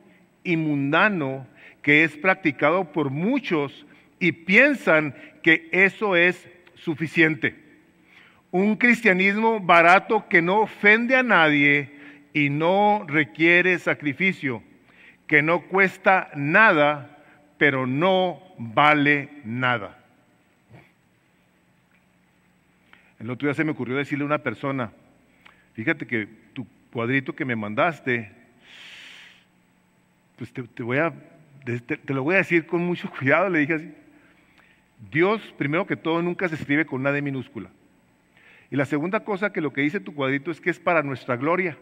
y 0.42 0.56
mundano 0.56 1.46
que 1.80 2.02
es 2.02 2.16
practicado 2.16 2.92
por 2.92 3.10
muchos 3.10 3.86
y 4.18 4.32
piensan 4.32 5.14
que 5.42 5.68
eso 5.70 6.16
es 6.16 6.48
suficiente. 6.74 7.54
Un 8.50 8.76
cristianismo 8.76 9.60
barato 9.60 10.28
que 10.28 10.42
no 10.42 10.62
ofende 10.62 11.14
a 11.14 11.22
nadie 11.22 11.90
y 12.32 12.50
no 12.50 13.04
requiere 13.06 13.78
sacrificio, 13.78 14.62
que 15.28 15.40
no 15.40 15.62
cuesta 15.62 16.30
nada, 16.34 17.24
pero 17.58 17.86
no 17.86 18.42
vale 18.58 19.28
nada. 19.44 20.03
El 23.18 23.30
otro 23.30 23.46
día 23.46 23.54
se 23.54 23.64
me 23.64 23.72
ocurrió 23.72 23.96
decirle 23.96 24.24
a 24.24 24.26
una 24.26 24.38
persona, 24.38 24.92
fíjate 25.74 26.06
que 26.06 26.28
tu 26.52 26.66
cuadrito 26.92 27.34
que 27.34 27.44
me 27.44 27.56
mandaste, 27.56 28.30
pues 30.36 30.52
te, 30.52 30.82
voy 30.82 30.98
a, 30.98 31.12
te, 31.64 32.14
lo 32.14 32.22
voy 32.22 32.34
a 32.34 32.38
decir 32.38 32.66
con 32.66 32.84
mucho 32.84 33.10
cuidado, 33.18 33.48
le 33.48 33.60
dije 33.60 33.74
así. 33.74 33.94
Dios, 35.10 35.40
primero 35.58 35.86
que 35.86 35.96
todo, 35.96 36.22
nunca 36.22 36.48
se 36.48 36.54
escribe 36.54 36.86
con 36.86 37.00
una 37.00 37.12
D 37.12 37.20
minúscula. 37.20 37.70
Y 38.70 38.76
la 38.76 38.86
segunda 38.86 39.20
cosa 39.20 39.52
que 39.52 39.60
lo 39.60 39.72
que 39.72 39.82
dice 39.82 40.00
tu 40.00 40.14
cuadrito 40.14 40.50
es 40.50 40.60
que 40.60 40.70
es 40.70 40.78
para 40.78 41.02
nuestra 41.02 41.36
gloria. 41.36 41.76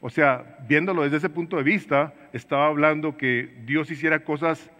O 0.00 0.10
sea, 0.10 0.58
viéndolo 0.68 1.02
desde 1.02 1.18
ese 1.18 1.28
punto 1.28 1.56
de 1.56 1.64
vista, 1.64 2.14
estaba 2.32 2.66
hablando 2.66 3.16
que 3.16 3.54
Dios 3.64 3.90
hiciera 3.90 4.20
cosas, 4.24 4.70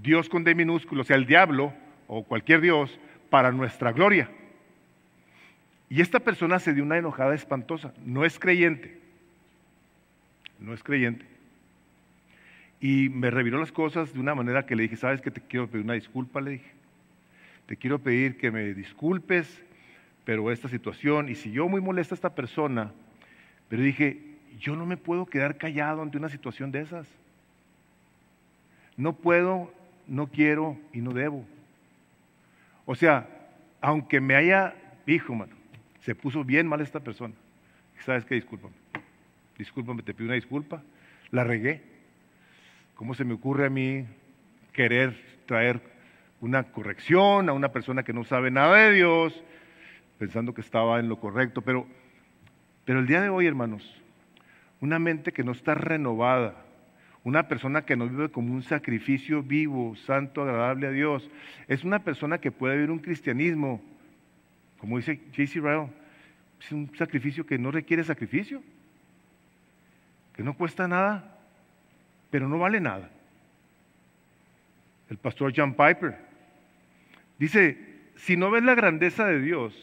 Dios 0.00 0.28
con 0.28 0.44
D 0.44 0.54
minúsculo, 0.54 1.02
o 1.02 1.04
sea, 1.04 1.16
el 1.16 1.26
diablo 1.26 1.72
o 2.06 2.22
cualquier 2.24 2.60
Dios, 2.60 2.98
para 3.28 3.52
nuestra 3.52 3.92
gloria. 3.92 4.30
Y 5.90 6.00
esta 6.00 6.20
persona 6.20 6.58
se 6.58 6.74
dio 6.74 6.84
una 6.84 6.98
enojada 6.98 7.34
espantosa. 7.34 7.92
No 8.04 8.24
es 8.24 8.38
creyente. 8.38 8.98
No 10.60 10.74
es 10.74 10.82
creyente. 10.82 11.24
Y 12.80 13.08
me 13.08 13.30
reviró 13.30 13.58
las 13.58 13.72
cosas 13.72 14.12
de 14.12 14.20
una 14.20 14.34
manera 14.34 14.66
que 14.66 14.76
le 14.76 14.84
dije, 14.84 14.96
sabes 14.96 15.20
que 15.20 15.30
te 15.30 15.40
quiero 15.40 15.68
pedir 15.68 15.84
una 15.84 15.94
disculpa, 15.94 16.40
le 16.40 16.52
dije. 16.52 16.70
Te 17.66 17.76
quiero 17.76 17.98
pedir 17.98 18.38
que 18.38 18.50
me 18.50 18.74
disculpes, 18.74 19.62
pero 20.24 20.50
esta 20.52 20.68
situación, 20.68 21.28
y 21.28 21.34
si 21.34 21.50
yo 21.50 21.68
muy 21.68 21.80
molesta 21.80 22.14
a 22.14 22.16
esta 22.16 22.34
persona, 22.34 22.92
pero 23.68 23.82
dije, 23.82 24.20
yo 24.60 24.76
no 24.76 24.86
me 24.86 24.96
puedo 24.96 25.26
quedar 25.26 25.56
callado 25.56 26.02
ante 26.02 26.18
una 26.18 26.28
situación 26.28 26.70
de 26.70 26.80
esas. 26.80 27.08
No 28.96 29.12
puedo, 29.14 29.72
no 30.06 30.28
quiero 30.28 30.76
y 30.92 31.00
no 31.00 31.12
debo. 31.12 31.44
O 32.86 32.94
sea, 32.94 33.28
aunque 33.80 34.20
me 34.20 34.34
haya, 34.34 34.74
hijo, 35.06 35.34
mano, 35.34 35.57
se 36.00 36.14
puso 36.14 36.44
bien 36.44 36.66
mal 36.66 36.80
esta 36.80 37.00
persona. 37.00 37.34
¿Sabes 38.04 38.24
qué? 38.24 38.36
Discúlpame. 38.36 38.74
Discúlpame, 39.58 40.02
te 40.02 40.14
pido 40.14 40.26
una 40.26 40.34
disculpa. 40.34 40.82
La 41.30 41.44
regué. 41.44 41.82
¿Cómo 42.94 43.14
se 43.14 43.24
me 43.24 43.34
ocurre 43.34 43.66
a 43.66 43.70
mí 43.70 44.06
querer 44.72 45.16
traer 45.46 45.80
una 46.40 46.64
corrección 46.64 47.48
a 47.48 47.52
una 47.52 47.70
persona 47.70 48.02
que 48.02 48.12
no 48.12 48.24
sabe 48.24 48.50
nada 48.50 48.76
de 48.76 48.92
Dios, 48.92 49.42
pensando 50.18 50.54
que 50.54 50.60
estaba 50.60 50.98
en 51.00 51.08
lo 51.08 51.18
correcto? 51.18 51.62
Pero, 51.62 51.86
pero 52.84 53.00
el 53.00 53.06
día 53.06 53.20
de 53.20 53.28
hoy, 53.28 53.46
hermanos, 53.46 54.00
una 54.80 54.98
mente 54.98 55.32
que 55.32 55.44
no 55.44 55.52
está 55.52 55.74
renovada, 55.74 56.54
una 57.24 57.48
persona 57.48 57.82
que 57.82 57.96
no 57.96 58.08
vive 58.08 58.30
como 58.30 58.54
un 58.54 58.62
sacrificio 58.62 59.42
vivo, 59.42 59.96
santo, 59.96 60.42
agradable 60.42 60.86
a 60.86 60.90
Dios, 60.90 61.28
es 61.66 61.84
una 61.84 61.98
persona 61.98 62.38
que 62.38 62.52
puede 62.52 62.76
vivir 62.76 62.90
un 62.90 63.00
cristianismo 63.00 63.82
como 64.78 64.96
dice 64.96 65.20
J.C. 65.36 65.60
Ryle, 65.60 65.88
es 66.60 66.72
un 66.72 66.90
sacrificio 66.96 67.44
que 67.44 67.58
no 67.58 67.70
requiere 67.70 68.02
sacrificio, 68.04 68.62
que 70.34 70.42
no 70.42 70.54
cuesta 70.54 70.88
nada, 70.88 71.36
pero 72.30 72.48
no 72.48 72.58
vale 72.58 72.80
nada. 72.80 73.10
El 75.10 75.16
pastor 75.18 75.52
John 75.56 75.74
Piper 75.74 76.16
dice, 77.38 77.78
si 78.16 78.36
no 78.36 78.50
ves 78.50 78.62
la 78.62 78.74
grandeza 78.74 79.26
de 79.26 79.40
Dios, 79.40 79.74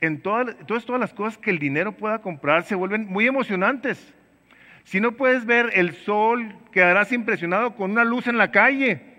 en 0.00 0.20
todas, 0.20 0.56
todas 0.66 1.00
las 1.00 1.14
cosas 1.14 1.38
que 1.38 1.50
el 1.50 1.58
dinero 1.58 1.92
pueda 1.92 2.20
comprar 2.20 2.64
se 2.64 2.74
vuelven 2.74 3.06
muy 3.06 3.26
emocionantes. 3.26 4.12
Si 4.84 5.00
no 5.00 5.12
puedes 5.12 5.46
ver 5.46 5.70
el 5.74 5.94
sol, 5.94 6.54
quedarás 6.72 7.10
impresionado 7.12 7.74
con 7.74 7.92
una 7.92 8.04
luz 8.04 8.26
en 8.26 8.36
la 8.36 8.50
calle. 8.50 9.13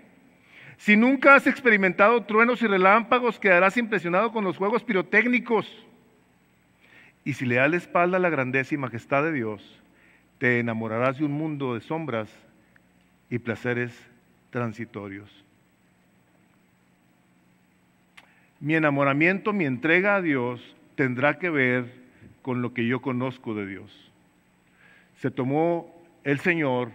Si 0.78 0.96
nunca 0.96 1.34
has 1.34 1.46
experimentado 1.46 2.22
truenos 2.24 2.62
y 2.62 2.66
relámpagos, 2.66 3.38
quedarás 3.38 3.76
impresionado 3.76 4.32
con 4.32 4.44
los 4.44 4.56
juegos 4.56 4.84
pirotécnicos. 4.84 5.66
Y 7.24 7.32
si 7.32 7.46
le 7.46 7.56
das 7.56 7.70
la 7.70 7.76
espalda 7.76 8.18
a 8.18 8.20
la 8.20 8.30
grandeza 8.30 8.74
y 8.74 8.78
majestad 8.78 9.22
de 9.24 9.32
Dios, 9.32 9.82
te 10.38 10.60
enamorarás 10.60 11.18
de 11.18 11.24
un 11.24 11.32
mundo 11.32 11.74
de 11.74 11.80
sombras 11.80 12.30
y 13.30 13.38
placeres 13.38 13.92
transitorios. 14.50 15.30
Mi 18.60 18.74
enamoramiento, 18.74 19.52
mi 19.52 19.64
entrega 19.64 20.16
a 20.16 20.22
Dios 20.22 20.76
tendrá 20.94 21.38
que 21.38 21.50
ver 21.50 21.92
con 22.42 22.62
lo 22.62 22.72
que 22.72 22.86
yo 22.86 23.02
conozco 23.02 23.54
de 23.54 23.66
Dios. 23.66 24.12
Se 25.18 25.30
tomó 25.30 25.92
el 26.24 26.40
Señor 26.40 26.90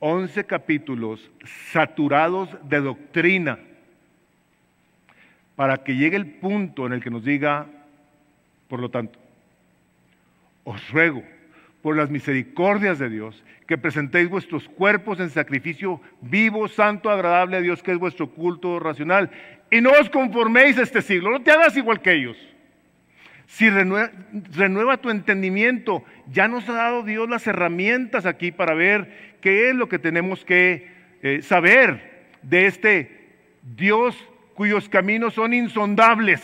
11 0.00 0.44
capítulos 0.44 1.30
saturados 1.72 2.48
de 2.68 2.80
doctrina 2.80 3.58
para 5.56 5.78
que 5.78 5.96
llegue 5.96 6.16
el 6.16 6.26
punto 6.26 6.86
en 6.86 6.92
el 6.92 7.02
que 7.02 7.10
nos 7.10 7.24
diga, 7.24 7.66
por 8.68 8.78
lo 8.78 8.90
tanto, 8.90 9.18
os 10.64 10.90
ruego 10.90 11.24
por 11.82 11.96
las 11.96 12.10
misericordias 12.10 12.98
de 12.98 13.08
Dios 13.08 13.42
que 13.66 13.76
presentéis 13.76 14.28
vuestros 14.28 14.68
cuerpos 14.68 15.20
en 15.20 15.30
sacrificio 15.30 16.00
vivo, 16.20 16.68
santo, 16.68 17.10
agradable 17.10 17.56
a 17.56 17.60
Dios, 17.60 17.82
que 17.82 17.92
es 17.92 17.98
vuestro 17.98 18.30
culto 18.30 18.78
racional, 18.78 19.30
y 19.70 19.80
no 19.80 19.90
os 19.90 20.08
conforméis 20.10 20.78
a 20.78 20.82
este 20.82 21.02
siglo, 21.02 21.30
no 21.30 21.42
te 21.42 21.50
hagas 21.50 21.76
igual 21.76 22.00
que 22.00 22.12
ellos. 22.12 22.36
Si 23.48 23.70
renueva, 23.70 24.98
tu 24.98 25.08
entendimiento, 25.08 26.04
ya 26.30 26.48
nos 26.48 26.68
ha 26.68 26.74
dado 26.74 27.02
Dios 27.02 27.28
las 27.30 27.46
herramientas 27.46 28.26
aquí 28.26 28.52
para 28.52 28.74
ver 28.74 29.36
qué 29.40 29.70
es 29.70 29.74
lo 29.74 29.88
que 29.88 29.98
tenemos 29.98 30.44
que 30.44 30.86
eh, 31.22 31.40
saber 31.42 32.28
de 32.42 32.66
este 32.66 33.30
Dios 33.62 34.16
cuyos 34.54 34.88
caminos 34.90 35.32
son 35.32 35.54
insondables. 35.54 36.42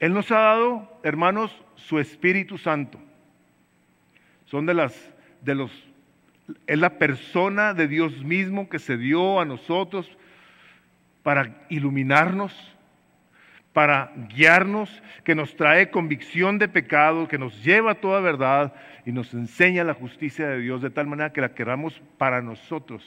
Él 0.00 0.14
nos 0.14 0.32
ha 0.32 0.38
dado, 0.38 1.00
hermanos, 1.04 1.54
su 1.76 1.98
Espíritu 1.98 2.56
Santo. 2.56 2.98
Son 4.46 4.64
de 4.64 4.72
las, 4.72 4.94
de 5.42 5.54
los, 5.54 5.70
es 6.66 6.78
la 6.78 6.98
persona 6.98 7.74
de 7.74 7.86
Dios 7.86 8.24
mismo 8.24 8.70
que 8.70 8.78
se 8.78 8.96
dio 8.96 9.40
a 9.40 9.44
nosotros 9.44 10.10
para 11.22 11.66
iluminarnos, 11.68 12.71
para 13.72 14.12
guiarnos, 14.28 15.02
que 15.24 15.34
nos 15.34 15.56
trae 15.56 15.90
convicción 15.90 16.58
de 16.58 16.68
pecado, 16.68 17.28
que 17.28 17.38
nos 17.38 17.62
lleva 17.64 17.92
a 17.92 18.00
toda 18.00 18.20
verdad 18.20 18.74
y 19.06 19.12
nos 19.12 19.32
enseña 19.32 19.84
la 19.84 19.94
justicia 19.94 20.48
de 20.48 20.58
Dios 20.58 20.82
de 20.82 20.90
tal 20.90 21.06
manera 21.06 21.32
que 21.32 21.40
la 21.40 21.54
queramos 21.54 22.00
para 22.18 22.42
nosotros. 22.42 23.02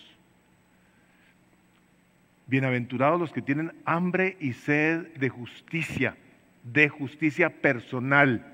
Bienaventurados 2.48 3.20
los 3.20 3.32
que 3.32 3.42
tienen 3.42 3.74
hambre 3.86 4.38
y 4.40 4.54
sed 4.54 5.08
de 5.16 5.30
justicia, 5.30 6.16
de 6.64 6.90
justicia 6.90 7.50
personal. 7.50 8.46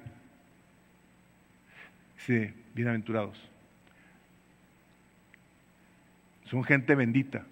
Sí, 2.18 2.54
bienaventurados. 2.74 3.38
Son 6.46 6.64
gente 6.64 6.96
bendita. 6.96 7.46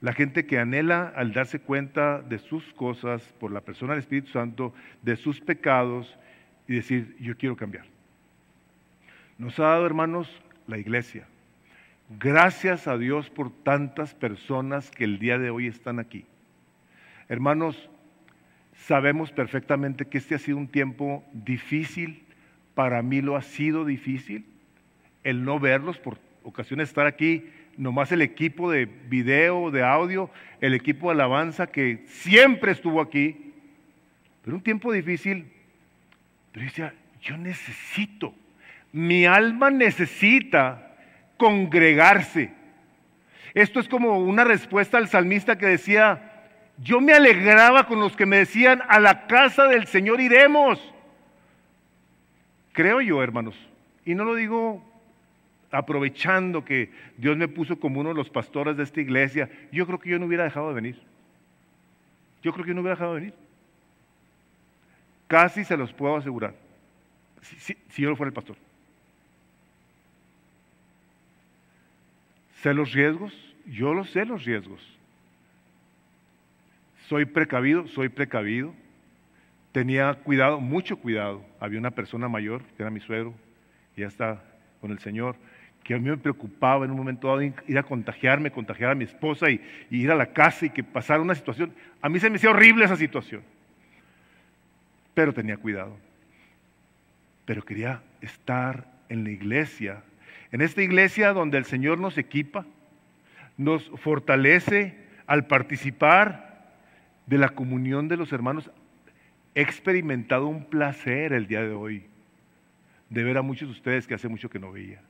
La 0.00 0.12
gente 0.14 0.46
que 0.46 0.58
anhela 0.58 1.12
al 1.14 1.32
darse 1.32 1.60
cuenta 1.60 2.22
de 2.22 2.38
sus 2.38 2.64
cosas 2.74 3.22
por 3.38 3.52
la 3.52 3.60
persona 3.60 3.92
del 3.92 4.00
Espíritu 4.00 4.30
Santo, 4.30 4.72
de 5.02 5.16
sus 5.16 5.40
pecados 5.40 6.18
y 6.66 6.74
decir, 6.76 7.16
yo 7.20 7.36
quiero 7.36 7.56
cambiar. 7.56 7.84
Nos 9.36 9.58
ha 9.58 9.64
dado, 9.64 9.86
hermanos, 9.86 10.28
la 10.66 10.78
iglesia. 10.78 11.26
Gracias 12.18 12.88
a 12.88 12.96
Dios 12.96 13.30
por 13.30 13.50
tantas 13.62 14.14
personas 14.14 14.90
que 14.90 15.04
el 15.04 15.18
día 15.18 15.38
de 15.38 15.50
hoy 15.50 15.66
están 15.66 15.98
aquí. 15.98 16.24
Hermanos, 17.28 17.88
sabemos 18.74 19.30
perfectamente 19.30 20.06
que 20.06 20.18
este 20.18 20.34
ha 20.34 20.38
sido 20.38 20.56
un 20.56 20.68
tiempo 20.68 21.24
difícil, 21.32 22.24
para 22.74 23.02
mí 23.02 23.20
lo 23.20 23.36
ha 23.36 23.42
sido 23.42 23.84
difícil, 23.84 24.46
el 25.22 25.44
no 25.44 25.60
verlos, 25.60 25.98
por 25.98 26.18
ocasiones 26.42 26.88
estar 26.88 27.06
aquí, 27.06 27.44
nomás 27.80 28.12
el 28.12 28.20
equipo 28.20 28.70
de 28.70 28.84
video, 28.84 29.70
de 29.70 29.82
audio, 29.82 30.28
el 30.60 30.74
equipo 30.74 31.06
de 31.06 31.14
alabanza 31.14 31.66
que 31.66 32.04
siempre 32.06 32.72
estuvo 32.72 33.00
aquí, 33.00 33.54
pero 34.44 34.54
un 34.54 34.62
tiempo 34.62 34.92
difícil, 34.92 35.50
pero 36.52 36.66
decía, 36.66 36.94
yo 37.22 37.38
necesito, 37.38 38.34
mi 38.92 39.24
alma 39.24 39.70
necesita 39.70 40.94
congregarse. 41.38 42.52
Esto 43.54 43.80
es 43.80 43.88
como 43.88 44.18
una 44.18 44.44
respuesta 44.44 44.98
al 44.98 45.08
salmista 45.08 45.56
que 45.56 45.66
decía, 45.66 46.50
yo 46.76 47.00
me 47.00 47.14
alegraba 47.14 47.86
con 47.86 47.98
los 47.98 48.14
que 48.14 48.26
me 48.26 48.36
decían, 48.36 48.82
a 48.88 49.00
la 49.00 49.26
casa 49.26 49.64
del 49.68 49.86
Señor 49.86 50.20
iremos. 50.20 50.78
Creo 52.72 53.00
yo, 53.00 53.22
hermanos, 53.22 53.56
y 54.04 54.14
no 54.14 54.24
lo 54.24 54.34
digo 54.34 54.89
aprovechando 55.70 56.64
que 56.64 56.90
Dios 57.16 57.36
me 57.36 57.48
puso 57.48 57.78
como 57.78 58.00
uno 58.00 58.10
de 58.10 58.16
los 58.16 58.30
pastores 58.30 58.76
de 58.76 58.82
esta 58.82 59.00
iglesia, 59.00 59.48
yo 59.70 59.86
creo 59.86 59.98
que 59.98 60.10
yo 60.10 60.18
no 60.18 60.26
hubiera 60.26 60.44
dejado 60.44 60.68
de 60.68 60.74
venir. 60.74 61.00
Yo 62.42 62.52
creo 62.52 62.64
que 62.64 62.70
yo 62.70 62.74
no 62.74 62.80
hubiera 62.80 62.96
dejado 62.96 63.14
de 63.14 63.20
venir. 63.20 63.34
Casi 65.28 65.64
se 65.64 65.76
los 65.76 65.92
puedo 65.92 66.16
asegurar, 66.16 66.54
si, 67.42 67.76
si 67.88 68.02
yo 68.02 68.10
no 68.10 68.16
fuera 68.16 68.28
el 68.28 68.34
pastor. 68.34 68.56
¿Sé 72.62 72.74
los 72.74 72.92
riesgos? 72.92 73.32
Yo 73.66 73.94
lo 73.94 74.04
sé 74.04 74.24
los 74.24 74.44
riesgos. 74.44 74.80
Soy 77.08 77.24
precavido, 77.24 77.86
soy 77.88 78.08
precavido. 78.08 78.74
Tenía 79.72 80.14
cuidado, 80.14 80.60
mucho 80.60 80.96
cuidado. 80.96 81.44
Había 81.60 81.78
una 81.78 81.92
persona 81.92 82.28
mayor, 82.28 82.62
que 82.76 82.82
era 82.82 82.90
mi 82.90 83.00
suegro, 83.00 83.34
ya 83.96 84.08
está 84.08 84.42
con 84.80 84.90
el 84.90 84.98
Señor, 84.98 85.36
que 85.82 85.94
a 85.94 85.98
mí 85.98 86.08
me 86.08 86.16
preocupaba 86.16 86.84
en 86.84 86.90
un 86.90 86.96
momento 86.96 87.28
dado 87.28 87.42
ir 87.42 87.78
a 87.78 87.82
contagiarme, 87.82 88.50
contagiar 88.50 88.90
a 88.90 88.94
mi 88.94 89.04
esposa 89.04 89.50
y, 89.50 89.60
ir 89.90 90.10
a 90.10 90.14
la 90.14 90.26
casa 90.26 90.66
y 90.66 90.70
que 90.70 90.84
pasara 90.84 91.20
una 91.20 91.34
situación. 91.34 91.72
A 92.00 92.08
mí 92.08 92.20
se 92.20 92.30
me 92.30 92.36
hacía 92.36 92.50
horrible 92.50 92.84
esa 92.84 92.96
situación. 92.96 93.42
Pero 95.14 95.32
tenía 95.32 95.56
cuidado. 95.56 95.96
Pero 97.44 97.62
quería 97.62 98.02
estar 98.20 98.86
en 99.08 99.24
la 99.24 99.30
iglesia 99.30 100.02
en 100.52 100.62
esta 100.62 100.82
iglesia 100.82 101.32
donde 101.32 101.58
el 101.58 101.64
Señor 101.64 101.98
nos 101.98 102.18
equipa, 102.18 102.66
nos 103.56 103.90
fortalece 104.00 104.96
al 105.26 105.46
participar 105.46 106.72
de 107.26 107.38
la 107.38 107.50
comunión 107.50 108.08
de 108.08 108.16
los 108.16 108.32
hermanos, 108.32 108.70
he 109.54 109.62
experimentado 109.62 110.46
un 110.46 110.64
placer 110.64 111.32
el 111.32 111.46
día 111.46 111.62
de 111.62 111.72
hoy 111.72 112.04
de 113.10 113.22
ver 113.22 113.38
a 113.38 113.42
muchos 113.42 113.68
de 113.68 113.72
ustedes 113.72 114.06
que 114.06 114.14
hace 114.14 114.28
mucho 114.28 114.50
que 114.50 114.58
no 114.58 114.72
veía. 114.72 115.00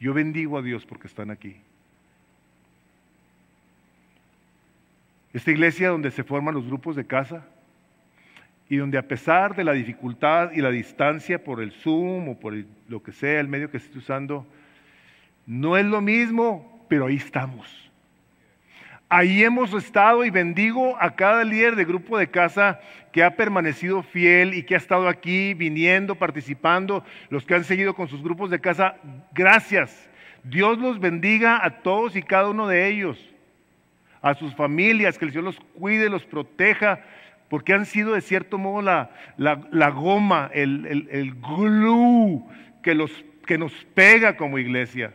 Yo 0.00 0.14
bendigo 0.14 0.58
a 0.58 0.62
Dios 0.62 0.86
porque 0.86 1.06
están 1.06 1.30
aquí. 1.30 1.56
Esta 5.32 5.50
iglesia 5.50 5.90
donde 5.90 6.10
se 6.10 6.24
forman 6.24 6.54
los 6.54 6.66
grupos 6.66 6.96
de 6.96 7.06
casa 7.06 7.46
y 8.68 8.76
donde 8.76 8.98
a 8.98 9.06
pesar 9.06 9.54
de 9.54 9.62
la 9.62 9.72
dificultad 9.72 10.52
y 10.52 10.60
la 10.60 10.70
distancia 10.70 11.44
por 11.44 11.60
el 11.60 11.72
Zoom 11.72 12.30
o 12.30 12.40
por 12.40 12.54
lo 12.88 13.02
que 13.02 13.12
sea, 13.12 13.40
el 13.40 13.48
medio 13.48 13.70
que 13.70 13.76
esté 13.76 13.98
usando, 13.98 14.46
no 15.46 15.76
es 15.76 15.84
lo 15.84 16.00
mismo, 16.00 16.86
pero 16.88 17.06
ahí 17.06 17.16
estamos. 17.16 17.89
Ahí 19.12 19.42
hemos 19.42 19.74
estado 19.74 20.24
y 20.24 20.30
bendigo 20.30 20.96
a 21.00 21.16
cada 21.16 21.42
líder 21.42 21.74
de 21.74 21.84
grupo 21.84 22.16
de 22.16 22.30
casa 22.30 22.78
que 23.10 23.24
ha 23.24 23.34
permanecido 23.34 24.04
fiel 24.04 24.54
y 24.54 24.62
que 24.62 24.76
ha 24.76 24.78
estado 24.78 25.08
aquí 25.08 25.52
viniendo, 25.52 26.14
participando, 26.14 27.04
los 27.28 27.44
que 27.44 27.56
han 27.56 27.64
seguido 27.64 27.94
con 27.94 28.06
sus 28.06 28.22
grupos 28.22 28.50
de 28.50 28.60
casa. 28.60 28.94
Gracias. 29.34 30.08
Dios 30.44 30.78
los 30.78 31.00
bendiga 31.00 31.58
a 31.64 31.82
todos 31.82 32.14
y 32.14 32.22
cada 32.22 32.50
uno 32.50 32.68
de 32.68 32.86
ellos, 32.86 33.18
a 34.22 34.34
sus 34.34 34.54
familias, 34.54 35.18
que 35.18 35.24
el 35.24 35.32
Señor 35.32 35.44
los 35.46 35.60
cuide, 35.74 36.08
los 36.08 36.24
proteja, 36.24 37.00
porque 37.48 37.74
han 37.74 37.86
sido 37.86 38.14
de 38.14 38.20
cierto 38.20 38.58
modo 38.58 38.80
la, 38.80 39.10
la, 39.36 39.90
goma, 39.90 40.52
el, 40.54 40.86
el, 40.86 41.08
el 41.10 41.34
glue 41.34 42.44
que, 42.80 42.94
los, 42.94 43.10
que 43.44 43.58
nos 43.58 43.72
pega 43.92 44.36
como 44.36 44.56
iglesia. 44.56 45.12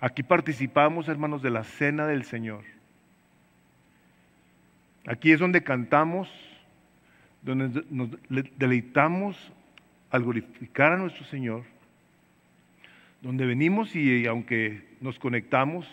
Aquí 0.00 0.22
participamos, 0.22 1.08
hermanos, 1.08 1.42
de 1.42 1.50
la 1.50 1.62
cena 1.62 2.06
del 2.06 2.24
Señor. 2.24 2.64
Aquí 5.06 5.32
es 5.32 5.40
donde 5.40 5.62
cantamos, 5.62 6.28
donde 7.42 7.84
nos 7.90 8.10
deleitamos 8.58 9.52
al 10.10 10.22
glorificar 10.22 10.92
a 10.92 10.96
nuestro 10.96 11.24
Señor, 11.24 11.64
donde 13.20 13.44
venimos 13.44 13.94
y 13.94 14.26
aunque 14.26 14.82
nos 15.00 15.18
conectamos 15.18 15.86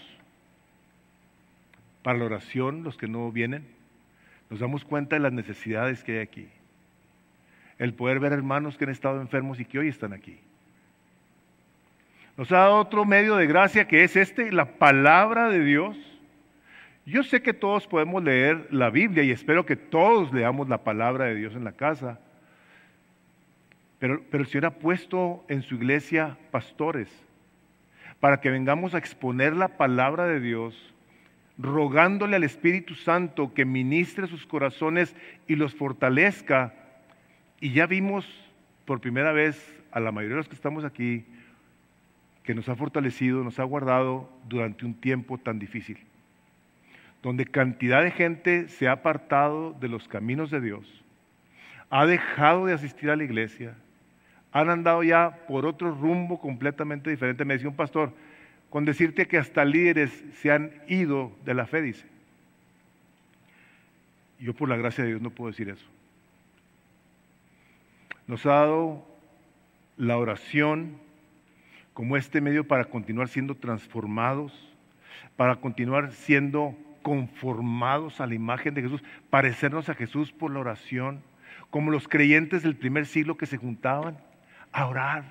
para 2.01 2.17
la 2.17 2.25
oración, 2.25 2.83
los 2.83 2.95
que 2.95 3.07
no 3.09 3.29
vienen, 3.31 3.65
nos 4.49 4.61
damos 4.61 4.85
cuenta 4.85 5.17
de 5.17 5.21
las 5.21 5.33
necesidades 5.33 6.05
que 6.05 6.13
hay 6.13 6.19
aquí. 6.19 6.47
El 7.77 7.93
poder 7.93 8.19
ver 8.21 8.31
hermanos 8.31 8.77
que 8.77 8.85
han 8.85 8.91
estado 8.91 9.19
enfermos 9.19 9.59
y 9.59 9.65
que 9.65 9.79
hoy 9.79 9.89
están 9.89 10.13
aquí. 10.13 10.39
Nos 12.37 12.51
ha 12.51 12.57
dado 12.57 12.75
otro 12.75 13.03
medio 13.03 13.35
de 13.35 13.47
gracia 13.47 13.87
que 13.87 14.03
es 14.03 14.15
este, 14.15 14.51
la 14.51 14.77
palabra 14.77 15.49
de 15.49 15.63
Dios. 15.63 15.97
Yo 17.03 17.23
sé 17.23 17.41
que 17.41 17.53
todos 17.53 17.87
podemos 17.87 18.23
leer 18.23 18.67
la 18.69 18.91
Biblia 18.91 19.23
y 19.23 19.31
espero 19.31 19.65
que 19.65 19.75
todos 19.75 20.31
leamos 20.31 20.69
la 20.69 20.83
palabra 20.83 21.25
de 21.25 21.33
Dios 21.33 21.55
en 21.55 21.63
la 21.63 21.71
casa. 21.71 22.19
Pero, 23.97 24.21
pero 24.29 24.43
el 24.43 24.49
Señor 24.49 24.67
ha 24.67 24.75
puesto 24.75 25.43
en 25.47 25.63
su 25.63 25.75
iglesia 25.75 26.37
pastores 26.51 27.09
para 28.19 28.39
que 28.39 28.51
vengamos 28.51 28.93
a 28.93 28.99
exponer 28.99 29.55
la 29.55 29.69
palabra 29.69 30.27
de 30.27 30.39
Dios 30.39 30.93
rogándole 31.57 32.35
al 32.35 32.43
Espíritu 32.43 32.93
Santo 32.93 33.55
que 33.55 33.65
ministre 33.65 34.27
sus 34.27 34.45
corazones 34.45 35.15
y 35.47 35.55
los 35.55 35.73
fortalezca. 35.73 36.71
Y 37.59 37.71
ya 37.71 37.87
vimos 37.87 38.27
por 38.85 39.01
primera 39.01 39.31
vez 39.31 39.81
a 39.91 39.99
la 39.99 40.11
mayoría 40.11 40.35
de 40.35 40.41
los 40.41 40.47
que 40.47 40.55
estamos 40.55 40.85
aquí 40.85 41.25
que 42.47 42.55
nos 42.55 42.69
ha 42.69 42.77
fortalecido, 42.77 43.43
nos 43.43 43.59
ha 43.59 43.65
guardado 43.65 44.29
durante 44.47 44.85
un 44.85 44.93
tiempo 44.93 45.37
tan 45.37 45.59
difícil, 45.59 45.97
donde 47.21 47.45
cantidad 47.45 48.01
de 48.01 48.09
gente 48.09 48.69
se 48.69 48.87
ha 48.87 48.93
apartado 48.93 49.73
de 49.73 49.89
los 49.89 50.07
caminos 50.07 50.49
de 50.49 50.61
Dios, 50.61 51.03
ha 51.89 52.05
dejado 52.05 52.65
de 52.65 52.73
asistir 52.73 53.09
a 53.09 53.17
la 53.17 53.25
iglesia, 53.25 53.75
han 54.53 54.69
andado 54.69 55.03
ya 55.03 55.39
por 55.45 55.65
otro 55.65 55.93
rumbo 55.93 56.39
completamente 56.39 57.09
diferente. 57.09 57.43
Me 57.43 57.55
decía 57.55 57.67
un 57.67 57.75
pastor, 57.75 58.13
con 58.69 58.85
decirte 58.85 59.27
que 59.27 59.37
hasta 59.37 59.65
líderes 59.65 60.23
se 60.35 60.49
han 60.49 60.71
ido 60.87 61.33
de 61.43 61.53
la 61.53 61.65
fe, 61.65 61.81
dice. 61.81 62.05
Yo 64.39 64.53
por 64.53 64.69
la 64.69 64.77
gracia 64.77 65.03
de 65.03 65.09
Dios 65.09 65.21
no 65.21 65.31
puedo 65.31 65.51
decir 65.51 65.67
eso. 65.67 65.85
Nos 68.25 68.45
ha 68.45 68.51
dado 68.53 69.05
la 69.97 70.17
oración 70.17 71.06
como 71.97 72.15
este 72.15 72.41
medio 72.41 72.67
para 72.67 72.85
continuar 72.85 73.27
siendo 73.27 73.55
transformados, 73.55 74.53
para 75.35 75.55
continuar 75.55 76.11
siendo 76.11 76.77
conformados 77.01 78.21
a 78.21 78.27
la 78.27 78.35
imagen 78.35 78.75
de 78.75 78.83
Jesús, 78.83 79.03
parecernos 79.31 79.89
a 79.89 79.95
Jesús 79.95 80.31
por 80.31 80.51
la 80.53 80.59
oración, 80.59 81.23
como 81.71 81.89
los 81.89 82.07
creyentes 82.07 82.61
del 82.61 82.75
primer 82.75 83.07
siglo 83.07 83.35
que 83.35 83.47
se 83.47 83.57
juntaban 83.57 84.15
a 84.71 84.85
orar 84.85 85.23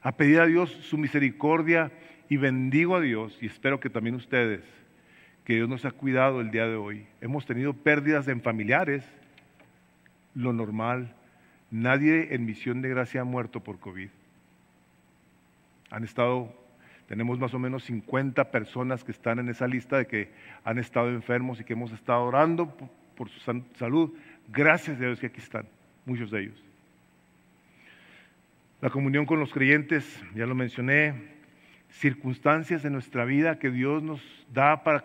a 0.00 0.12
pedir 0.12 0.38
a 0.38 0.46
Dios 0.46 0.70
su 0.70 0.96
misericordia 0.96 1.90
y 2.28 2.36
bendigo 2.36 2.94
a 2.94 3.00
Dios 3.00 3.36
y 3.40 3.46
espero 3.46 3.80
que 3.80 3.90
también 3.90 4.14
ustedes, 4.14 4.62
que 5.44 5.54
Dios 5.54 5.68
nos 5.68 5.84
ha 5.86 5.90
cuidado 5.90 6.40
el 6.40 6.52
día 6.52 6.68
de 6.68 6.76
hoy. 6.76 7.04
Hemos 7.20 7.46
tenido 7.46 7.72
pérdidas 7.72 8.28
en 8.28 8.42
familiares, 8.42 9.04
lo 10.36 10.52
normal. 10.52 11.16
Nadie 11.72 12.32
en 12.32 12.46
misión 12.46 12.80
de 12.80 12.90
gracia 12.90 13.22
ha 13.22 13.24
muerto 13.24 13.58
por 13.58 13.80
COVID. 13.80 14.10
Han 15.90 16.04
estado, 16.04 16.52
tenemos 17.06 17.38
más 17.38 17.54
o 17.54 17.58
menos 17.58 17.84
50 17.84 18.50
personas 18.50 19.04
que 19.04 19.12
están 19.12 19.38
en 19.38 19.48
esa 19.48 19.66
lista 19.66 19.98
de 19.98 20.06
que 20.06 20.30
han 20.64 20.78
estado 20.78 21.10
enfermos 21.10 21.60
y 21.60 21.64
que 21.64 21.74
hemos 21.74 21.92
estado 21.92 22.24
orando 22.24 22.76
por, 23.16 23.28
su 23.28 23.40
salud. 23.74 24.12
Gracias 24.48 24.96
a 24.96 25.00
Dios 25.00 25.20
que 25.20 25.26
aquí 25.26 25.40
están, 25.40 25.66
muchos 26.04 26.30
de 26.30 26.42
ellos. 26.42 26.62
La 28.80 28.90
comunión 28.90 29.24
con 29.24 29.40
los 29.40 29.52
creyentes, 29.52 30.22
ya 30.34 30.46
lo 30.46 30.54
mencioné, 30.54 31.36
circunstancias 31.90 32.82
de 32.82 32.90
nuestra 32.90 33.24
vida 33.24 33.58
que 33.58 33.70
Dios 33.70 34.02
nos 34.02 34.20
da 34.52 34.84
para 34.84 35.04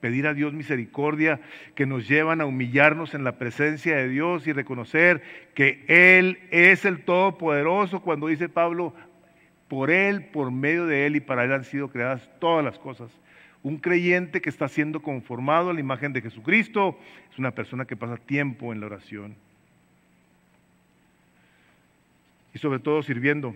pedir 0.00 0.26
a 0.26 0.34
Dios 0.34 0.52
misericordia, 0.52 1.40
que 1.74 1.86
nos 1.86 2.08
llevan 2.08 2.40
a 2.40 2.46
humillarnos 2.46 3.14
en 3.14 3.24
la 3.24 3.32
presencia 3.32 3.96
de 3.96 4.08
Dios 4.08 4.46
y 4.46 4.52
reconocer 4.52 5.22
que 5.54 5.84
Él 5.88 6.38
es 6.50 6.84
el 6.84 7.04
Todopoderoso, 7.04 8.00
cuando 8.00 8.28
dice 8.28 8.48
Pablo, 8.48 8.94
por 9.68 9.90
Él, 9.90 10.24
por 10.24 10.50
medio 10.50 10.86
de 10.86 11.06
Él 11.06 11.16
y 11.16 11.20
para 11.20 11.44
Él 11.44 11.52
han 11.52 11.64
sido 11.64 11.88
creadas 11.90 12.28
todas 12.40 12.64
las 12.64 12.78
cosas. 12.78 13.10
Un 13.62 13.78
creyente 13.78 14.40
que 14.40 14.50
está 14.50 14.68
siendo 14.68 15.00
conformado 15.00 15.70
a 15.70 15.74
la 15.74 15.80
imagen 15.80 16.12
de 16.12 16.22
Jesucristo 16.22 16.98
es 17.30 17.38
una 17.38 17.50
persona 17.50 17.84
que 17.84 17.96
pasa 17.96 18.16
tiempo 18.16 18.72
en 18.72 18.80
la 18.80 18.86
oración. 18.86 19.34
Y 22.54 22.58
sobre 22.58 22.78
todo 22.78 23.02
sirviendo. 23.02 23.54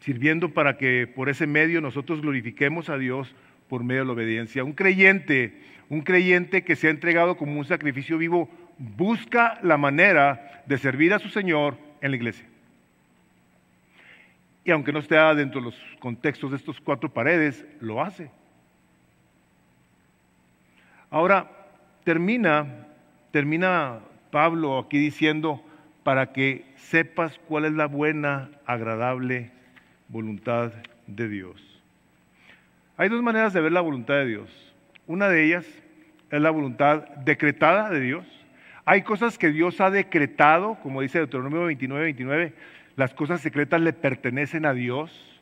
Sirviendo 0.00 0.52
para 0.52 0.76
que 0.76 1.06
por 1.06 1.28
ese 1.28 1.46
medio 1.46 1.80
nosotros 1.80 2.20
glorifiquemos 2.20 2.88
a 2.90 2.98
Dios 2.98 3.34
por 3.68 3.82
medio 3.82 4.02
de 4.02 4.06
la 4.06 4.12
obediencia. 4.12 4.62
Un 4.62 4.74
creyente, 4.74 5.58
un 5.88 6.02
creyente 6.02 6.62
que 6.62 6.76
se 6.76 6.86
ha 6.86 6.90
entregado 6.90 7.36
como 7.36 7.58
un 7.58 7.64
sacrificio 7.64 8.18
vivo, 8.18 8.48
busca 8.78 9.58
la 9.62 9.78
manera 9.78 10.62
de 10.66 10.78
servir 10.78 11.12
a 11.14 11.18
su 11.18 11.28
Señor 11.28 11.76
en 12.02 12.10
la 12.10 12.16
iglesia. 12.16 12.46
Y 14.66 14.72
aunque 14.72 14.92
no 14.92 14.98
esté 14.98 15.14
dentro 15.36 15.60
de 15.60 15.66
los 15.66 15.80
contextos 16.00 16.50
de 16.50 16.56
estos 16.56 16.80
cuatro 16.80 17.08
paredes, 17.08 17.64
lo 17.80 18.02
hace. 18.02 18.32
Ahora, 21.08 21.48
termina, 22.02 22.88
termina 23.30 24.00
Pablo 24.32 24.76
aquí 24.78 24.98
diciendo, 24.98 25.62
para 26.02 26.32
que 26.32 26.64
sepas 26.74 27.38
cuál 27.46 27.66
es 27.66 27.72
la 27.74 27.86
buena, 27.86 28.50
agradable 28.66 29.52
voluntad 30.08 30.72
de 31.06 31.28
Dios. 31.28 31.62
Hay 32.96 33.08
dos 33.08 33.22
maneras 33.22 33.52
de 33.52 33.60
ver 33.60 33.70
la 33.70 33.80
voluntad 33.80 34.14
de 34.14 34.26
Dios. 34.26 34.74
Una 35.06 35.28
de 35.28 35.44
ellas 35.44 35.64
es 36.28 36.40
la 36.40 36.50
voluntad 36.50 37.06
decretada 37.24 37.88
de 37.88 38.00
Dios. 38.00 38.26
Hay 38.84 39.02
cosas 39.02 39.38
que 39.38 39.52
Dios 39.52 39.80
ha 39.80 39.90
decretado, 39.90 40.74
como 40.82 41.02
dice 41.02 41.18
Deuteronomio 41.18 41.66
29, 41.66 42.02
29, 42.02 42.52
las 42.96 43.12
cosas 43.12 43.42
secretas 43.42 43.80
le 43.80 43.92
pertenecen 43.92 44.64
a 44.64 44.72
Dios, 44.72 45.40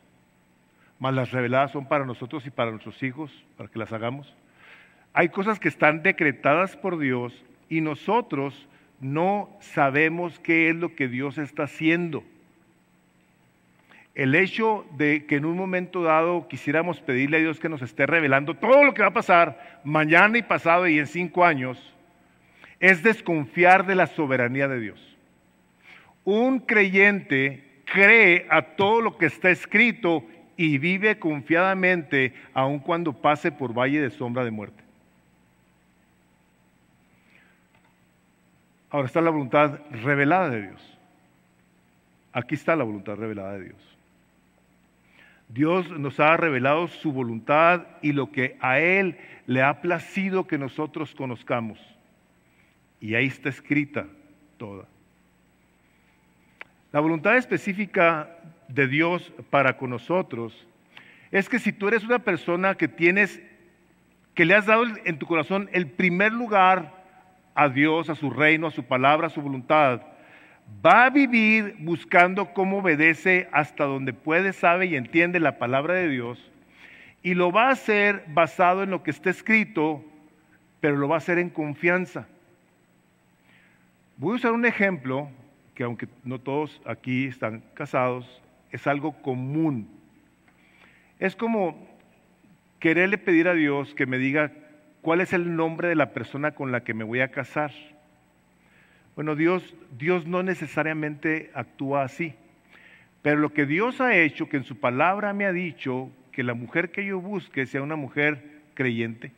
mas 0.99 1.13
las 1.13 1.31
reveladas 1.31 1.71
son 1.71 1.87
para 1.87 2.05
nosotros 2.05 2.45
y 2.45 2.51
para 2.51 2.71
nuestros 2.71 3.01
hijos, 3.01 3.31
para 3.57 3.69
que 3.69 3.79
las 3.79 3.93
hagamos. 3.93 4.33
Hay 5.13 5.29
cosas 5.29 5.59
que 5.59 5.69
están 5.69 6.03
decretadas 6.03 6.75
por 6.75 6.97
Dios 6.97 7.33
y 7.69 7.79
nosotros 7.79 8.67
no 8.99 9.49
sabemos 9.61 10.39
qué 10.39 10.69
es 10.69 10.75
lo 10.75 10.95
que 10.95 11.07
Dios 11.07 11.37
está 11.37 11.63
haciendo. 11.63 12.23
El 14.13 14.35
hecho 14.35 14.85
de 14.97 15.25
que 15.25 15.35
en 15.35 15.45
un 15.45 15.57
momento 15.57 16.03
dado 16.03 16.47
quisiéramos 16.47 17.01
pedirle 17.01 17.37
a 17.37 17.41
Dios 17.41 17.59
que 17.59 17.69
nos 17.69 17.81
esté 17.81 18.05
revelando 18.05 18.55
todo 18.55 18.83
lo 18.83 18.93
que 18.93 19.01
va 19.01 19.09
a 19.09 19.13
pasar 19.13 19.81
mañana 19.83 20.37
y 20.37 20.41
pasado 20.41 20.87
y 20.87 20.99
en 20.99 21.07
cinco 21.07 21.45
años, 21.45 21.93
es 22.79 23.03
desconfiar 23.03 23.85
de 23.85 23.95
la 23.95 24.07
soberanía 24.07 24.67
de 24.67 24.79
Dios. 24.79 25.14
Un 26.25 26.59
creyente 26.59 27.63
cree 27.85 28.47
a 28.49 28.61
todo 28.61 28.99
lo 28.99 29.17
que 29.17 29.27
está 29.27 29.51
escrito 29.51 30.25
y 30.57 30.77
vive 30.77 31.19
confiadamente 31.19 32.33
aun 32.53 32.79
cuando 32.79 33.13
pase 33.13 33.51
por 33.51 33.73
valle 33.73 34.01
de 34.01 34.09
sombra 34.09 34.43
de 34.43 34.51
muerte. 34.51 34.83
Ahora 38.89 39.07
está 39.07 39.21
la 39.21 39.29
voluntad 39.29 39.79
revelada 39.91 40.49
de 40.49 40.61
Dios. 40.63 40.97
Aquí 42.33 42.55
está 42.55 42.75
la 42.75 42.83
voluntad 42.83 43.15
revelada 43.15 43.53
de 43.53 43.65
Dios. 43.65 43.97
Dios 45.49 45.89
nos 45.91 46.19
ha 46.19 46.35
revelado 46.37 46.87
su 46.87 47.11
voluntad 47.11 47.85
y 48.01 48.13
lo 48.13 48.31
que 48.31 48.57
a 48.59 48.79
Él 48.79 49.17
le 49.45 49.61
ha 49.61 49.81
placido 49.81 50.47
que 50.47 50.57
nosotros 50.57 51.13
conozcamos. 51.13 51.79
Y 52.99 53.15
ahí 53.15 53.27
está 53.27 53.49
escrita 53.49 54.07
toda. 54.57 54.85
La 56.95 57.01
voluntad 57.01 57.35
específica 57.35 58.29
de 58.69 58.87
Dios 58.87 59.33
para 59.49 59.75
con 59.75 59.89
nosotros 59.89 60.65
es 61.29 61.49
que 61.49 61.59
si 61.59 61.73
tú 61.73 61.89
eres 61.89 62.05
una 62.05 62.19
persona 62.19 62.75
que 62.75 62.87
tienes, 62.87 63.41
que 64.33 64.45
le 64.45 64.55
has 64.55 64.65
dado 64.65 64.85
en 65.03 65.19
tu 65.19 65.25
corazón 65.25 65.69
el 65.73 65.87
primer 65.87 66.31
lugar 66.31 66.93
a 67.53 67.67
Dios, 67.67 68.09
a 68.09 68.15
su 68.15 68.29
reino, 68.29 68.67
a 68.67 68.71
su 68.71 68.85
palabra, 68.85 69.27
a 69.27 69.29
su 69.29 69.41
voluntad, 69.41 70.03
va 70.85 71.03
a 71.03 71.09
vivir 71.09 71.75
buscando 71.79 72.53
cómo 72.53 72.77
obedece 72.77 73.49
hasta 73.51 73.83
donde 73.83 74.13
puede, 74.13 74.53
sabe 74.53 74.85
y 74.85 74.95
entiende 74.95 75.41
la 75.41 75.57
palabra 75.57 75.95
de 75.95 76.07
Dios, 76.07 76.49
y 77.21 77.33
lo 77.33 77.51
va 77.51 77.67
a 77.67 77.71
hacer 77.71 78.23
basado 78.29 78.83
en 78.83 78.91
lo 78.91 79.03
que 79.03 79.11
está 79.11 79.31
escrito, 79.31 80.01
pero 80.79 80.95
lo 80.95 81.09
va 81.09 81.15
a 81.15 81.17
hacer 81.17 81.39
en 81.39 81.49
confianza. 81.49 82.25
Voy 84.15 84.31
a 84.31 84.35
usar 84.35 84.53
un 84.53 84.65
ejemplo 84.65 85.29
que 85.75 85.83
aunque 85.83 86.07
no 86.23 86.39
todos 86.39 86.81
aquí 86.85 87.25
están 87.25 87.61
casados, 87.75 88.41
es 88.71 88.87
algo 88.87 89.21
común. 89.21 89.87
Es 91.19 91.35
como 91.35 91.87
quererle 92.79 93.17
pedir 93.17 93.47
a 93.47 93.53
Dios 93.53 93.93
que 93.93 94.05
me 94.05 94.17
diga 94.17 94.51
¿Cuál 95.05 95.21
es 95.21 95.33
el 95.33 95.55
nombre 95.55 95.87
de 95.87 95.93
la 95.93 96.13
persona 96.13 96.55
con 96.55 96.71
la 96.71 96.83
que 96.83 96.95
me 96.95 97.03
voy 97.03 97.19
a 97.19 97.27
casar? 97.27 97.71
Bueno, 99.13 99.35
Dios, 99.35 99.75
Dios 99.99 100.25
no 100.25 100.41
necesariamente 100.41 101.51
actúa 101.53 102.01
así. 102.01 102.33
Pero 103.21 103.37
lo 103.37 103.53
que 103.53 103.67
Dios 103.67 104.01
ha 104.01 104.17
hecho, 104.17 104.49
que 104.49 104.57
en 104.57 104.63
su 104.63 104.79
palabra 104.79 105.31
me 105.31 105.45
ha 105.45 105.51
dicho 105.51 106.09
que 106.31 106.41
la 106.41 106.55
mujer 106.55 106.89
que 106.89 107.05
yo 107.05 107.21
busque 107.21 107.67
sea 107.67 107.83
una 107.83 107.95
mujer 107.95 108.63
creyente, 108.73 109.31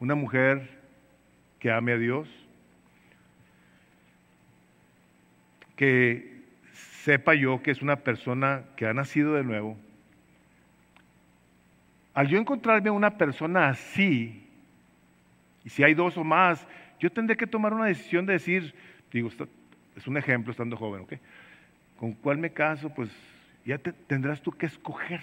una 0.00 0.14
mujer 0.14 0.66
que 1.58 1.70
ame 1.70 1.92
a 1.92 1.98
Dios, 1.98 2.30
que 5.78 6.42
sepa 6.72 7.34
yo 7.34 7.62
que 7.62 7.70
es 7.70 7.82
una 7.82 7.96
persona 7.96 8.64
que 8.76 8.84
ha 8.86 8.92
nacido 8.92 9.34
de 9.34 9.44
nuevo, 9.44 9.78
al 12.12 12.26
yo 12.26 12.36
encontrarme 12.36 12.90
una 12.90 13.16
persona 13.16 13.68
así, 13.68 14.44
y 15.64 15.70
si 15.70 15.84
hay 15.84 15.94
dos 15.94 16.18
o 16.18 16.24
más, 16.24 16.66
yo 16.98 17.12
tendré 17.12 17.36
que 17.36 17.46
tomar 17.46 17.72
una 17.72 17.84
decisión 17.84 18.26
de 18.26 18.32
decir, 18.32 18.74
digo, 19.12 19.30
es 19.96 20.06
un 20.08 20.16
ejemplo 20.16 20.50
estando 20.50 20.76
joven, 20.76 21.02
¿ok? 21.02 21.12
¿Con 21.96 22.12
cuál 22.14 22.38
me 22.38 22.50
caso? 22.50 22.90
Pues 22.90 23.10
ya 23.64 23.78
tendrás 23.78 24.42
tú 24.42 24.50
que 24.50 24.66
escoger. 24.66 25.22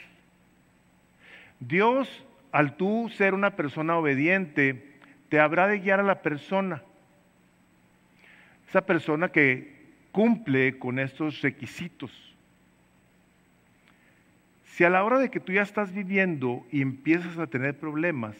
Dios, 1.59 2.25
al 2.53 2.77
tú 2.77 3.09
ser 3.09 3.33
una 3.33 3.57
persona 3.57 3.97
obediente, 3.97 4.99
te 5.27 5.41
habrá 5.41 5.67
de 5.67 5.79
guiar 5.79 5.99
a 5.99 6.03
la 6.03 6.21
persona. 6.21 6.81
Esa 8.69 8.85
persona 8.85 9.29
que 9.29 9.74
cumple 10.16 10.80
con 10.80 10.97
estos 10.97 11.41
requisitos. 11.41 12.09
Si 14.63 14.86
a 14.86 14.89
la 14.89 15.03
hora 15.03 15.20
de 15.20 15.30
que 15.30 15.41
tú 15.41 15.51
ya 15.51 15.61
estás 15.61 15.93
viviendo 15.93 16.66
y 16.72 16.82
empiezas 16.82 17.38
a 17.38 17.47
tener 17.47 17.78
problemas, 17.78 18.38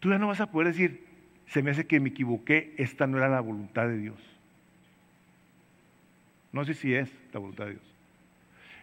tú 0.00 0.10
ya 0.10 0.18
no 0.18 0.26
vas 0.26 0.40
a 0.40 0.50
poder 0.50 0.72
decir, 0.72 1.04
se 1.46 1.62
me 1.62 1.70
hace 1.70 1.86
que 1.86 2.00
me 2.00 2.08
equivoqué, 2.08 2.74
esta 2.78 3.06
no 3.06 3.18
era 3.18 3.28
la 3.28 3.38
voluntad 3.38 3.86
de 3.86 3.96
Dios. 3.96 4.18
No 6.50 6.64
sé 6.64 6.74
si 6.74 6.92
es 6.92 7.08
la 7.32 7.38
voluntad 7.38 7.66
de 7.66 7.74
Dios. 7.74 7.94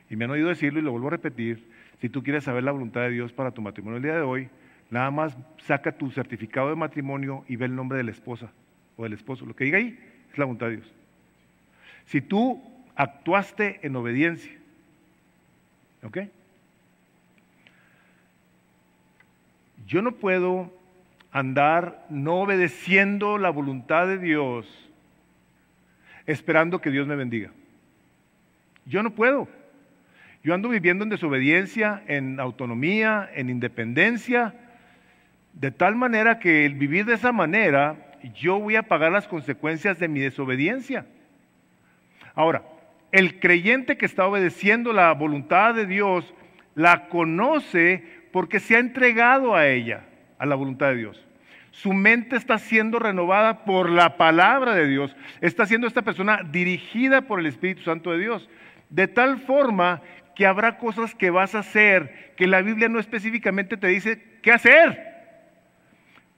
Y 0.09 0.15
me 0.15 0.23
han 0.23 0.31
oído 0.31 0.47
decirlo 0.47 0.79
y 0.79 0.83
lo 0.83 0.91
vuelvo 0.91 1.07
a 1.07 1.11
repetir, 1.11 1.67
si 1.99 2.07
tú 2.07 2.23
quieres 2.23 2.45
saber 2.45 2.63
la 2.63 2.71
voluntad 2.71 3.01
de 3.01 3.09
Dios 3.09 3.33
para 3.33 3.51
tu 3.51 3.61
matrimonio 3.61 3.97
el 3.97 4.03
día 4.03 4.15
de 4.15 4.21
hoy, 4.21 4.47
nada 4.89 5.11
más 5.11 5.37
saca 5.57 5.91
tu 5.91 6.11
certificado 6.11 6.69
de 6.69 6.75
matrimonio 6.77 7.43
y 7.49 7.57
ve 7.57 7.65
el 7.65 7.75
nombre 7.75 7.97
de 7.97 8.05
la 8.05 8.11
esposa 8.11 8.53
o 8.95 9.03
del 9.03 9.11
esposo. 9.11 9.45
Lo 9.45 9.53
que 9.53 9.65
diga 9.65 9.79
ahí 9.79 9.99
es 10.33 10.39
la 10.39 10.45
voluntad 10.45 10.67
de 10.67 10.77
Dios. 10.77 10.91
Si 12.05 12.21
tú 12.21 12.61
actuaste 12.95 13.79
en 13.83 13.95
obediencia, 13.95 14.51
¿Ok? 16.03 16.17
Yo 19.87 20.01
no 20.01 20.13
puedo 20.13 20.71
andar 21.31 22.05
no 22.09 22.41
obedeciendo 22.41 23.37
la 23.37 23.49
voluntad 23.49 24.07
de 24.07 24.17
Dios 24.17 24.67
esperando 26.25 26.79
que 26.79 26.91
Dios 26.91 27.07
me 27.07 27.15
bendiga. 27.15 27.51
Yo 28.85 29.01
no 29.01 29.11
puedo. 29.11 29.47
Yo 30.43 30.53
ando 30.53 30.69
viviendo 30.69 31.03
en 31.03 31.09
desobediencia, 31.09 32.03
en 32.07 32.39
autonomía, 32.39 33.29
en 33.33 33.49
independencia, 33.49 34.53
de 35.53 35.71
tal 35.71 35.95
manera 35.95 36.39
que 36.39 36.65
el 36.65 36.75
vivir 36.75 37.05
de 37.05 37.13
esa 37.13 37.31
manera, 37.31 37.95
yo 38.35 38.59
voy 38.59 38.75
a 38.75 38.83
pagar 38.83 39.11
las 39.11 39.27
consecuencias 39.27 39.99
de 39.99 40.07
mi 40.07 40.19
desobediencia. 40.19 41.05
Ahora, 42.35 42.63
el 43.11 43.39
creyente 43.39 43.97
que 43.97 44.05
está 44.05 44.25
obedeciendo 44.25 44.93
la 44.93 45.11
voluntad 45.13 45.75
de 45.75 45.85
Dios 45.85 46.33
la 46.75 47.09
conoce 47.09 48.03
porque 48.31 48.59
se 48.59 48.75
ha 48.75 48.79
entregado 48.79 49.55
a 49.55 49.67
ella, 49.67 50.05
a 50.39 50.45
la 50.45 50.55
voluntad 50.55 50.89
de 50.89 50.97
Dios. 50.97 51.23
Su 51.71 51.93
mente 51.93 52.35
está 52.35 52.57
siendo 52.57 52.99
renovada 52.99 53.65
por 53.65 53.89
la 53.89 54.17
palabra 54.17 54.75
de 54.75 54.87
Dios. 54.87 55.15
Está 55.41 55.65
siendo 55.65 55.87
esta 55.87 56.03
persona 56.03 56.41
dirigida 56.51 57.21
por 57.21 57.39
el 57.39 57.47
Espíritu 57.47 57.81
Santo 57.81 58.11
de 58.11 58.19
Dios. 58.19 58.49
De 58.89 59.07
tal 59.07 59.39
forma 59.39 60.01
que 60.35 60.45
habrá 60.45 60.77
cosas 60.77 61.15
que 61.15 61.29
vas 61.29 61.55
a 61.55 61.59
hacer 61.59 62.33
que 62.35 62.47
la 62.47 62.61
Biblia 62.61 62.89
no 62.89 62.99
específicamente 62.99 63.77
te 63.77 63.87
dice 63.87 64.21
qué 64.41 64.51
hacer. 64.51 65.12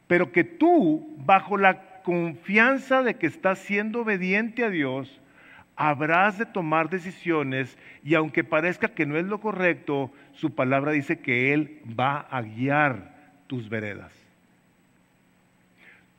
Pero 0.08 0.32
que 0.32 0.44
tú, 0.44 1.16
bajo 1.18 1.58
la 1.58 2.02
confianza 2.04 3.02
de 3.02 3.16
que 3.16 3.28
estás 3.28 3.60
siendo 3.60 4.02
obediente 4.02 4.64
a 4.64 4.70
Dios, 4.70 5.20
habrás 5.76 6.38
de 6.38 6.46
tomar 6.46 6.90
decisiones 6.90 7.78
y 8.04 8.16
aunque 8.16 8.44
parezca 8.44 8.90
que 8.90 9.06
no 9.06 9.18
es 9.18 9.26
lo 9.26 9.40
correcto, 9.40 10.12
su 10.34 10.54
palabra 10.54 10.92
dice 10.92 11.20
que 11.20 11.54
Él 11.54 11.82
va 12.00 12.20
a 12.20 12.42
guiar 12.42 13.16
tus 13.48 13.70
veredas. 13.70 14.12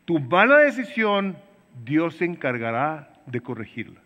Tu 0.04 0.20
mala 0.20 0.58
decisión, 0.58 1.36
Dios 1.84 2.16
se 2.16 2.24
encargará 2.24 3.10
de 3.26 3.40
corregirla. 3.40 4.00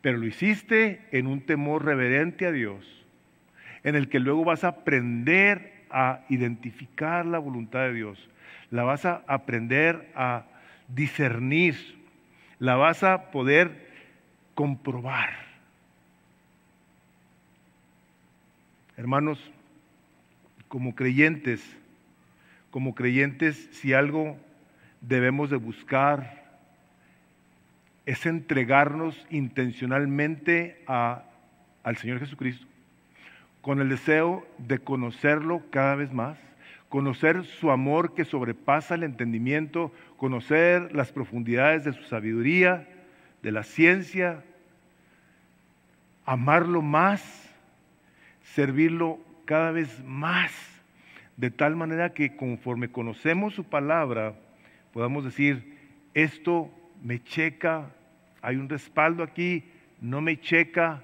Pero 0.00 0.18
lo 0.18 0.26
hiciste 0.26 1.00
en 1.12 1.28
un 1.28 1.40
temor 1.40 1.84
reverente 1.84 2.46
a 2.46 2.52
Dios, 2.52 2.84
en 3.84 3.94
el 3.94 4.08
que 4.08 4.18
luego 4.18 4.44
vas 4.44 4.64
a 4.64 4.68
aprender 4.68 5.72
a 5.90 6.20
identificar 6.28 7.24
la 7.26 7.38
voluntad 7.38 7.80
de 7.80 7.92
Dios, 7.92 8.28
la 8.72 8.84
vas 8.84 9.04
a 9.04 9.22
aprender 9.28 10.10
a 10.16 10.46
discernir, 10.88 11.76
la 12.58 12.74
vas 12.74 13.04
a 13.04 13.30
poder 13.30 13.92
comprobar. 14.54 15.28
Hermanos, 18.96 19.38
como 20.68 20.94
creyentes, 20.94 21.62
como 22.70 22.94
creyentes, 22.94 23.68
si 23.72 23.92
algo 23.92 24.38
debemos 25.02 25.50
de 25.50 25.56
buscar 25.56 26.42
es 28.06 28.24
entregarnos 28.24 29.26
intencionalmente 29.28 30.82
al 30.86 31.96
Señor 31.98 32.20
Jesucristo, 32.20 32.66
con 33.60 33.82
el 33.82 33.90
deseo 33.90 34.46
de 34.56 34.78
conocerlo 34.78 35.62
cada 35.70 35.94
vez 35.94 36.10
más, 36.10 36.38
conocer 36.92 37.46
su 37.46 37.70
amor 37.70 38.12
que 38.12 38.26
sobrepasa 38.26 38.96
el 38.96 39.02
entendimiento, 39.02 39.90
conocer 40.18 40.94
las 40.94 41.10
profundidades 41.10 41.84
de 41.84 41.94
su 41.94 42.02
sabiduría, 42.02 42.86
de 43.42 43.50
la 43.50 43.62
ciencia, 43.62 44.44
amarlo 46.26 46.82
más, 46.82 47.50
servirlo 48.42 49.18
cada 49.46 49.70
vez 49.70 50.04
más, 50.04 50.52
de 51.38 51.50
tal 51.50 51.76
manera 51.76 52.12
que 52.12 52.36
conforme 52.36 52.90
conocemos 52.90 53.54
su 53.54 53.64
palabra, 53.64 54.34
podamos 54.92 55.24
decir, 55.24 55.78
esto 56.12 56.70
me 57.02 57.24
checa, 57.24 57.88
hay 58.42 58.56
un 58.56 58.68
respaldo 58.68 59.22
aquí, 59.22 59.64
no 60.02 60.20
me 60.20 60.38
checa, 60.38 61.02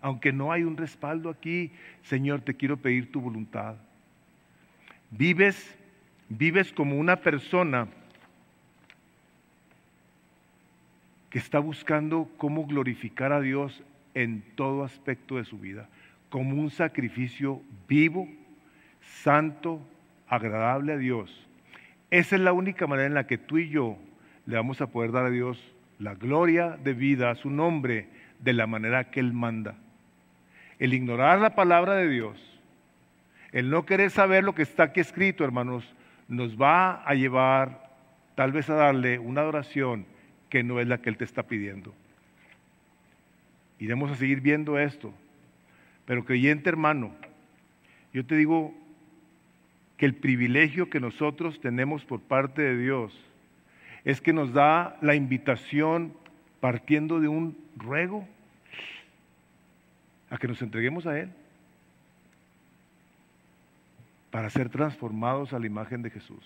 aunque 0.00 0.32
no 0.32 0.50
hay 0.50 0.64
un 0.64 0.76
respaldo 0.76 1.30
aquí, 1.30 1.70
Señor, 2.02 2.40
te 2.40 2.54
quiero 2.54 2.76
pedir 2.78 3.12
tu 3.12 3.20
voluntad. 3.20 3.76
Vives, 5.10 5.76
vives 6.28 6.72
como 6.72 6.98
una 6.98 7.16
persona 7.16 7.88
que 11.30 11.38
está 11.38 11.58
buscando 11.58 12.30
cómo 12.36 12.66
glorificar 12.66 13.32
a 13.32 13.40
Dios 13.40 13.82
en 14.14 14.42
todo 14.54 14.84
aspecto 14.84 15.36
de 15.36 15.44
su 15.44 15.58
vida, 15.58 15.88
como 16.30 16.60
un 16.60 16.70
sacrificio 16.70 17.62
vivo, 17.88 18.28
santo, 19.22 19.80
agradable 20.28 20.92
a 20.92 20.98
Dios. 20.98 21.46
Esa 22.10 22.36
es 22.36 22.42
la 22.42 22.52
única 22.52 22.86
manera 22.86 23.06
en 23.06 23.14
la 23.14 23.26
que 23.26 23.38
tú 23.38 23.58
y 23.58 23.68
yo 23.68 23.98
le 24.46 24.56
vamos 24.56 24.80
a 24.80 24.86
poder 24.86 25.12
dar 25.12 25.26
a 25.26 25.30
Dios 25.30 25.58
la 25.98 26.14
gloria 26.14 26.78
de 26.82 26.94
vida 26.94 27.30
a 27.30 27.34
su 27.34 27.50
nombre 27.50 28.08
de 28.40 28.52
la 28.52 28.66
manera 28.66 29.10
que 29.10 29.20
Él 29.20 29.32
manda. 29.32 29.74
El 30.78 30.94
ignorar 30.94 31.40
la 31.40 31.54
palabra 31.54 31.94
de 31.94 32.08
Dios, 32.08 32.47
el 33.52 33.70
no 33.70 33.86
querer 33.86 34.10
saber 34.10 34.44
lo 34.44 34.54
que 34.54 34.62
está 34.62 34.84
aquí 34.84 35.00
escrito, 35.00 35.44
hermanos, 35.44 35.84
nos 36.28 36.60
va 36.60 37.02
a 37.04 37.14
llevar 37.14 37.88
tal 38.34 38.52
vez 38.52 38.68
a 38.68 38.74
darle 38.74 39.18
una 39.18 39.40
adoración 39.40 40.06
que 40.50 40.62
no 40.62 40.80
es 40.80 40.86
la 40.86 40.98
que 40.98 41.10
Él 41.10 41.16
te 41.16 41.24
está 41.24 41.44
pidiendo. 41.44 41.94
Iremos 43.78 44.10
a 44.10 44.16
seguir 44.16 44.40
viendo 44.40 44.78
esto. 44.78 45.12
Pero 46.04 46.24
creyente 46.24 46.68
hermano, 46.68 47.14
yo 48.12 48.24
te 48.24 48.34
digo 48.34 48.74
que 49.96 50.06
el 50.06 50.14
privilegio 50.14 50.90
que 50.90 51.00
nosotros 51.00 51.60
tenemos 51.60 52.04
por 52.04 52.20
parte 52.20 52.62
de 52.62 52.76
Dios 52.76 53.18
es 54.04 54.20
que 54.20 54.32
nos 54.32 54.52
da 54.52 54.96
la 55.02 55.14
invitación 55.14 56.14
partiendo 56.60 57.20
de 57.20 57.28
un 57.28 57.58
ruego 57.76 58.26
a 60.30 60.38
que 60.38 60.48
nos 60.48 60.62
entreguemos 60.62 61.06
a 61.06 61.18
Él 61.18 61.30
para 64.38 64.50
ser 64.50 64.68
transformados 64.68 65.52
a 65.52 65.58
la 65.58 65.66
imagen 65.66 66.00
de 66.00 66.10
Jesús. 66.10 66.44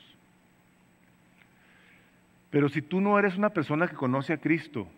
Pero 2.48 2.70
si 2.70 2.80
tú 2.80 3.02
no 3.02 3.18
eres 3.18 3.36
una 3.36 3.50
persona 3.50 3.86
que 3.86 3.96
conoce 3.96 4.32
a 4.32 4.38
Cristo, 4.38 4.88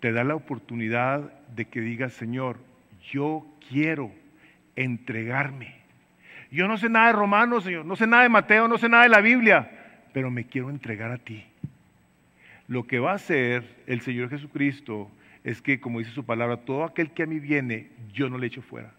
te 0.00 0.10
da 0.10 0.24
la 0.24 0.34
oportunidad 0.34 1.32
de 1.54 1.66
que 1.66 1.80
digas, 1.80 2.12
Señor, 2.14 2.58
yo 3.12 3.46
quiero 3.68 4.10
entregarme. 4.74 5.76
Yo 6.50 6.66
no 6.66 6.76
sé 6.76 6.88
nada 6.88 7.06
de 7.06 7.12
Romanos, 7.12 7.62
Señor, 7.62 7.84
no 7.84 7.94
sé 7.94 8.08
nada 8.08 8.24
de 8.24 8.30
Mateo, 8.30 8.66
no 8.66 8.78
sé 8.78 8.88
nada 8.88 9.04
de 9.04 9.08
la 9.08 9.20
Biblia, 9.20 9.70
pero 10.12 10.28
me 10.28 10.46
quiero 10.46 10.70
entregar 10.70 11.12
a 11.12 11.18
ti. 11.18 11.44
Lo 12.66 12.82
que 12.82 12.98
va 12.98 13.12
a 13.12 13.14
hacer 13.14 13.76
el 13.86 14.00
Señor 14.00 14.28
Jesucristo 14.28 15.08
es 15.44 15.62
que, 15.62 15.78
como 15.78 16.00
dice 16.00 16.10
su 16.10 16.24
palabra, 16.24 16.56
todo 16.56 16.82
aquel 16.82 17.12
que 17.12 17.22
a 17.22 17.26
mí 17.26 17.38
viene, 17.38 17.90
yo 18.12 18.28
no 18.28 18.38
le 18.38 18.48
echo 18.48 18.60
fuera. 18.60 18.90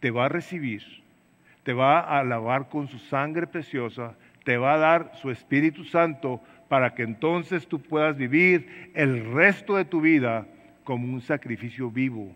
Te 0.00 0.10
va 0.10 0.26
a 0.26 0.28
recibir, 0.28 1.05
te 1.66 1.72
va 1.72 1.98
a 1.98 2.22
lavar 2.22 2.68
con 2.68 2.86
su 2.86 2.96
sangre 3.00 3.48
preciosa, 3.48 4.14
te 4.44 4.56
va 4.56 4.74
a 4.74 4.78
dar 4.78 5.10
su 5.20 5.32
Espíritu 5.32 5.82
Santo 5.82 6.40
para 6.68 6.94
que 6.94 7.02
entonces 7.02 7.66
tú 7.66 7.82
puedas 7.82 8.16
vivir 8.16 8.92
el 8.94 9.32
resto 9.32 9.74
de 9.74 9.84
tu 9.84 10.00
vida 10.00 10.46
como 10.84 11.12
un 11.12 11.20
sacrificio 11.20 11.90
vivo, 11.90 12.32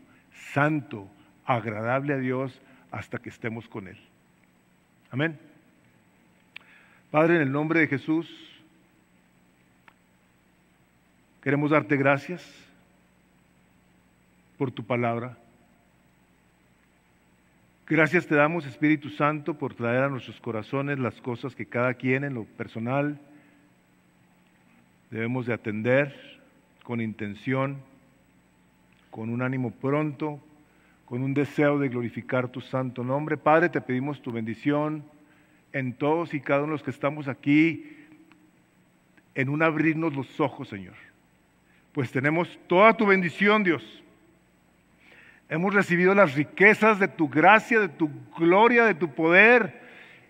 santo, 0.52 1.08
agradable 1.44 2.14
a 2.14 2.16
Dios 2.16 2.60
hasta 2.90 3.18
que 3.18 3.28
estemos 3.28 3.68
con 3.68 3.86
Él. 3.86 3.98
Amén. 5.12 5.38
Padre, 7.12 7.36
en 7.36 7.42
el 7.42 7.52
nombre 7.52 7.78
de 7.78 7.86
Jesús, 7.86 8.28
queremos 11.40 11.70
darte 11.70 11.96
gracias 11.96 12.44
por 14.58 14.72
tu 14.72 14.82
palabra. 14.82 15.36
Gracias 17.90 18.28
te 18.28 18.36
damos, 18.36 18.66
Espíritu 18.66 19.08
Santo, 19.08 19.58
por 19.58 19.74
traer 19.74 20.04
a 20.04 20.08
nuestros 20.08 20.40
corazones 20.40 21.00
las 21.00 21.20
cosas 21.20 21.56
que 21.56 21.66
cada 21.66 21.94
quien 21.94 22.22
en 22.22 22.34
lo 22.34 22.44
personal 22.44 23.18
debemos 25.10 25.46
de 25.46 25.54
atender 25.54 26.14
con 26.84 27.00
intención, 27.00 27.78
con 29.10 29.28
un 29.28 29.42
ánimo 29.42 29.72
pronto, 29.72 30.40
con 31.04 31.24
un 31.24 31.34
deseo 31.34 31.80
de 31.80 31.88
glorificar 31.88 32.46
tu 32.46 32.60
santo 32.60 33.02
nombre. 33.02 33.36
Padre, 33.36 33.68
te 33.68 33.80
pedimos 33.80 34.22
tu 34.22 34.30
bendición 34.30 35.02
en 35.72 35.92
todos 35.92 36.32
y 36.32 36.40
cada 36.40 36.60
uno 36.60 36.68
de 36.68 36.74
los 36.74 36.84
que 36.84 36.92
estamos 36.92 37.26
aquí, 37.26 37.90
en 39.34 39.48
un 39.48 39.64
abrirnos 39.64 40.14
los 40.14 40.38
ojos, 40.38 40.68
Señor. 40.68 40.94
Pues 41.92 42.12
tenemos 42.12 42.56
toda 42.68 42.96
tu 42.96 43.04
bendición, 43.04 43.64
Dios. 43.64 43.99
Hemos 45.50 45.74
recibido 45.74 46.14
las 46.14 46.36
riquezas 46.36 47.00
de 47.00 47.08
tu 47.08 47.28
gracia, 47.28 47.80
de 47.80 47.88
tu 47.88 48.08
gloria, 48.38 48.84
de 48.84 48.94
tu 48.94 49.12
poder. 49.12 49.80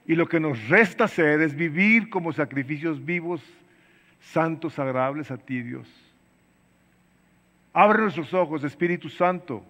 Y 0.07 0.15
lo 0.15 0.27
que 0.27 0.41
nos 0.41 0.67
resta 0.71 1.05
hacer 1.05 1.43
es 1.43 1.55
vivir 1.55 2.09
como 2.09 2.33
sacrificios 2.33 3.05
vivos, 3.05 3.43
santos, 4.19 4.79
agradables 4.79 5.31
a 5.31 5.37
ti, 5.37 5.61
Dios. 5.61 5.87
Abre 7.75 8.01
nuestros 8.01 8.33
ojos, 8.33 8.65
Espíritu 8.65 9.11
Santo, 9.11 9.63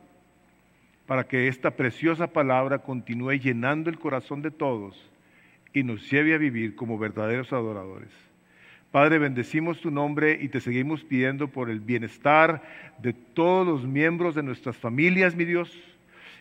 para 1.06 1.24
que 1.24 1.48
esta 1.48 1.72
preciosa 1.72 2.28
palabra 2.28 2.78
continúe 2.78 3.32
llenando 3.32 3.90
el 3.90 3.98
corazón 3.98 4.42
de 4.42 4.52
todos 4.52 5.10
y 5.72 5.82
nos 5.82 6.08
lleve 6.08 6.32
a 6.32 6.38
vivir 6.38 6.76
como 6.76 6.96
verdaderos 6.96 7.52
adoradores. 7.52 8.29
Padre, 8.90 9.18
bendecimos 9.20 9.80
tu 9.80 9.92
nombre 9.92 10.36
y 10.40 10.48
te 10.48 10.60
seguimos 10.60 11.04
pidiendo 11.04 11.46
por 11.46 11.70
el 11.70 11.78
bienestar 11.78 12.62
de 12.98 13.12
todos 13.12 13.64
los 13.64 13.86
miembros 13.86 14.34
de 14.34 14.42
nuestras 14.42 14.76
familias, 14.76 15.36
mi 15.36 15.44
Dios, 15.44 15.70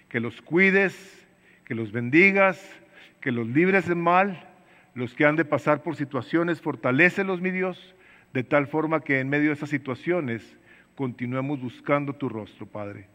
que 0.09 0.19
los 0.19 0.41
cuides, 0.41 1.27
que 1.65 1.75
los 1.75 1.91
bendigas, 1.91 2.59
que 3.21 3.31
los 3.31 3.47
libres 3.47 3.87
del 3.87 3.97
mal, 3.97 4.47
los 4.95 5.13
que 5.13 5.25
han 5.25 5.35
de 5.35 5.45
pasar 5.45 5.83
por 5.83 5.95
situaciones, 5.95 6.59
fortalécelos, 6.59 7.39
mi 7.39 7.51
Dios, 7.51 7.95
de 8.33 8.43
tal 8.43 8.65
forma 8.65 9.03
que 9.03 9.19
en 9.19 9.29
medio 9.29 9.49
de 9.49 9.53
esas 9.53 9.69
situaciones 9.69 10.57
continuemos 10.95 11.61
buscando 11.61 12.13
tu 12.13 12.29
rostro, 12.29 12.65
Padre. 12.65 13.05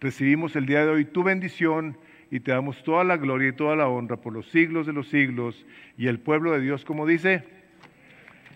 Recibimos 0.00 0.54
el 0.54 0.66
día 0.66 0.84
de 0.84 0.90
hoy 0.92 1.04
tu 1.04 1.24
bendición 1.24 1.96
y 2.30 2.38
te 2.38 2.52
damos 2.52 2.84
toda 2.84 3.02
la 3.02 3.16
gloria 3.16 3.48
y 3.48 3.52
toda 3.56 3.74
la 3.74 3.88
honra 3.88 4.18
por 4.18 4.32
los 4.32 4.48
siglos 4.50 4.86
de 4.86 4.92
los 4.92 5.08
siglos. 5.08 5.66
Y 5.98 6.06
el 6.06 6.20
pueblo 6.20 6.52
de 6.52 6.60
Dios, 6.60 6.84
como 6.84 7.06
dice, 7.06 7.44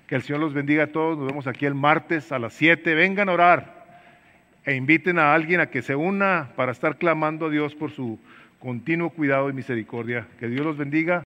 que 0.07 0.15
el 0.15 0.23
Señor 0.23 0.41
los 0.41 0.55
bendiga 0.55 0.85
a 0.85 0.87
todos. 0.89 1.19
Nos 1.19 1.27
vemos 1.27 1.47
aquí 1.47 1.67
el 1.67 1.75
martes 1.75 2.33
a 2.33 2.39
las 2.39 2.53
7. 2.55 2.95
Vengan 2.95 3.29
a 3.29 3.33
orar 3.33 3.87
e 4.65 4.75
inviten 4.75 5.19
a 5.19 5.35
alguien 5.35 5.61
a 5.61 5.67
que 5.67 5.83
se 5.83 5.95
una 5.95 6.51
para 6.57 6.73
estar 6.73 6.97
clamando 6.97 7.47
a 7.47 7.51
Dios 7.51 7.75
por 7.75 7.91
su 7.91 8.19
continuo 8.59 9.11
cuidado 9.11 9.51
y 9.51 9.53
misericordia. 9.53 10.27
Que 10.39 10.49
Dios 10.49 10.65
los 10.65 10.77
bendiga. 10.77 11.26